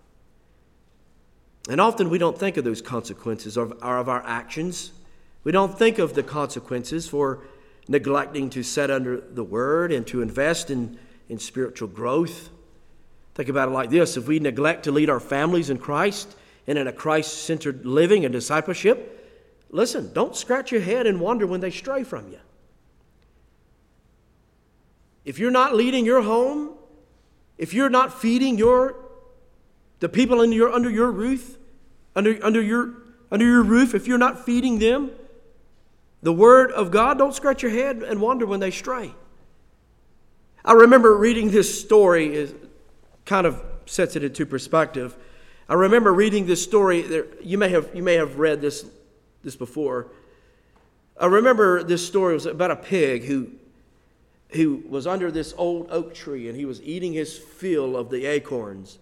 And 1.69 1.79
often 1.79 2.09
we 2.09 2.17
don't 2.17 2.37
think 2.37 2.57
of 2.57 2.63
those 2.63 2.81
consequences 2.81 3.55
of, 3.55 3.73
of 3.83 4.09
our 4.09 4.25
actions. 4.25 4.91
We 5.43 5.51
don't 5.51 5.77
think 5.77 5.99
of 5.99 6.15
the 6.15 6.23
consequences 6.23 7.07
for 7.07 7.43
neglecting 7.87 8.49
to 8.51 8.63
set 8.63 8.89
under 8.89 9.21
the 9.21 9.43
word 9.43 9.91
and 9.91 10.07
to 10.07 10.21
invest 10.21 10.71
in, 10.71 10.97
in 11.29 11.37
spiritual 11.37 11.87
growth. 11.87 12.49
Think 13.35 13.49
about 13.49 13.69
it 13.69 13.71
like 13.71 13.91
this 13.91 14.17
if 14.17 14.27
we 14.27 14.39
neglect 14.39 14.83
to 14.85 14.91
lead 14.91 15.09
our 15.09 15.19
families 15.19 15.69
in 15.69 15.77
Christ 15.77 16.35
and 16.65 16.79
in 16.79 16.87
a 16.87 16.93
Christ 16.93 17.43
centered 17.43 17.85
living 17.85 18.25
and 18.25 18.33
discipleship, 18.33 19.67
listen, 19.69 20.11
don't 20.13 20.35
scratch 20.35 20.71
your 20.71 20.81
head 20.81 21.05
and 21.05 21.19
wonder 21.19 21.45
when 21.45 21.61
they 21.61 21.71
stray 21.71 22.03
from 22.03 22.31
you. 22.31 22.39
If 25.25 25.39
you're 25.39 25.51
not 25.51 25.75
leading 25.75 26.05
your 26.05 26.21
home, 26.21 26.71
if 27.57 27.73
you're 27.73 27.89
not 27.89 28.19
feeding 28.19 28.57
your 28.57 28.95
the 30.01 30.09
people 30.09 30.41
in 30.41 30.51
your, 30.51 30.71
under 30.71 30.89
your 30.89 31.11
roof, 31.11 31.57
under, 32.15 32.43
under, 32.43 32.61
your, 32.61 32.91
under 33.31 33.45
your 33.45 33.63
roof, 33.63 33.93
if 33.93 34.07
you're 34.07 34.17
not 34.17 34.43
feeding 34.43 34.79
them 34.79 35.11
the 36.23 36.33
Word 36.33 36.71
of 36.71 36.91
God, 36.91 37.17
don't 37.17 37.33
scratch 37.33 37.63
your 37.63 37.71
head 37.71 37.97
and 37.97 38.21
wonder 38.21 38.45
when 38.45 38.59
they 38.59 38.71
stray. 38.71 39.13
I 40.63 40.73
remember 40.73 41.15
reading 41.15 41.49
this 41.49 41.81
story 41.81 42.33
is 42.33 42.53
kind 43.25 43.47
of 43.47 43.63
sets 43.85 44.15
it 44.15 44.23
into 44.23 44.45
perspective. 44.45 45.17
I 45.67 45.73
remember 45.73 46.13
reading 46.13 46.45
this 46.45 46.63
story. 46.63 47.25
You 47.41 47.57
may 47.57 47.69
have, 47.69 47.89
you 47.95 48.03
may 48.03 48.15
have 48.15 48.37
read 48.37 48.61
this, 48.61 48.85
this 49.43 49.55
before. 49.55 50.07
I 51.19 51.25
remember 51.25 51.83
this 51.83 52.05
story 52.05 52.33
was 52.33 52.45
about 52.45 52.71
a 52.71 52.75
pig 52.75 53.23
who, 53.23 53.51
who 54.51 54.83
was 54.87 55.07
under 55.07 55.31
this 55.31 55.53
old 55.57 55.87
oak 55.89 56.13
tree 56.13 56.47
and 56.47 56.57
he 56.57 56.65
was 56.65 56.81
eating 56.81 57.13
his 57.13 57.37
fill 57.37 57.95
of 57.95 58.09
the 58.09 58.25
acorns. 58.25 58.99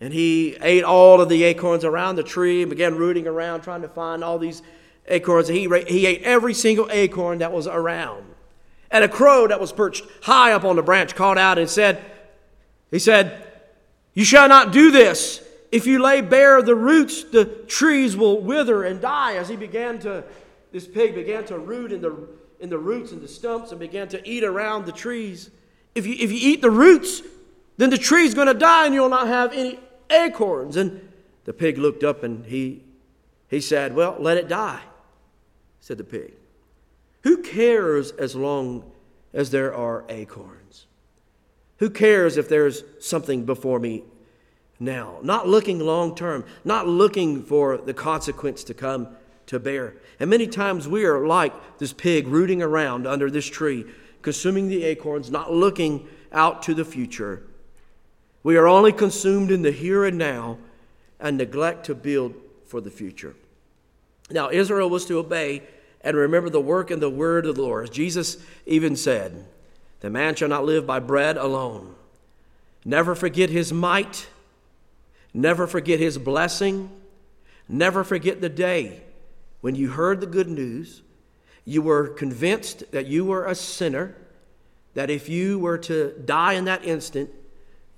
And 0.00 0.12
he 0.12 0.56
ate 0.60 0.84
all 0.84 1.20
of 1.20 1.28
the 1.28 1.42
acorns 1.42 1.84
around 1.84 2.16
the 2.16 2.22
tree 2.22 2.62
and 2.62 2.70
began 2.70 2.94
rooting 2.94 3.26
around 3.26 3.62
trying 3.62 3.82
to 3.82 3.88
find 3.88 4.22
all 4.22 4.38
these 4.38 4.62
acorns. 5.08 5.48
He, 5.48 5.68
he 5.88 6.06
ate 6.06 6.22
every 6.22 6.54
single 6.54 6.88
acorn 6.90 7.38
that 7.38 7.52
was 7.52 7.66
around. 7.66 8.24
And 8.90 9.04
a 9.04 9.08
crow 9.08 9.48
that 9.48 9.60
was 9.60 9.72
perched 9.72 10.04
high 10.22 10.52
up 10.52 10.64
on 10.64 10.76
the 10.76 10.82
branch 10.82 11.14
called 11.16 11.36
out 11.36 11.58
and 11.58 11.68
said, 11.68 12.02
he 12.90 12.98
said, 12.98 13.44
You 14.14 14.24
shall 14.24 14.48
not 14.48 14.72
do 14.72 14.90
this. 14.90 15.44
If 15.70 15.86
you 15.86 16.00
lay 16.00 16.22
bare 16.22 16.62
the 16.62 16.74
roots, 16.74 17.24
the 17.24 17.44
trees 17.44 18.16
will 18.16 18.40
wither 18.40 18.84
and 18.84 19.00
die. 19.00 19.34
As 19.34 19.48
he 19.48 19.56
began 19.56 19.98
to, 20.00 20.24
this 20.72 20.86
pig 20.86 21.14
began 21.14 21.44
to 21.46 21.58
root 21.58 21.92
in 21.92 22.00
the, 22.00 22.28
in 22.60 22.70
the 22.70 22.78
roots 22.78 23.12
and 23.12 23.22
the 23.22 23.28
stumps 23.28 23.70
and 23.70 23.80
began 23.80 24.08
to 24.08 24.28
eat 24.28 24.44
around 24.44 24.86
the 24.86 24.92
trees. 24.92 25.50
If 25.94 26.06
you, 26.06 26.14
if 26.18 26.30
you 26.30 26.38
eat 26.40 26.62
the 26.62 26.70
roots, 26.70 27.22
then 27.76 27.90
the 27.90 27.98
tree's 27.98 28.34
going 28.34 28.48
to 28.48 28.54
die 28.54 28.86
and 28.86 28.94
you'll 28.94 29.08
not 29.08 29.28
have 29.28 29.52
any 29.52 29.78
acorns. 30.10 30.76
And 30.76 31.08
the 31.44 31.52
pig 31.52 31.78
looked 31.78 32.04
up 32.04 32.22
and 32.22 32.44
he, 32.46 32.82
he 33.48 33.60
said, 33.60 33.94
Well, 33.94 34.16
let 34.18 34.36
it 34.36 34.48
die, 34.48 34.82
said 35.80 35.98
the 35.98 36.04
pig. 36.04 36.34
Who 37.22 37.38
cares 37.38 38.10
as 38.12 38.34
long 38.34 38.90
as 39.32 39.50
there 39.50 39.74
are 39.74 40.04
acorns? 40.08 40.86
Who 41.78 41.90
cares 41.90 42.36
if 42.36 42.48
there's 42.48 42.82
something 42.98 43.44
before 43.44 43.78
me 43.78 44.02
now? 44.80 45.18
Not 45.22 45.46
looking 45.46 45.78
long 45.78 46.14
term, 46.14 46.44
not 46.64 46.88
looking 46.88 47.42
for 47.42 47.76
the 47.76 47.94
consequence 47.94 48.64
to 48.64 48.74
come 48.74 49.08
to 49.48 49.58
bear. 49.58 49.94
And 50.20 50.30
many 50.30 50.46
times 50.46 50.86
we 50.86 51.04
are 51.04 51.26
like 51.26 51.78
this 51.78 51.92
pig 51.92 52.28
rooting 52.28 52.62
around 52.62 53.06
under 53.06 53.30
this 53.30 53.46
tree, 53.46 53.84
consuming 54.22 54.68
the 54.68 54.84
acorns, 54.84 55.30
not 55.30 55.52
looking 55.52 56.06
out 56.32 56.62
to 56.62 56.74
the 56.74 56.84
future. 56.84 57.42
We 58.42 58.56
are 58.56 58.68
only 58.68 58.92
consumed 58.92 59.50
in 59.50 59.62
the 59.62 59.72
here 59.72 60.04
and 60.04 60.16
now 60.16 60.58
and 61.18 61.36
neglect 61.36 61.86
to 61.86 61.94
build 61.94 62.34
for 62.66 62.80
the 62.80 62.90
future. 62.90 63.34
Now, 64.30 64.50
Israel 64.50 64.90
was 64.90 65.06
to 65.06 65.18
obey 65.18 65.62
and 66.02 66.16
remember 66.16 66.50
the 66.50 66.60
work 66.60 66.90
and 66.90 67.02
the 67.02 67.10
word 67.10 67.46
of 67.46 67.56
the 67.56 67.62
Lord. 67.62 67.90
Jesus 67.90 68.36
even 68.66 68.94
said, 68.94 69.46
the 70.00 70.10
man 70.10 70.34
shall 70.34 70.48
not 70.48 70.64
live 70.64 70.86
by 70.86 71.00
bread 71.00 71.36
alone. 71.36 71.94
Never 72.84 73.14
forget 73.14 73.50
his 73.50 73.72
might. 73.72 74.28
Never 75.34 75.66
forget 75.66 75.98
his 75.98 76.18
blessing. 76.18 76.90
Never 77.68 78.04
forget 78.04 78.40
the 78.40 78.48
day 78.48 79.02
when 79.60 79.74
you 79.74 79.88
heard 79.88 80.20
the 80.20 80.26
good 80.26 80.48
news. 80.48 81.02
You 81.64 81.82
were 81.82 82.08
convinced 82.08 82.90
that 82.92 83.06
you 83.06 83.26
were 83.26 83.44
a 83.44 83.54
sinner, 83.54 84.16
that 84.94 85.10
if 85.10 85.28
you 85.28 85.58
were 85.58 85.76
to 85.78 86.14
die 86.24 86.54
in 86.54 86.64
that 86.64 86.82
instant, 86.82 87.28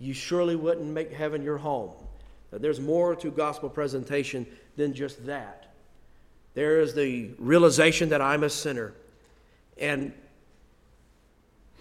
you 0.00 0.12
surely 0.12 0.56
wouldn't 0.56 0.88
make 0.88 1.12
heaven 1.12 1.42
your 1.42 1.58
home. 1.58 1.92
That 2.50 2.62
there's 2.62 2.80
more 2.80 3.14
to 3.14 3.30
gospel 3.30 3.70
presentation 3.70 4.44
than 4.76 4.92
just 4.92 5.24
that. 5.26 5.72
There 6.54 6.80
is 6.80 6.94
the 6.94 7.30
realization 7.38 8.08
that 8.08 8.20
I'm 8.20 8.42
a 8.42 8.50
sinner. 8.50 8.92
And 9.78 10.12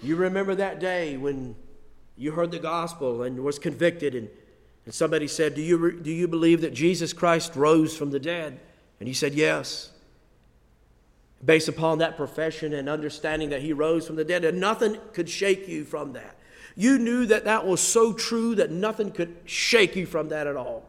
you 0.03 0.15
remember 0.15 0.53
that 0.55 0.80
day 0.80 1.17
when 1.17 1.55
you 2.17 2.34
heard 2.34 2.51
the 2.51 2.59
gospel 2.59 3.23
and 3.23 3.43
was 3.43 3.57
convicted, 3.57 4.13
and, 4.13 4.30
and 4.86 4.93
somebody 4.93 5.27
said, 5.27 5.55
do 5.55 5.61
you, 5.61 5.93
do 5.93 6.11
you 6.11 6.27
believe 6.27 6.61
that 6.61 6.73
Jesus 6.73 7.13
Christ 7.13 7.55
rose 7.55 7.97
from 7.97 8.11
the 8.11 8.19
dead? 8.19 8.59
And 9.00 9.08
he 9.08 9.14
said, 9.14 9.34
Yes. 9.34 9.91
Based 11.43 11.70
upon 11.70 12.00
that 12.00 12.18
profession 12.18 12.74
and 12.74 12.89
understanding 12.89 13.50
that 13.52 13.62
he 13.62 13.72
rose 13.72 14.06
from 14.06 14.18
the 14.18 14.26
dead, 14.26 14.43
and 14.43 14.60
nothing 14.60 14.97
could 15.14 15.30
shake 15.30 15.70
you 15.70 15.86
from 15.86 16.12
that. 16.14 16.36
You 16.76 17.00
knew 17.00 17.26
that 17.28 17.45
that 17.45 17.66
was 17.66 17.80
so 17.80 18.12
true 18.12 18.56
that 18.56 18.72
nothing 18.72 19.12
could 19.12 19.38
shake 19.45 19.95
you 19.95 20.06
from 20.06 20.30
that 20.30 20.47
at 20.47 20.58
all. 20.58 20.84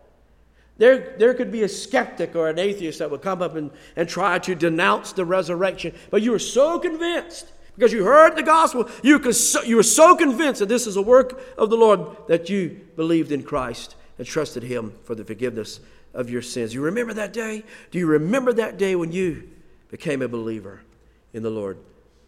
There, 0.76 1.14
there 1.18 1.34
could 1.34 1.52
be 1.52 1.62
a 1.62 1.68
skeptic 1.68 2.34
or 2.34 2.48
an 2.48 2.58
atheist 2.58 2.98
that 2.98 3.10
would 3.10 3.22
come 3.22 3.42
up 3.42 3.54
and, 3.54 3.70
and 3.94 4.08
try 4.08 4.40
to 4.40 4.54
denounce 4.56 5.12
the 5.12 5.24
resurrection, 5.24 5.94
but 6.10 6.22
you 6.22 6.32
were 6.32 6.38
so 6.40 6.80
convinced 6.80 7.52
because 7.76 7.92
you 7.92 8.04
heard 8.04 8.34
the 8.34 8.42
gospel. 8.42 8.88
You, 9.02 9.20
you 9.64 9.76
were 9.76 9.82
so 9.82 10.16
convinced 10.16 10.60
that 10.60 10.68
this 10.68 10.86
is 10.86 10.96
a 10.96 11.02
work 11.02 11.40
of 11.56 11.70
the 11.70 11.76
Lord 11.76 12.16
that 12.28 12.48
you 12.48 12.80
believed 12.96 13.30
in 13.30 13.42
Christ 13.42 13.94
and 14.20 14.28
trusted 14.28 14.62
Him 14.62 14.92
for 15.02 15.14
the 15.14 15.24
forgiveness 15.24 15.80
of 16.12 16.28
your 16.28 16.42
sins. 16.42 16.74
You 16.74 16.82
remember 16.82 17.14
that 17.14 17.32
day? 17.32 17.64
Do 17.90 17.98
you 17.98 18.06
remember 18.06 18.52
that 18.52 18.76
day 18.76 18.94
when 18.94 19.12
you 19.12 19.48
became 19.88 20.20
a 20.20 20.28
believer 20.28 20.82
in 21.32 21.42
the 21.42 21.48
Lord 21.48 21.78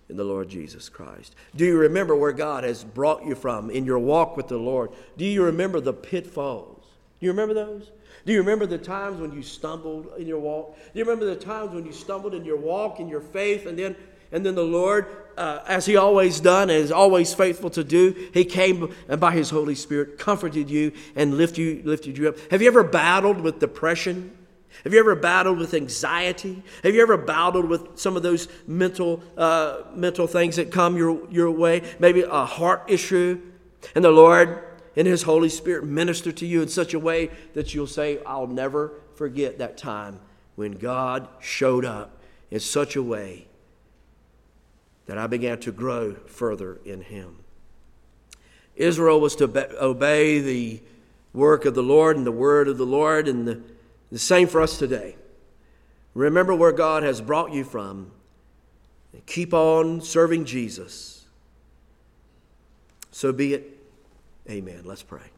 in 0.09 0.17
the 0.17 0.25
Lord 0.25 0.49
Jesus 0.49 0.89
Christ? 0.89 1.37
Do 1.55 1.67
you 1.67 1.77
remember 1.77 2.17
where 2.17 2.33
God 2.33 2.65
has 2.65 2.83
brought 2.83 3.27
you 3.27 3.35
from 3.35 3.69
in 3.69 3.85
your 3.85 3.99
walk 3.99 4.39
with 4.39 4.49
the 4.49 4.57
Lord? 4.57 4.93
Do 5.19 5.27
you 5.27 5.45
remember 5.45 5.81
the 5.81 5.93
pitfalls? 5.93 6.83
Do 7.21 7.27
you 7.27 7.31
remember 7.31 7.53
those? 7.53 7.91
Do 8.25 8.33
you 8.33 8.39
remember 8.39 8.65
the 8.65 8.79
times 8.79 9.21
when 9.21 9.31
you 9.31 9.43
stumbled 9.43 10.13
in 10.17 10.27
your 10.27 10.39
walk? 10.39 10.75
Do 10.95 10.99
you 10.99 11.05
remember 11.05 11.27
the 11.27 11.37
times 11.37 11.75
when 11.75 11.85
you 11.85 11.93
stumbled 11.93 12.33
in 12.33 12.43
your 12.43 12.57
walk, 12.57 13.01
in 13.01 13.09
your 13.09 13.21
faith, 13.21 13.67
and 13.67 13.79
then 13.79 13.97
and 14.33 14.45
then 14.45 14.55
the 14.55 14.65
Lord, 14.65 15.07
uh, 15.37 15.61
as 15.67 15.85
He 15.85 15.97
always 15.97 16.41
done 16.41 16.71
and 16.71 16.79
is 16.79 16.91
always 16.91 17.35
faithful 17.35 17.71
to 17.71 17.85
do, 17.85 18.31
He 18.33 18.45
came 18.45 18.95
and 19.09 19.21
by 19.21 19.33
His 19.33 19.51
Holy 19.51 19.75
Spirit 19.75 20.19
comforted 20.19 20.71
you 20.71 20.93
and 21.15 21.37
lifted 21.37 21.63
you, 21.63 21.83
lifted 21.85 22.17
you 22.17 22.31
up. 22.31 22.37
Have 22.51 22.63
you 22.63 22.69
ever 22.69 22.83
battled 22.83 23.41
with 23.41 23.61
depression? 23.61 24.37
Have 24.85 24.95
you 24.95 24.99
ever 24.99 25.15
battled 25.15 25.59
with 25.59 25.75
anxiety? 25.75 26.63
Have 26.83 26.95
you 26.95 27.03
ever 27.03 27.19
battled 27.19 27.67
with 27.67 27.99
some 27.99 28.17
of 28.17 28.23
those 28.23 28.49
mental, 28.67 29.23
uh, 29.37 29.83
mental 29.95 30.27
things 30.27 30.57
that 30.57 30.73
come 30.73 30.97
your, 30.97 31.31
your 31.31 31.51
way? 31.51 31.83
Maybe 31.99 32.23
a 32.23 32.47
heart 32.47 32.85
issue? 32.89 33.41
And 33.95 34.03
the 34.03 34.11
Lord 34.11 34.65
and 34.97 35.07
His 35.07 35.23
Holy 35.23 35.51
Spirit 35.51 35.85
minister 35.85 36.33
to 36.33 36.47
you 36.47 36.63
in 36.63 36.69
such 36.69 36.95
a 36.95 36.99
way 36.99 37.31
that 37.53 37.75
you'll 37.75 37.87
say, 37.87 38.19
I'll 38.25 38.47
never 38.47 38.93
forget 39.15 39.59
that 39.59 39.77
time 39.77 40.21
when 40.57 40.73
God 40.73 41.29
showed 41.39 41.85
up 41.85 42.23
in 42.51 42.61
such 42.61 42.97
a 42.97 43.03
way 43.03 43.47
that 45.07 45.19
I 45.19 45.27
began 45.27 45.59
to 45.61 45.73
grow 45.73 46.15
further 46.27 46.79
in 46.85 47.03
Him. 47.03 47.39
Israel 48.77 49.21
was 49.21 49.37
to 49.37 49.45
obey 49.83 50.41
the 50.41 50.81
work 51.33 51.65
of 51.65 51.75
the 51.75 51.83
Lord 51.83 52.17
and 52.17 52.27
the 52.27 52.33
word 52.33 52.69
of 52.69 52.79
the 52.79 52.87
Lord, 52.87 53.29
and 53.29 53.47
the, 53.47 53.61
the 54.11 54.19
same 54.19 54.49
for 54.49 54.61
us 54.61 54.79
today. 54.79 55.17
Remember 56.15 56.55
where 56.55 56.73
God 56.73 57.03
has 57.03 57.21
brought 57.21 57.53
you 57.53 57.65
from. 57.65 58.11
And 59.13 59.25
keep 59.27 59.53
on 59.53 60.01
serving 60.01 60.47
Jesus. 60.47 61.27
So 63.11 63.33
be 63.33 63.55
it. 63.55 63.79
Amen. 64.49 64.83
Let's 64.85 65.03
pray. 65.03 65.32